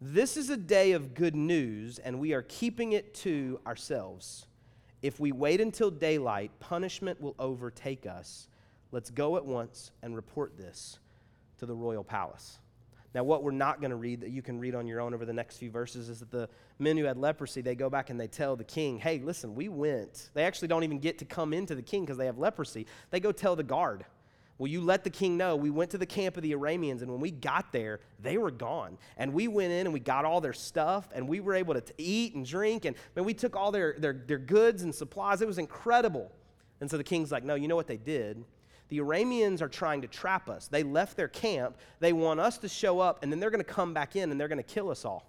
This 0.00 0.36
is 0.36 0.50
a 0.50 0.56
day 0.56 0.92
of 0.92 1.14
good 1.14 1.34
news, 1.34 1.98
and 1.98 2.20
we 2.20 2.34
are 2.34 2.42
keeping 2.42 2.92
it 2.92 3.14
to 3.14 3.60
ourselves. 3.66 4.46
If 5.02 5.18
we 5.18 5.32
wait 5.32 5.60
until 5.60 5.90
daylight, 5.90 6.50
punishment 6.60 7.20
will 7.20 7.34
overtake 7.38 8.06
us. 8.06 8.48
Let's 8.92 9.10
go 9.10 9.36
at 9.36 9.46
once 9.46 9.92
and 10.02 10.14
report 10.14 10.58
this 10.58 10.98
to 11.58 11.66
the 11.66 11.74
royal 11.74 12.04
palace. 12.04 12.58
Now, 13.16 13.24
what 13.24 13.42
we're 13.42 13.50
not 13.50 13.80
going 13.80 13.92
to 13.92 13.96
read 13.96 14.20
that 14.20 14.28
you 14.28 14.42
can 14.42 14.60
read 14.60 14.74
on 14.74 14.86
your 14.86 15.00
own 15.00 15.14
over 15.14 15.24
the 15.24 15.32
next 15.32 15.56
few 15.56 15.70
verses 15.70 16.10
is 16.10 16.18
that 16.18 16.30
the 16.30 16.50
men 16.78 16.98
who 16.98 17.04
had 17.04 17.16
leprosy, 17.16 17.62
they 17.62 17.74
go 17.74 17.88
back 17.88 18.10
and 18.10 18.20
they 18.20 18.26
tell 18.26 18.56
the 18.56 18.64
king, 18.64 18.98
hey, 18.98 19.20
listen, 19.20 19.54
we 19.54 19.70
went. 19.70 20.28
They 20.34 20.44
actually 20.44 20.68
don't 20.68 20.84
even 20.84 20.98
get 20.98 21.16
to 21.20 21.24
come 21.24 21.54
into 21.54 21.74
the 21.74 21.80
king 21.80 22.02
because 22.02 22.18
they 22.18 22.26
have 22.26 22.36
leprosy. 22.36 22.86
They 23.08 23.18
go 23.18 23.32
tell 23.32 23.56
the 23.56 23.62
guard, 23.62 24.04
Will 24.58 24.68
you 24.68 24.82
let 24.82 25.02
the 25.02 25.08
king 25.08 25.38
know 25.38 25.56
we 25.56 25.70
went 25.70 25.92
to 25.92 25.98
the 25.98 26.04
camp 26.04 26.36
of 26.36 26.42
the 26.42 26.52
Arameans, 26.52 27.00
and 27.00 27.10
when 27.10 27.20
we 27.20 27.30
got 27.30 27.72
there, 27.72 28.00
they 28.20 28.36
were 28.36 28.50
gone. 28.50 28.98
And 29.16 29.32
we 29.32 29.48
went 29.48 29.72
in 29.72 29.86
and 29.86 29.94
we 29.94 30.00
got 30.00 30.26
all 30.26 30.42
their 30.42 30.52
stuff, 30.52 31.08
and 31.14 31.26
we 31.26 31.40
were 31.40 31.54
able 31.54 31.72
to 31.72 31.82
eat 31.96 32.34
and 32.34 32.44
drink, 32.44 32.84
and 32.84 32.96
we 33.14 33.32
took 33.32 33.56
all 33.56 33.70
their, 33.70 33.96
their, 33.98 34.12
their 34.12 34.38
goods 34.38 34.82
and 34.82 34.94
supplies. 34.94 35.40
It 35.40 35.46
was 35.46 35.58
incredible. 35.58 36.30
And 36.82 36.90
so 36.90 36.98
the 36.98 37.04
king's 37.04 37.32
like, 37.32 37.44
No, 37.44 37.54
you 37.54 37.66
know 37.66 37.76
what 37.76 37.86
they 37.86 37.96
did? 37.96 38.44
The 38.88 38.98
Arameans 38.98 39.62
are 39.62 39.68
trying 39.68 40.02
to 40.02 40.08
trap 40.08 40.48
us. 40.48 40.68
They 40.68 40.82
left 40.82 41.16
their 41.16 41.28
camp. 41.28 41.76
They 41.98 42.12
want 42.12 42.38
us 42.40 42.58
to 42.58 42.68
show 42.68 43.00
up, 43.00 43.22
and 43.22 43.32
then 43.32 43.40
they're 43.40 43.50
going 43.50 43.64
to 43.64 43.72
come 43.72 43.92
back 43.92 44.14
in 44.14 44.30
and 44.30 44.40
they're 44.40 44.48
going 44.48 44.58
to 44.58 44.62
kill 44.62 44.90
us 44.90 45.04
all. 45.04 45.26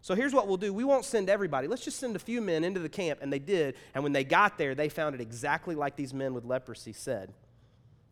So 0.00 0.14
here's 0.14 0.32
what 0.32 0.46
we'll 0.46 0.56
do 0.56 0.72
we 0.72 0.84
won't 0.84 1.04
send 1.04 1.28
everybody. 1.28 1.66
Let's 1.66 1.84
just 1.84 1.98
send 1.98 2.14
a 2.14 2.20
few 2.20 2.40
men 2.40 2.64
into 2.64 2.80
the 2.80 2.88
camp. 2.88 3.18
And 3.20 3.32
they 3.32 3.38
did. 3.38 3.74
And 3.94 4.04
when 4.04 4.12
they 4.12 4.24
got 4.24 4.58
there, 4.58 4.74
they 4.74 4.88
found 4.88 5.14
it 5.14 5.20
exactly 5.20 5.74
like 5.74 5.96
these 5.96 6.14
men 6.14 6.34
with 6.34 6.44
leprosy 6.44 6.92
said. 6.92 7.32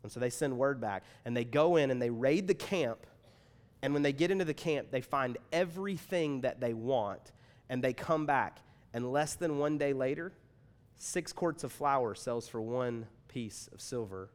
And 0.02 0.10
so 0.10 0.20
they 0.20 0.30
send 0.30 0.58
word 0.58 0.80
back. 0.80 1.04
And 1.24 1.36
they 1.36 1.44
go 1.44 1.76
in 1.76 1.90
and 1.90 2.02
they 2.02 2.10
raid 2.10 2.48
the 2.48 2.54
camp. 2.54 3.06
And 3.82 3.92
when 3.92 4.02
they 4.02 4.12
get 4.12 4.30
into 4.30 4.44
the 4.44 4.54
camp, 4.54 4.88
they 4.90 5.00
find 5.00 5.38
everything 5.52 6.40
that 6.40 6.60
they 6.60 6.74
want. 6.74 7.32
And 7.68 7.82
they 7.82 7.92
come 7.92 8.26
back. 8.26 8.58
And 8.92 9.12
less 9.12 9.34
than 9.34 9.58
one 9.58 9.78
day 9.78 9.92
later, 9.92 10.32
six 10.96 11.32
quarts 11.32 11.62
of 11.62 11.70
flour 11.70 12.14
sells 12.14 12.48
for 12.48 12.60
one 12.60 13.06
piece 13.28 13.68
of 13.72 13.80
silver 13.80 14.30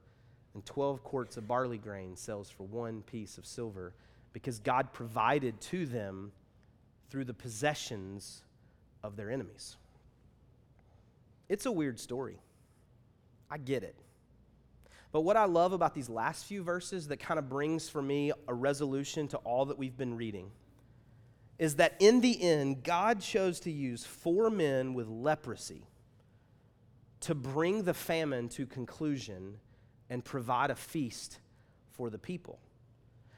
and 0.53 0.65
12 0.65 1.03
quarts 1.03 1.37
of 1.37 1.47
barley 1.47 1.77
grain 1.77 2.15
sells 2.15 2.49
for 2.49 2.63
one 2.63 3.01
piece 3.03 3.37
of 3.37 3.45
silver 3.45 3.93
because 4.33 4.59
God 4.59 4.93
provided 4.93 5.59
to 5.61 5.85
them 5.85 6.31
through 7.09 7.25
the 7.25 7.33
possessions 7.33 8.43
of 9.03 9.15
their 9.15 9.29
enemies. 9.29 9.75
It's 11.49 11.65
a 11.65 11.71
weird 11.71 11.99
story. 11.99 12.39
I 13.49 13.57
get 13.57 13.83
it. 13.83 13.95
But 15.11 15.21
what 15.21 15.35
I 15.35 15.43
love 15.43 15.73
about 15.73 15.93
these 15.93 16.07
last 16.07 16.45
few 16.45 16.63
verses 16.63 17.09
that 17.09 17.17
kind 17.17 17.37
of 17.37 17.49
brings 17.49 17.89
for 17.89 18.01
me 18.01 18.31
a 18.47 18.53
resolution 18.53 19.27
to 19.29 19.37
all 19.37 19.65
that 19.65 19.77
we've 19.77 19.97
been 19.97 20.15
reading 20.15 20.51
is 21.59 21.75
that 21.75 21.95
in 21.99 22.21
the 22.21 22.41
end, 22.41 22.83
God 22.83 23.19
chose 23.19 23.59
to 23.61 23.71
use 23.71 24.05
four 24.05 24.49
men 24.49 24.93
with 24.93 25.07
leprosy 25.07 25.85
to 27.19 27.35
bring 27.35 27.83
the 27.83 27.93
famine 27.93 28.49
to 28.49 28.65
conclusion 28.65 29.59
and 30.11 30.23
provide 30.23 30.69
a 30.69 30.75
feast 30.75 31.39
for 31.93 32.09
the 32.09 32.19
people. 32.19 32.59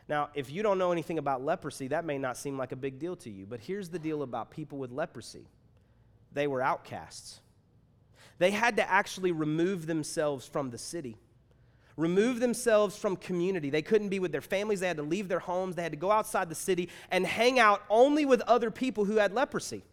Now, 0.09 0.29
if 0.33 0.51
you 0.51 0.63
don't 0.63 0.79
know 0.79 0.91
anything 0.91 1.19
about 1.19 1.45
leprosy, 1.45 1.87
that 1.89 2.03
may 2.03 2.17
not 2.17 2.35
seem 2.35 2.57
like 2.57 2.71
a 2.71 2.75
big 2.75 2.99
deal 2.99 3.15
to 3.17 3.29
you, 3.29 3.45
but 3.45 3.61
here's 3.61 3.89
the 3.89 3.99
deal 3.99 4.23
about 4.23 4.51
people 4.51 4.77
with 4.79 4.91
leprosy 4.91 5.45
they 6.33 6.47
were 6.47 6.63
outcasts. 6.63 7.39
They 8.39 8.49
had 8.49 8.77
to 8.77 8.89
actually 8.89 9.31
remove 9.31 9.85
themselves 9.85 10.47
from 10.47 10.71
the 10.71 10.79
city, 10.79 11.15
remove 11.95 12.39
themselves 12.39 12.97
from 12.97 13.17
community. 13.17 13.69
They 13.69 13.83
couldn't 13.83 14.09
be 14.09 14.19
with 14.19 14.31
their 14.31 14.41
families, 14.41 14.79
they 14.79 14.87
had 14.87 14.97
to 14.97 15.03
leave 15.03 15.27
their 15.27 15.39
homes, 15.39 15.75
they 15.75 15.83
had 15.83 15.91
to 15.91 15.97
go 15.97 16.09
outside 16.09 16.49
the 16.49 16.55
city 16.55 16.89
and 17.11 17.23
hang 17.23 17.59
out 17.59 17.83
only 17.87 18.25
with 18.25 18.41
other 18.41 18.71
people 18.71 19.05
who 19.05 19.17
had 19.17 19.31
leprosy. 19.31 19.83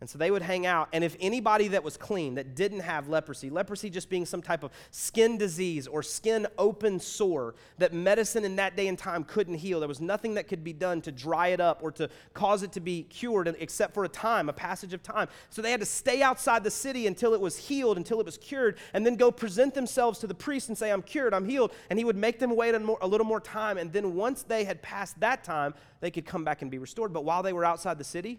And 0.00 0.08
so 0.08 0.16
they 0.16 0.30
would 0.30 0.42
hang 0.42 0.64
out, 0.64 0.88
and 0.92 1.02
if 1.02 1.16
anybody 1.18 1.66
that 1.68 1.82
was 1.82 1.96
clean, 1.96 2.36
that 2.36 2.54
didn't 2.54 2.80
have 2.80 3.08
leprosy, 3.08 3.50
leprosy 3.50 3.90
just 3.90 4.08
being 4.08 4.24
some 4.24 4.40
type 4.40 4.62
of 4.62 4.70
skin 4.92 5.36
disease 5.38 5.88
or 5.88 6.04
skin 6.04 6.46
open 6.56 7.00
sore 7.00 7.56
that 7.78 7.92
medicine 7.92 8.44
in 8.44 8.54
that 8.56 8.76
day 8.76 8.86
and 8.86 8.96
time 8.96 9.24
couldn't 9.24 9.56
heal, 9.56 9.80
there 9.80 9.88
was 9.88 10.00
nothing 10.00 10.34
that 10.34 10.46
could 10.46 10.62
be 10.62 10.72
done 10.72 11.00
to 11.00 11.10
dry 11.10 11.48
it 11.48 11.60
up 11.60 11.80
or 11.82 11.90
to 11.90 12.08
cause 12.32 12.62
it 12.62 12.70
to 12.72 12.80
be 12.80 13.02
cured 13.02 13.48
except 13.58 13.92
for 13.92 14.04
a 14.04 14.08
time, 14.08 14.48
a 14.48 14.52
passage 14.52 14.94
of 14.94 15.02
time. 15.02 15.26
So 15.50 15.62
they 15.62 15.72
had 15.72 15.80
to 15.80 15.86
stay 15.86 16.22
outside 16.22 16.62
the 16.62 16.70
city 16.70 17.08
until 17.08 17.34
it 17.34 17.40
was 17.40 17.56
healed, 17.56 17.96
until 17.96 18.20
it 18.20 18.26
was 18.26 18.38
cured, 18.38 18.78
and 18.94 19.04
then 19.04 19.16
go 19.16 19.32
present 19.32 19.74
themselves 19.74 20.20
to 20.20 20.28
the 20.28 20.34
priest 20.34 20.68
and 20.68 20.78
say, 20.78 20.92
I'm 20.92 21.02
cured, 21.02 21.34
I'm 21.34 21.44
healed. 21.44 21.72
And 21.90 21.98
he 21.98 22.04
would 22.04 22.16
make 22.16 22.38
them 22.38 22.54
wait 22.54 22.76
a, 22.76 22.78
more, 22.78 22.98
a 23.00 23.08
little 23.08 23.26
more 23.26 23.40
time, 23.40 23.78
and 23.78 23.92
then 23.92 24.14
once 24.14 24.44
they 24.44 24.62
had 24.62 24.80
passed 24.80 25.18
that 25.18 25.42
time, 25.42 25.74
they 26.00 26.12
could 26.12 26.24
come 26.24 26.44
back 26.44 26.62
and 26.62 26.70
be 26.70 26.78
restored. 26.78 27.12
But 27.12 27.24
while 27.24 27.42
they 27.42 27.52
were 27.52 27.64
outside 27.64 27.98
the 27.98 28.04
city, 28.04 28.38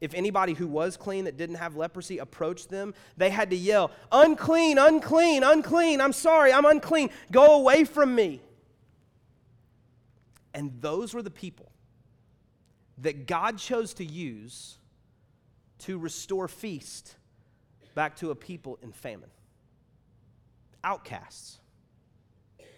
if 0.00 0.14
anybody 0.14 0.54
who 0.54 0.66
was 0.66 0.96
clean 0.96 1.24
that 1.26 1.36
didn't 1.36 1.56
have 1.56 1.76
leprosy 1.76 2.18
approached 2.18 2.70
them, 2.70 2.94
they 3.16 3.30
had 3.30 3.50
to 3.50 3.56
yell, 3.56 3.90
Unclean, 4.10 4.78
unclean, 4.78 5.42
unclean. 5.42 6.00
I'm 6.00 6.12
sorry, 6.12 6.52
I'm 6.52 6.64
unclean. 6.64 7.10
Go 7.30 7.56
away 7.56 7.84
from 7.84 8.14
me. 8.14 8.40
And 10.54 10.80
those 10.80 11.14
were 11.14 11.22
the 11.22 11.30
people 11.30 11.70
that 12.98 13.26
God 13.26 13.58
chose 13.58 13.94
to 13.94 14.04
use 14.04 14.78
to 15.80 15.98
restore 15.98 16.48
feast 16.48 17.16
back 17.94 18.16
to 18.16 18.30
a 18.30 18.34
people 18.34 18.78
in 18.82 18.92
famine. 18.92 19.30
Outcasts. 20.82 21.58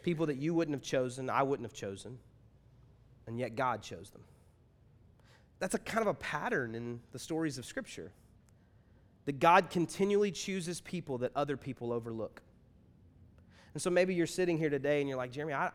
People 0.02 0.26
that 0.26 0.37
you 0.37 0.54
wouldn't 0.54 0.74
have 0.74 0.82
chosen, 0.82 1.30
I 1.30 1.44
wouldn't 1.44 1.68
have 1.68 1.72
chosen, 1.72 2.18
and 3.26 3.38
yet 3.38 3.54
God 3.54 3.82
chose 3.82 4.11
them. 4.11 4.22
That's 5.62 5.77
a 5.77 5.79
kind 5.79 6.01
of 6.01 6.09
a 6.09 6.14
pattern 6.14 6.75
in 6.75 6.98
the 7.12 7.20
stories 7.20 7.57
of 7.57 7.64
Scripture. 7.64 8.11
That 9.27 9.38
God 9.38 9.70
continually 9.70 10.33
chooses 10.33 10.81
people 10.81 11.18
that 11.18 11.31
other 11.37 11.57
people 11.57 11.92
overlook. 11.92 12.42
And 13.72 13.81
so 13.81 13.88
maybe 13.88 14.12
you're 14.12 14.27
sitting 14.27 14.59
here 14.59 14.70
today 14.70 14.98
and 14.98 15.09
you're 15.09 15.16
like, 15.16 15.31
Jeremy, 15.31 15.55
I, 15.55 15.70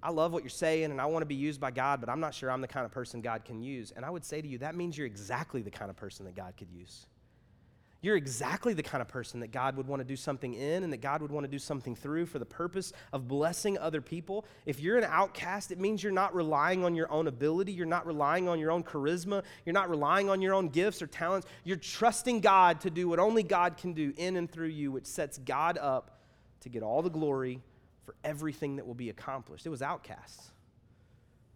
I 0.00 0.10
love 0.12 0.32
what 0.32 0.44
you're 0.44 0.50
saying 0.50 0.92
and 0.92 1.00
I 1.00 1.06
want 1.06 1.22
to 1.22 1.26
be 1.26 1.34
used 1.34 1.60
by 1.60 1.72
God, 1.72 1.98
but 1.98 2.08
I'm 2.08 2.20
not 2.20 2.34
sure 2.34 2.52
I'm 2.52 2.60
the 2.60 2.68
kind 2.68 2.86
of 2.86 2.92
person 2.92 3.20
God 3.20 3.44
can 3.44 3.60
use. 3.60 3.92
And 3.96 4.04
I 4.04 4.10
would 4.10 4.24
say 4.24 4.40
to 4.40 4.46
you, 4.46 4.58
that 4.58 4.76
means 4.76 4.96
you're 4.96 5.08
exactly 5.08 5.62
the 5.62 5.70
kind 5.72 5.90
of 5.90 5.96
person 5.96 6.24
that 6.26 6.36
God 6.36 6.54
could 6.56 6.70
use. 6.70 7.06
You're 8.02 8.16
exactly 8.16 8.74
the 8.74 8.82
kind 8.82 9.00
of 9.00 9.06
person 9.06 9.38
that 9.40 9.52
God 9.52 9.76
would 9.76 9.86
want 9.86 10.00
to 10.00 10.04
do 10.04 10.16
something 10.16 10.54
in 10.54 10.82
and 10.82 10.92
that 10.92 11.00
God 11.00 11.22
would 11.22 11.30
want 11.30 11.44
to 11.44 11.50
do 11.50 11.60
something 11.60 11.94
through 11.94 12.26
for 12.26 12.40
the 12.40 12.44
purpose 12.44 12.92
of 13.12 13.28
blessing 13.28 13.78
other 13.78 14.00
people. 14.00 14.44
If 14.66 14.80
you're 14.80 14.98
an 14.98 15.04
outcast, 15.04 15.70
it 15.70 15.78
means 15.78 16.02
you're 16.02 16.10
not 16.12 16.34
relying 16.34 16.84
on 16.84 16.96
your 16.96 17.10
own 17.12 17.28
ability, 17.28 17.70
you're 17.70 17.86
not 17.86 18.04
relying 18.04 18.48
on 18.48 18.58
your 18.58 18.72
own 18.72 18.82
charisma, 18.82 19.44
you're 19.64 19.72
not 19.72 19.88
relying 19.88 20.28
on 20.28 20.42
your 20.42 20.52
own 20.52 20.68
gifts 20.68 21.00
or 21.00 21.06
talents. 21.06 21.46
You're 21.62 21.76
trusting 21.76 22.40
God 22.40 22.80
to 22.80 22.90
do 22.90 23.08
what 23.08 23.20
only 23.20 23.44
God 23.44 23.76
can 23.76 23.92
do 23.92 24.12
in 24.16 24.36
and 24.36 24.50
through 24.50 24.68
you, 24.68 24.90
which 24.90 25.06
sets 25.06 25.38
God 25.38 25.78
up 25.78 26.18
to 26.62 26.68
get 26.68 26.82
all 26.82 27.02
the 27.02 27.10
glory 27.10 27.60
for 28.04 28.16
everything 28.24 28.76
that 28.76 28.86
will 28.86 28.94
be 28.94 29.10
accomplished. 29.10 29.64
It 29.64 29.70
was 29.70 29.80
outcasts. 29.80 30.50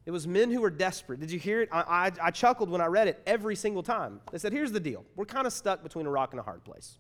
It 0.07 0.13
was 0.13 0.27
men 0.27 0.53
who 0.53 0.61
were 0.61 0.71
desperate. 0.71 1.19
Did 1.19 1.33
you 1.33 1.39
hear 1.39 1.61
it? 1.61 1.69
I, 1.73 1.81
I, 1.81 2.13
I, 2.29 2.31
chuckled 2.31 2.71
when 2.71 2.81
I 2.81 2.87
read 2.87 3.09
it 3.09 3.21
every 3.27 3.57
single 3.57 3.83
time. 3.83 4.21
They 4.31 4.39
said, 4.39 4.53
Here's 4.53 4.71
the 4.71 4.81
deal 4.81 5.05
we're 5.17 5.25
kind 5.27 5.47
of 5.47 5.53
stuck 5.53 5.83
between 5.83 6.07
a 6.07 6.11
rock 6.11 6.33
and 6.33 6.39
a 6.39 6.45
hard 6.45 6.65
place. 6.65 6.97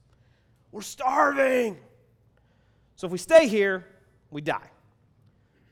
We're 0.73 0.83
starving. 0.83 1.79
So 2.97 3.07
if 3.07 3.12
we 3.12 3.19
stay 3.19 3.47
here, 3.47 3.87
we 4.31 4.40
die. 4.40 4.71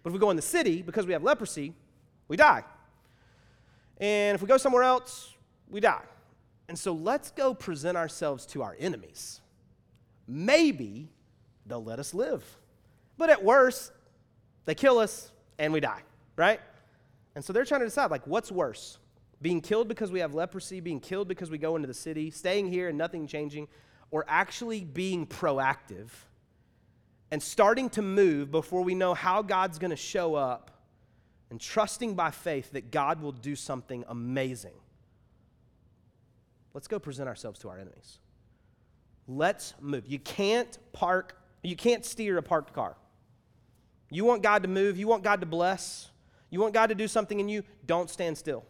But 0.03 0.11
if 0.11 0.15
we 0.15 0.21
go 0.21 0.31
in 0.31 0.37
the 0.37 0.43
city, 0.43 0.81
because 0.81 1.07
we 1.07 1.13
have 1.13 1.25
leprosy, 1.25 1.75
we 2.29 2.37
die. 2.37 2.63
And 3.99 4.35
if 4.35 4.43
we 4.43 4.47
go 4.47 4.57
somewhere 4.57 4.83
else, 4.85 5.35
we 5.69 5.81
die. 5.81 6.03
And 6.69 6.79
so 6.79 6.93
let's 6.93 7.31
go 7.31 7.53
present 7.53 7.97
ourselves 7.97 8.47
to 8.47 8.63
our 8.63 8.77
enemies. 8.79 9.41
Maybe 10.29 11.09
they'll 11.67 11.85
let 11.85 11.99
us 11.99 12.15
live. 12.15 12.45
But 13.19 13.31
at 13.31 13.43
worst, 13.43 13.93
they 14.67 14.75
kill 14.75 14.99
us 14.99 15.33
and 15.59 15.73
we 15.73 15.81
die, 15.81 16.03
right? 16.37 16.61
And 17.35 17.45
so 17.45 17.53
they're 17.53 17.65
trying 17.65 17.81
to 17.81 17.87
decide, 17.87 18.11
like, 18.11 18.27
what's 18.27 18.53
worse? 18.53 18.99
Being 19.43 19.61
killed 19.61 19.89
because 19.89 20.13
we 20.13 20.21
have 20.21 20.35
leprosy, 20.35 20.81
being 20.81 21.01
killed 21.01 21.29
because 21.29 21.51
we 21.51 21.59
go 21.59 21.77
into 21.77 21.89
the 21.89 21.95
city, 21.95 22.31
staying 22.31 22.69
here 22.69 22.89
and 22.89 22.97
nothing 22.97 23.27
changing, 23.27 23.69
or 24.11 24.25
actually 24.29 24.85
being 24.85 25.27
proactive 25.27 26.09
and 27.31 27.43
starting 27.43 27.91
to 27.91 28.03
move 28.03 28.51
before 28.51 28.83
we 28.83 28.95
know 28.95 29.13
how 29.15 29.43
God's 29.43 29.79
going 29.79 29.91
to 29.91 29.97
show 29.97 30.35
up 30.37 30.71
and 31.51 31.61
trusting 31.61 32.15
by 32.15 32.31
faith 32.31 32.73
that 32.73 32.91
God 32.91 33.21
will 33.21 33.33
do 33.33 33.57
something 33.57 34.05
amazing. 34.09 34.75
Let's 36.73 36.89
go 36.89 36.99
present 36.99 37.29
ourselves 37.29 37.59
to 37.61 37.69
our 37.69 37.79
enemies. 37.79 38.19
Let's 39.27 39.75
move. 39.81 40.05
You 40.07 40.19
can't 40.19 40.79
park, 40.93 41.37
you 41.63 41.77
can't 41.77 42.05
steer 42.05 42.37
a 42.39 42.43
parked 42.43 42.73
car. 42.73 42.97
You 44.11 44.25
want 44.25 44.43
God 44.43 44.63
to 44.63 44.69
move, 44.69 44.97
you 44.97 45.09
want 45.09 45.23
God 45.23 45.41
to 45.41 45.47
bless. 45.47 46.11
You 46.55 46.61
want 46.61 46.73
God 46.73 46.87
to 46.87 46.95
do 46.95 47.09
something 47.09 47.41
in 47.41 47.49
you? 47.49 47.65
Don't 47.85 48.09
stand 48.09 48.39
still. 48.39 48.65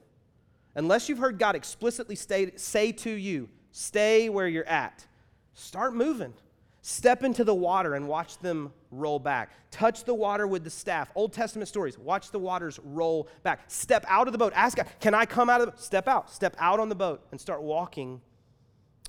Unless 0.75 1.11
you've 1.11 1.19
heard 1.19 1.39
God 1.39 1.55
explicitly 1.55 2.17
stay, 2.17 2.53
say 2.57 2.93
to 2.93 3.11
you, 3.11 3.51
stay 3.73 4.31
where 4.31 4.49
you're 4.49 4.67
at, 4.67 5.07
start 5.53 5.95
moving. 5.95 6.33
Step 6.81 7.23
into 7.23 7.45
the 7.45 7.55
water 7.55 7.95
and 7.95 8.09
watch 8.09 8.39
them 8.39 8.73
roll 8.91 9.19
back. 9.19 9.51
Touch 9.71 10.05
the 10.05 10.15
water 10.15 10.47
with 10.47 10.65
the 10.65 10.71
staff. 10.71 11.11
Old 11.15 11.35
Testament 11.35 11.69
stories. 11.69 11.99
Watch 11.99 12.31
the 12.31 12.39
waters 12.39 12.81
roll 12.83 13.29
back. 13.43 13.61
Step 13.69 14.07
out 14.09 14.29
of 14.29 14.33
the 14.33 14.39
boat. 14.39 14.55
Ask 14.57 14.79
God, 14.79 14.87
can 14.99 15.13
I 15.13 15.27
come 15.27 15.51
out 15.51 15.61
of 15.61 15.67
the 15.67 15.73
boat? 15.73 15.81
Step 15.81 16.09
out. 16.09 16.31
Step 16.31 16.57
out 16.59 16.81
on 16.81 16.89
the 16.89 16.95
boat 16.95 17.27
and 17.33 17.41
start 17.41 17.61
walking 17.61 18.23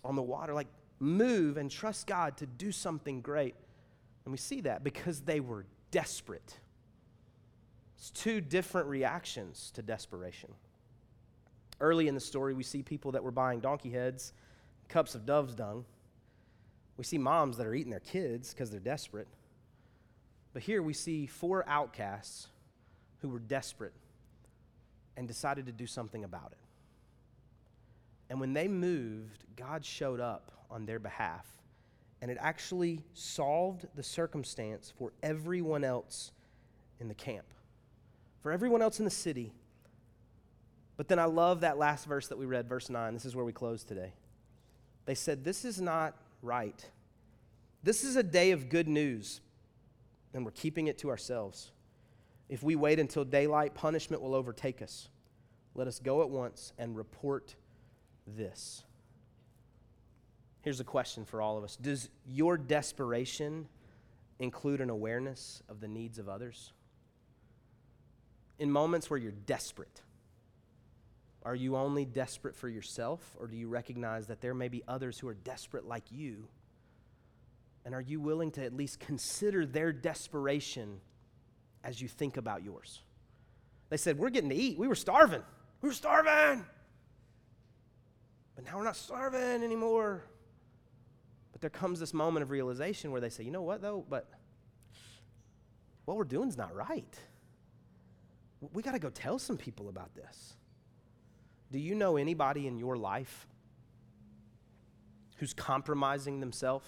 on 0.04 0.18
the 0.18 0.22
water. 0.22 0.54
Like 0.54 0.68
move 1.00 1.56
and 1.56 1.72
trust 1.72 2.08
God 2.08 2.36
to 2.38 2.46
do 2.46 2.74
something 2.74 3.22
great. 3.22 3.56
And 4.26 4.34
we 4.34 4.38
see 4.38 4.60
that 4.62 4.84
because 4.84 5.22
they 5.22 5.40
were 5.40 5.66
desperate. 5.92 6.60
It's 7.97 8.12
two 8.12 8.41
different 8.41 8.88
reactions 8.88 9.71
to 9.75 9.81
desperation. 9.81 10.53
Early 11.79 12.08
in 12.08 12.15
the 12.15 12.21
story, 12.21 12.53
we 12.53 12.63
see 12.63 12.84
people 12.84 13.12
that 13.13 13.23
were 13.23 13.31
buying 13.31 13.60
donkey 13.60 13.89
heads, 13.89 14.34
cups 14.88 15.15
of 15.15 15.25
dove's 15.25 15.55
dung. 15.55 15.86
We 16.97 17.03
see 17.03 17.17
moms 17.17 17.58
that 17.58 17.67
are 17.67 17.73
eating 17.73 17.91
their 17.91 17.99
kids 17.99 18.53
because 18.53 18.69
they're 18.69 18.79
desperate. 18.79 19.27
But 20.53 20.63
here 20.63 20.81
we 20.81 20.93
see 20.93 21.25
four 21.25 21.67
outcasts 21.67 22.47
who 23.21 23.29
were 23.29 23.39
desperate 23.39 23.93
and 25.17 25.27
decided 25.27 25.65
to 25.65 25.71
do 25.71 25.88
something 25.88 26.23
about 26.23 26.51
it. 26.51 26.58
And 28.29 28.39
when 28.39 28.53
they 28.53 28.67
moved, 28.67 29.43
God 29.55 29.84
showed 29.84 30.19
up 30.19 30.51
on 30.71 30.86
their 30.86 30.99
behalf. 30.99 31.45
And 32.21 32.31
it 32.31 32.38
actually 32.39 33.03
solved 33.13 33.86
the 33.95 34.03
circumstance 34.03 34.93
for 34.97 35.12
everyone 35.21 35.84
else 35.84 36.31
in 36.99 37.08
the 37.08 37.13
camp 37.13 37.45
for 38.45 38.51
everyone 38.51 38.84
else 38.84 38.99
in 38.99 39.05
the 39.05 39.10
city. 39.12 39.51
But 40.97 41.08
then 41.08 41.17
I 41.17 41.25
love 41.25 41.62
that 41.62 41.79
last 41.79 42.05
verse 42.05 42.27
that 42.27 42.38
we 42.38 42.45
read, 42.45 42.69
verse 42.69 42.91
9. 42.91 43.12
This 43.12 43.25
is 43.25 43.36
where 43.36 43.43
we 43.43 43.51
close 43.51 43.84
today. 43.84 44.13
They 45.05 45.15
said, 45.15 45.43
This 45.43 45.65
is 45.65 45.81
not 45.81 46.15
right. 46.43 46.88
This 47.81 48.03
is 48.03 48.17
a 48.17 48.21
day 48.21 48.51
of 48.51 48.69
good 48.69 48.88
news, 48.88 49.41
and 50.36 50.45
we're 50.45 50.51
keeping 50.51 50.86
it 50.86 50.99
to 50.99 51.10
ourselves. 51.10 51.71
If 52.47 52.62
we 52.62 52.75
wait 52.75 53.00
until 53.00 53.25
daylight, 53.25 53.73
punishment 53.73 54.21
will 54.21 54.35
overtake 54.35 54.83
us. 54.83 55.10
Let 55.73 55.87
us 55.87 55.98
go 55.98 56.21
at 56.21 56.29
once 56.29 56.71
and 56.77 56.96
report 56.96 57.56
this. 58.27 58.83
Here's 60.62 60.79
a 60.79 60.83
question 60.83 61.25
for 61.25 61.41
all 61.41 61.58
of 61.58 61.63
us 61.63 61.77
Does 61.77 62.10
your 62.27 62.60
desperation 62.60 63.67
include 64.37 64.81
an 64.81 64.91
awareness 64.91 65.63
of 65.67 65.79
the 65.79 65.87
needs 65.87 66.19
of 66.19 66.29
others? 66.29 66.73
In 68.60 68.71
moments 68.71 69.10
where 69.10 69.19
you're 69.19 69.31
desperate? 69.31 70.01
Are 71.43 71.56
you 71.56 71.77
only 71.77 72.06
desperate 72.06 72.56
for 72.56 72.67
yourself, 72.67 73.35
or 73.39 73.47
do 73.47 73.56
you 73.56 73.67
recognize 73.67 74.27
that 74.27 74.41
there 74.41 74.56
may 74.56 74.67
be 74.67 74.83
others 74.87 75.19
who 75.19 75.27
are 75.27 75.35
desperate 75.35 75.85
like 75.85 76.12
you? 76.12 76.47
And 77.85 77.93
are 77.93 78.01
you 78.01 78.19
willing 78.19 78.49
to 78.51 78.65
at 78.65 78.73
least 78.73 78.99
consider 78.99 79.63
their 79.63 79.93
desperation 79.93 80.99
as 81.83 82.01
you 82.01 82.08
think 82.08 82.37
about 82.37 82.63
yours? 82.63 83.03
They 83.89 83.97
said, 83.97 84.17
We're 84.17 84.31
getting 84.31 84.49
to 84.49 84.56
eat. 84.56 84.79
We 84.79 84.87
were 84.87 84.95
starving. 84.95 85.43
We 85.81 85.89
were 85.89 85.93
starving. 85.93 86.65
But 88.56 88.65
now 88.65 88.77
we're 88.77 88.83
not 88.83 88.95
starving 88.95 89.63
anymore. 89.63 90.23
But 91.51 91.62
there 91.62 91.69
comes 91.69 91.99
this 91.99 92.13
moment 92.13 92.41
of 92.41 92.49
realization 92.49 93.12
where 93.12 93.21
they 93.21 93.29
say, 93.29 93.43
You 93.43 93.51
know 93.51 93.62
what, 93.62 93.83
though? 93.83 94.03
But 94.10 94.27
what 96.06 96.17
we're 96.17 96.23
doing 96.23 96.49
is 96.49 96.58
not 96.58 96.73
right. 96.73 97.15
We 98.74 98.82
got 98.84 98.94
to 98.94 99.00
go 99.00 99.10
tell 99.10 99.40
some 99.40 99.58
people 99.58 99.90
about 99.90 100.13
this. 100.16 100.54
Do 101.72 101.80
you 101.80 101.96
know 101.96 102.18
anybody 102.18 102.68
in 102.68 102.78
your 102.78 102.96
life 102.96 103.48
who's 105.38 105.54
compromising 105.54 106.40
themselves? 106.40 106.88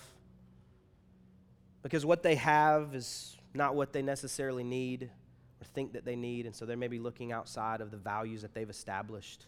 Because 1.82 2.06
what 2.06 2.24
they 2.24 2.36
have 2.36 2.96
is 2.96 3.38
not 3.54 3.76
what 3.76 3.94
they 3.94 4.02
necessarily 4.02 4.64
need 4.64 5.10
or 5.62 5.66
think 5.66 5.94
that 5.94 6.06
they 6.06 6.16
need, 6.16 6.46
and 6.46 6.56
so 6.56 6.66
they're 6.66 6.78
maybe 6.78 7.00
looking 7.00 7.32
outside 7.32 7.82
of 7.82 7.92
the 7.92 7.98
values 7.98 8.42
that 8.44 8.54
they've 8.54 8.70
established 8.70 9.46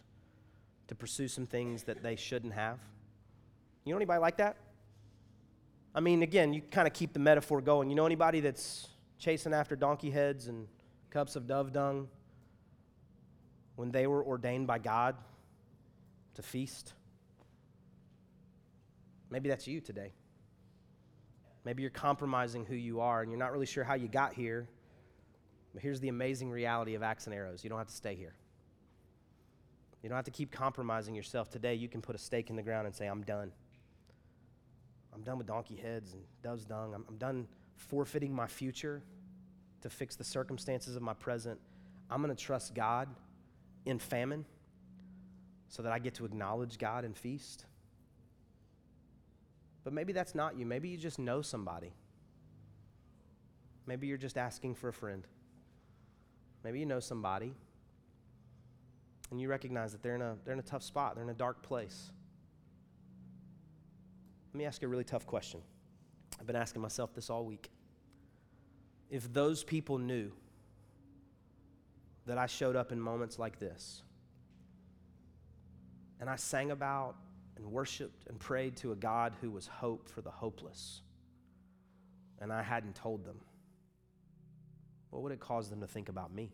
to 0.88 0.94
pursue 0.94 1.28
some 1.28 1.46
things 1.46 1.84
that 1.84 2.02
they 2.02 2.16
shouldn't 2.16 2.52
have. 2.52 2.78
You 3.84 3.92
know 3.92 3.98
anybody 3.98 4.20
like 4.20 4.36
that? 4.38 4.56
I 5.94 6.00
mean, 6.00 6.22
again, 6.22 6.52
you 6.52 6.62
kind 6.62 6.86
of 6.86 6.94
keep 6.94 7.12
the 7.12 7.18
metaphor 7.18 7.60
going. 7.60 7.88
You 7.90 7.96
know 7.96 8.06
anybody 8.06 8.40
that's 8.40 8.88
chasing 9.18 9.52
after 9.52 9.76
donkey 9.76 10.10
heads 10.10 10.48
and 10.48 10.66
cups 11.10 11.36
of 11.36 11.46
dove 11.46 11.72
dung 11.72 12.08
when 13.76 13.90
they 13.90 14.06
were 14.06 14.24
ordained 14.24 14.66
by 14.66 14.78
God 14.78 15.16
to 16.34 16.42
feast? 16.42 16.92
Maybe 19.30 19.48
that's 19.48 19.66
you 19.66 19.80
today. 19.80 20.12
Maybe 21.64 21.82
you're 21.82 21.90
compromising 21.90 22.64
who 22.64 22.74
you 22.74 23.00
are 23.00 23.22
and 23.22 23.30
you're 23.30 23.38
not 23.38 23.52
really 23.52 23.66
sure 23.66 23.84
how 23.84 23.94
you 23.94 24.08
got 24.08 24.34
here. 24.34 24.68
But 25.72 25.82
here's 25.82 26.00
the 26.00 26.08
amazing 26.08 26.50
reality 26.50 26.94
of 26.94 27.02
Axe 27.02 27.26
and 27.26 27.34
Arrows 27.34 27.62
you 27.62 27.70
don't 27.70 27.78
have 27.78 27.88
to 27.88 27.94
stay 27.94 28.14
here. 28.14 28.34
You 30.02 30.08
don't 30.08 30.16
have 30.16 30.24
to 30.24 30.30
keep 30.30 30.50
compromising 30.50 31.14
yourself. 31.14 31.50
Today, 31.50 31.74
you 31.74 31.88
can 31.88 32.00
put 32.00 32.14
a 32.14 32.18
stake 32.18 32.48
in 32.48 32.56
the 32.56 32.62
ground 32.62 32.86
and 32.86 32.94
say, 32.94 33.06
I'm 33.06 33.22
done. 33.22 33.52
I'm 35.12 35.22
done 35.22 35.36
with 35.36 35.46
donkey 35.46 35.76
heads 35.76 36.14
and 36.14 36.22
dove's 36.42 36.64
dung. 36.64 36.94
I'm, 36.94 37.04
I'm 37.08 37.16
done 37.16 37.46
forfeiting 37.76 38.34
my 38.34 38.46
future 38.46 39.02
to 39.82 39.90
fix 39.90 40.16
the 40.16 40.24
circumstances 40.24 40.96
of 40.96 41.02
my 41.02 41.12
present. 41.12 41.60
I'm 42.10 42.22
going 42.22 42.34
to 42.34 42.42
trust 42.42 42.74
God 42.74 43.08
in 43.84 43.98
famine 43.98 44.44
so 45.68 45.82
that 45.82 45.92
I 45.92 45.98
get 45.98 46.14
to 46.14 46.24
acknowledge 46.24 46.78
God 46.78 47.04
and 47.04 47.16
feast. 47.16 47.66
But 49.84 49.92
maybe 49.92 50.12
that's 50.12 50.34
not 50.34 50.56
you. 50.58 50.66
Maybe 50.66 50.88
you 50.88 50.98
just 50.98 51.18
know 51.18 51.42
somebody. 51.42 51.92
Maybe 53.86 54.06
you're 54.06 54.18
just 54.18 54.36
asking 54.36 54.74
for 54.74 54.88
a 54.88 54.92
friend. 54.92 55.26
Maybe 56.62 56.78
you 56.80 56.86
know 56.86 57.00
somebody 57.00 57.54
and 59.30 59.40
you 59.40 59.48
recognize 59.48 59.92
that 59.92 60.02
they're 60.02 60.16
in 60.16 60.22
a, 60.22 60.36
they're 60.44 60.54
in 60.54 60.58
a 60.58 60.62
tough 60.62 60.82
spot, 60.82 61.14
they're 61.14 61.24
in 61.24 61.30
a 61.30 61.34
dark 61.34 61.62
place. 61.62 62.10
Let 64.52 64.58
me 64.58 64.64
ask 64.64 64.82
you 64.82 64.88
a 64.88 64.90
really 64.90 65.04
tough 65.04 65.26
question. 65.26 65.60
I've 66.38 66.46
been 66.46 66.56
asking 66.56 66.82
myself 66.82 67.14
this 67.14 67.30
all 67.30 67.44
week. 67.44 67.70
If 69.08 69.32
those 69.32 69.62
people 69.62 69.98
knew 69.98 70.32
that 72.26 72.38
I 72.38 72.46
showed 72.46 72.76
up 72.76 72.92
in 72.92 73.00
moments 73.00 73.38
like 73.38 73.58
this, 73.58 74.02
and 76.20 76.28
I 76.28 76.36
sang 76.36 76.70
about 76.70 77.16
and 77.56 77.70
worshiped 77.72 78.26
and 78.28 78.38
prayed 78.38 78.76
to 78.76 78.92
a 78.92 78.96
God 78.96 79.34
who 79.40 79.50
was 79.50 79.66
hope 79.66 80.08
for 80.08 80.20
the 80.22 80.30
hopeless, 80.30 81.02
and 82.40 82.52
I 82.52 82.62
hadn't 82.62 82.94
told 82.94 83.24
them, 83.24 83.36
what 85.10 85.22
would 85.22 85.32
it 85.32 85.40
cause 85.40 85.68
them 85.68 85.80
to 85.80 85.86
think 85.86 86.08
about 86.08 86.32
me? 86.32 86.52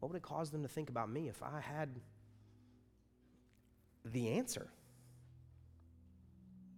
What 0.00 0.10
would 0.10 0.16
it 0.16 0.22
cause 0.22 0.50
them 0.50 0.62
to 0.62 0.68
think 0.68 0.90
about 0.90 1.08
me 1.08 1.28
if 1.28 1.42
I 1.42 1.60
had 1.60 1.88
the 4.04 4.32
answer? 4.32 4.68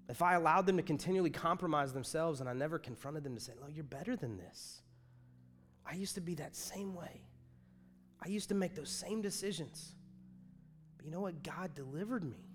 If 0.08 0.22
I 0.22 0.34
allowed 0.34 0.66
them 0.66 0.76
to 0.76 0.82
continually 0.84 1.30
compromise 1.30 1.92
themselves 1.92 2.40
and 2.40 2.48
I 2.48 2.52
never 2.52 2.78
confronted 2.78 3.24
them 3.24 3.34
to 3.34 3.40
say, 3.40 3.52
No, 3.60 3.66
you're 3.66 3.82
better 3.82 4.14
than 4.14 4.36
this. 4.36 4.82
I 5.88 5.94
used 5.94 6.16
to 6.16 6.20
be 6.20 6.34
that 6.36 6.56
same 6.56 6.94
way. 6.94 7.22
I 8.20 8.28
used 8.28 8.48
to 8.48 8.54
make 8.54 8.74
those 8.74 8.90
same 8.90 9.22
decisions. 9.22 9.94
But 10.96 11.06
you 11.06 11.12
know 11.12 11.20
what? 11.20 11.42
God 11.42 11.74
delivered 11.74 12.24
me. 12.24 12.46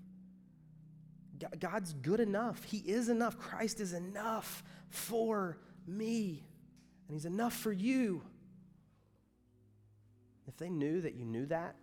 God's 1.60 1.94
good 1.94 2.20
enough. 2.20 2.64
He 2.64 2.78
is 2.78 3.10
enough. 3.10 3.38
Christ 3.40 3.80
is 3.80 3.94
enough 3.94 4.64
for 4.90 5.58
me, 5.88 6.46
and 7.08 7.16
He's 7.16 7.26
enough 7.26 7.54
for 7.54 7.72
you. 7.72 8.22
If 10.48 10.58
they 10.58 10.70
knew 10.70 11.02
that 11.02 11.16
you 11.16 11.26
knew 11.26 11.46
that 11.48 11.76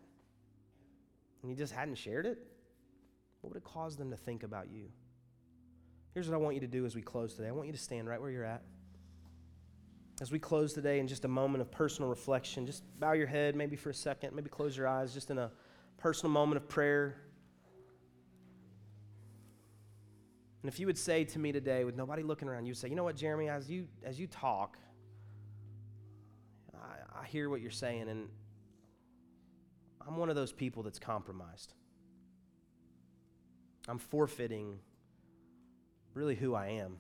and 1.43 1.51
you 1.51 1.57
just 1.57 1.73
hadn't 1.73 1.97
shared 1.97 2.27
it, 2.27 2.39
what 3.41 3.55
would 3.55 3.57
it 3.57 3.65
cause 3.65 3.97
them 3.97 4.11
to 4.11 4.17
think 4.17 4.43
about 4.43 4.71
you? 4.71 4.91
Here's 6.13 6.29
what 6.29 6.35
I 6.35 6.39
want 6.39 6.55
you 6.55 6.61
to 6.61 6.67
do 6.67 6.85
as 6.85 6.95
we 6.95 7.03
close 7.03 7.35
today 7.35 7.49
I 7.49 7.53
want 7.53 7.67
you 7.67 7.73
to 7.73 7.79
stand 7.79 8.09
right 8.09 8.21
where 8.21 8.31
you're 8.31 8.45
at. 8.45 8.63
As 10.21 10.33
we 10.33 10.39
close 10.41 10.73
today 10.73 10.99
in 10.99 11.07
just 11.07 11.25
a 11.25 11.29
moment 11.29 11.63
of 11.63 11.71
personal 11.71 12.11
reflection, 12.11 12.67
just 12.67 12.83
bow 12.99 13.13
your 13.13 13.29
head 13.29 13.55
maybe 13.55 13.77
for 13.77 13.91
a 13.91 13.95
second, 13.95 14.35
maybe 14.35 14.49
close 14.49 14.77
your 14.77 14.89
eyes, 14.89 15.15
just 15.15 15.31
in 15.31 15.39
a 15.39 15.51
personal 15.97 16.33
moment 16.33 16.57
of 16.57 16.69
prayer. 16.69 17.17
And 20.63 20.73
if 20.73 20.81
you 20.81 20.87
would 20.87 20.99
say 20.99 21.23
to 21.25 21.39
me 21.39 21.53
today, 21.53 21.85
with 21.85 21.97
nobody 21.97 22.25
looking 22.25 22.49
around, 22.49 22.67
you 22.67 22.75
say, 22.75 22.89
you 22.89 22.97
know 22.97 23.05
what, 23.05 23.15
Jeremy, 23.15 23.49
as 23.49 23.71
you, 23.71 23.87
as 24.03 24.19
you 24.19 24.27
talk, 24.27 24.77
I, 26.75 27.21
I 27.23 27.27
hear 27.27 27.49
what 27.49 27.61
you're 27.61 27.71
saying, 27.71 28.09
and 28.09 28.29
I'm 30.05 30.17
one 30.17 30.31
of 30.31 30.37
those 30.37 30.53
people 30.53 30.83
that's 30.83 30.99
compromised. 30.99 31.75
I'm 33.87 33.99
forfeiting 33.99 34.81
really 36.13 36.35
who 36.35 36.55
I 36.55 36.71
am. 36.71 36.97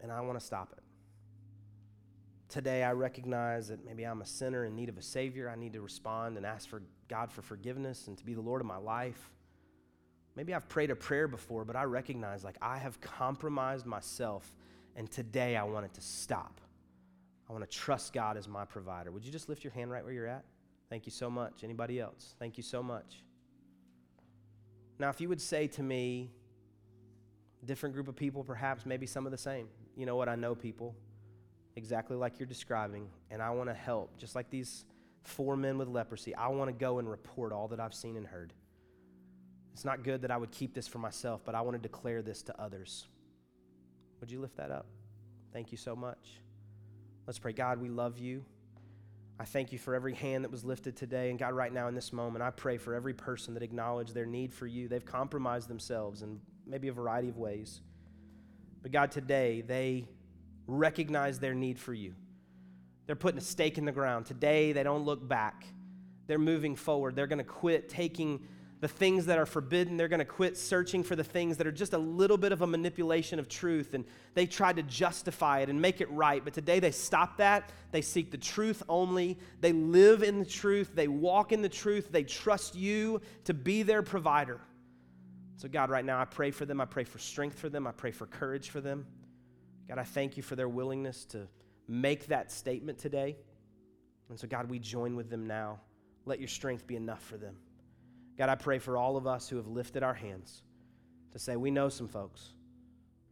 And 0.00 0.10
I 0.10 0.20
want 0.20 0.38
to 0.38 0.44
stop 0.44 0.72
it. 0.76 0.82
Today, 2.48 2.84
I 2.84 2.92
recognize 2.92 3.68
that 3.68 3.84
maybe 3.84 4.04
I'm 4.04 4.22
a 4.22 4.26
sinner 4.26 4.64
in 4.64 4.76
need 4.76 4.88
of 4.88 4.98
a 4.98 5.02
Savior. 5.02 5.50
I 5.50 5.56
need 5.56 5.72
to 5.72 5.80
respond 5.80 6.36
and 6.36 6.46
ask 6.46 6.68
for 6.68 6.82
God 7.08 7.32
for 7.32 7.42
forgiveness 7.42 8.06
and 8.06 8.16
to 8.18 8.24
be 8.24 8.34
the 8.34 8.40
Lord 8.40 8.60
of 8.60 8.66
my 8.66 8.76
life. 8.76 9.30
Maybe 10.36 10.54
I've 10.54 10.68
prayed 10.68 10.90
a 10.90 10.96
prayer 10.96 11.26
before, 11.26 11.64
but 11.64 11.74
I 11.74 11.84
recognize 11.84 12.44
like 12.44 12.56
I 12.62 12.78
have 12.78 13.00
compromised 13.00 13.84
myself, 13.84 14.54
and 14.94 15.10
today 15.10 15.56
I 15.56 15.64
want 15.64 15.86
it 15.86 15.94
to 15.94 16.00
stop. 16.00 16.60
I 17.48 17.52
want 17.52 17.68
to 17.68 17.76
trust 17.76 18.12
God 18.12 18.36
as 18.36 18.46
my 18.46 18.64
provider. 18.64 19.10
Would 19.10 19.24
you 19.24 19.32
just 19.32 19.48
lift 19.48 19.64
your 19.64 19.72
hand 19.72 19.90
right 19.90 20.04
where 20.04 20.12
you're 20.12 20.26
at? 20.26 20.44
Thank 20.88 21.06
you 21.06 21.12
so 21.12 21.28
much. 21.28 21.64
Anybody 21.64 22.00
else? 22.00 22.34
Thank 22.38 22.56
you 22.56 22.62
so 22.62 22.82
much. 22.82 23.24
Now, 24.98 25.10
if 25.10 25.20
you 25.20 25.28
would 25.28 25.40
say 25.40 25.66
to 25.68 25.82
me, 25.82 26.30
different 27.66 27.94
group 27.94 28.08
of 28.08 28.16
people, 28.16 28.44
perhaps, 28.44 28.86
maybe 28.86 29.06
some 29.06 29.26
of 29.26 29.32
the 29.32 29.38
same, 29.38 29.68
you 29.96 30.06
know 30.06 30.16
what? 30.16 30.28
I 30.28 30.36
know 30.36 30.54
people 30.54 30.94
exactly 31.76 32.16
like 32.16 32.38
you're 32.38 32.46
describing, 32.46 33.08
and 33.30 33.40
I 33.40 33.50
want 33.50 33.68
to 33.68 33.74
help, 33.74 34.16
just 34.18 34.34
like 34.34 34.50
these 34.50 34.84
four 35.22 35.56
men 35.56 35.78
with 35.78 35.88
leprosy. 35.88 36.34
I 36.34 36.48
want 36.48 36.68
to 36.68 36.72
go 36.72 36.98
and 36.98 37.08
report 37.08 37.52
all 37.52 37.68
that 37.68 37.80
I've 37.80 37.94
seen 37.94 38.16
and 38.16 38.26
heard. 38.26 38.52
It's 39.72 39.84
not 39.84 40.02
good 40.02 40.22
that 40.22 40.30
I 40.30 40.36
would 40.36 40.50
keep 40.50 40.74
this 40.74 40.88
for 40.88 40.98
myself, 40.98 41.42
but 41.44 41.54
I 41.54 41.60
want 41.60 41.74
to 41.74 41.82
declare 41.82 42.22
this 42.22 42.42
to 42.44 42.60
others. 42.60 43.06
Would 44.20 44.30
you 44.30 44.40
lift 44.40 44.56
that 44.56 44.70
up? 44.70 44.86
Thank 45.52 45.70
you 45.70 45.76
so 45.76 45.94
much. 45.94 46.40
Let's 47.26 47.38
pray. 47.38 47.52
God, 47.52 47.80
we 47.80 47.88
love 47.88 48.18
you. 48.18 48.44
I 49.38 49.44
thank 49.44 49.72
you 49.72 49.78
for 49.78 49.94
every 49.94 50.14
hand 50.14 50.44
that 50.44 50.50
was 50.50 50.64
lifted 50.64 50.96
today. 50.96 51.28
And 51.28 51.38
God, 51.38 51.52
right 51.52 51.72
now 51.72 51.88
in 51.88 51.94
this 51.94 52.10
moment, 52.10 52.42
I 52.42 52.50
pray 52.50 52.78
for 52.78 52.94
every 52.94 53.12
person 53.12 53.52
that 53.54 53.62
acknowledged 53.62 54.14
their 54.14 54.24
need 54.24 54.54
for 54.54 54.66
you. 54.66 54.88
They've 54.88 55.04
compromised 55.04 55.68
themselves 55.68 56.22
in 56.22 56.40
maybe 56.66 56.88
a 56.88 56.92
variety 56.92 57.28
of 57.28 57.36
ways. 57.36 57.82
But 58.80 58.92
God, 58.92 59.10
today, 59.10 59.60
they 59.60 60.08
recognize 60.66 61.38
their 61.38 61.54
need 61.54 61.78
for 61.78 61.94
you. 61.94 62.14
They're 63.06 63.16
putting 63.16 63.38
a 63.38 63.42
stake 63.42 63.78
in 63.78 63.84
the 63.84 63.92
ground. 63.92 64.26
Today, 64.26 64.72
they 64.72 64.82
don't 64.82 65.04
look 65.04 65.26
back. 65.26 65.66
They're 66.26 66.38
moving 66.38 66.74
forward. 66.74 67.14
They're 67.14 67.26
going 67.26 67.38
to 67.38 67.44
quit 67.44 67.88
taking 67.88 68.46
the 68.80 68.88
things 68.88 69.26
that 69.26 69.38
are 69.38 69.46
forbidden. 69.46 69.96
They're 69.96 70.08
going 70.08 70.18
to 70.18 70.24
quit 70.24 70.56
searching 70.58 71.02
for 71.02 71.16
the 71.16 71.24
things 71.24 71.56
that 71.56 71.66
are 71.66 71.72
just 71.72 71.92
a 71.92 71.98
little 71.98 72.36
bit 72.36 72.52
of 72.52 72.62
a 72.62 72.66
manipulation 72.66 73.38
of 73.38 73.48
truth. 73.48 73.94
And 73.94 74.04
they 74.34 74.44
try 74.46 74.72
to 74.72 74.82
justify 74.82 75.60
it 75.60 75.70
and 75.70 75.80
make 75.80 76.00
it 76.00 76.10
right. 76.10 76.44
But 76.44 76.52
today 76.52 76.78
they 76.78 76.90
stop 76.90 77.38
that. 77.38 77.70
They 77.90 78.02
seek 78.02 78.30
the 78.30 78.38
truth 78.38 78.82
only. 78.88 79.38
They 79.60 79.72
live 79.72 80.22
in 80.22 80.40
the 80.40 80.44
truth. 80.44 80.90
They 80.94 81.08
walk 81.08 81.52
in 81.52 81.62
the 81.62 81.68
truth. 81.68 82.10
They 82.10 82.24
trust 82.24 82.74
you 82.74 83.20
to 83.44 83.54
be 83.54 83.82
their 83.82 84.02
provider. 84.02 84.60
So, 85.56 85.68
God, 85.68 85.88
right 85.88 86.04
now, 86.04 86.20
I 86.20 86.26
pray 86.26 86.50
for 86.50 86.66
them. 86.66 86.80
I 86.82 86.84
pray 86.84 87.04
for 87.04 87.18
strength 87.18 87.58
for 87.58 87.70
them. 87.70 87.86
I 87.86 87.92
pray 87.92 88.10
for 88.10 88.26
courage 88.26 88.68
for 88.68 88.82
them. 88.82 89.06
God, 89.88 89.98
I 89.98 90.04
thank 90.04 90.36
you 90.36 90.42
for 90.42 90.56
their 90.56 90.68
willingness 90.68 91.24
to 91.26 91.46
make 91.88 92.26
that 92.28 92.50
statement 92.50 92.98
today. 92.98 93.36
And 94.28 94.38
so, 94.38 94.48
God, 94.48 94.68
we 94.68 94.78
join 94.78 95.14
with 95.16 95.30
them 95.30 95.46
now. 95.46 95.80
Let 96.24 96.40
your 96.40 96.48
strength 96.48 96.86
be 96.86 96.96
enough 96.96 97.22
for 97.22 97.36
them. 97.36 97.56
God, 98.36 98.48
I 98.48 98.56
pray 98.56 98.78
for 98.78 98.96
all 98.96 99.16
of 99.16 99.26
us 99.26 99.48
who 99.48 99.56
have 99.56 99.68
lifted 99.68 100.02
our 100.02 100.14
hands 100.14 100.62
to 101.32 101.38
say, 101.38 101.56
we 101.56 101.70
know 101.70 101.88
some 101.88 102.08
folks. 102.08 102.52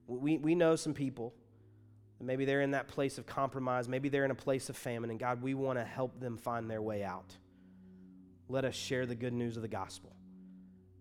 We, 0.07 0.39
we 0.39 0.55
know 0.55 0.77
some 0.77 0.95
people. 0.95 1.35
Maybe 2.21 2.45
they're 2.45 2.63
in 2.63 2.71
that 2.71 2.89
place 2.89 3.19
of 3.19 3.27
compromise. 3.27 3.89
Maybe 3.89 4.09
they're 4.09 4.25
in 4.25 4.31
a 4.31 4.37
place 4.37 4.69
of 4.71 4.77
famine. 4.77 5.11
And 5.11 5.19
God, 5.19 5.43
we 5.43 5.53
want 5.55 5.79
to 5.79 5.85
help 5.85 6.21
them 6.21 6.37
find 6.37 6.71
their 6.71 6.81
way 6.81 7.03
out. 7.03 7.37
Let 8.49 8.65
us 8.65 8.75
share 8.75 9.05
the 9.05 9.15
good 9.15 9.33
news 9.33 9.57
of 9.57 9.63
the 9.63 9.69
gospel. 9.69 10.14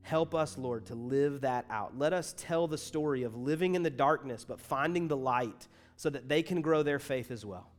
Help 0.03 0.35
us, 0.35 0.57
Lord, 0.57 0.85
to 0.87 0.95
live 0.95 1.41
that 1.41 1.65
out. 1.69 1.97
Let 1.97 2.13
us 2.13 2.35
tell 2.37 2.67
the 2.67 2.77
story 2.77 3.23
of 3.23 3.35
living 3.35 3.75
in 3.75 3.83
the 3.83 3.89
darkness 3.89 4.45
but 4.45 4.59
finding 4.59 5.07
the 5.07 5.17
light 5.17 5.67
so 5.95 6.09
that 6.09 6.27
they 6.29 6.43
can 6.43 6.61
grow 6.61 6.83
their 6.83 6.99
faith 6.99 7.31
as 7.31 7.45
well. 7.45 7.69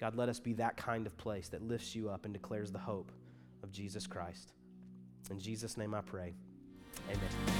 God, 0.00 0.16
let 0.16 0.28
us 0.28 0.40
be 0.40 0.54
that 0.54 0.76
kind 0.76 1.06
of 1.06 1.16
place 1.16 1.48
that 1.48 1.62
lifts 1.62 1.94
you 1.94 2.08
up 2.08 2.24
and 2.24 2.34
declares 2.34 2.72
the 2.72 2.78
hope 2.78 3.12
of 3.62 3.70
Jesus 3.70 4.06
Christ. 4.06 4.52
In 5.30 5.38
Jesus' 5.38 5.76
name 5.76 5.94
I 5.94 6.00
pray. 6.00 6.34
Amen. 7.10 7.55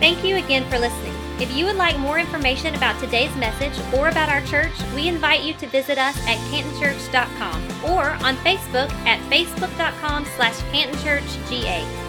Thank 0.00 0.24
you 0.24 0.36
again 0.36 0.68
for 0.70 0.78
listening. 0.78 1.14
If 1.40 1.54
you 1.56 1.66
would 1.66 1.76
like 1.76 1.98
more 1.98 2.18
information 2.18 2.74
about 2.74 3.00
today's 3.00 3.34
message 3.36 3.78
or 3.94 4.08
about 4.08 4.28
our 4.28 4.40
church, 4.42 4.72
we 4.94 5.06
invite 5.06 5.42
you 5.42 5.54
to 5.54 5.66
visit 5.68 5.96
us 5.96 6.16
at 6.26 6.36
cantonchurch.com 6.50 7.62
or 7.84 8.10
on 8.26 8.36
Facebook 8.38 8.90
at 9.06 9.20
facebook.com 9.30 10.24
slash 10.36 10.56
cantonchurchga. 10.72 12.07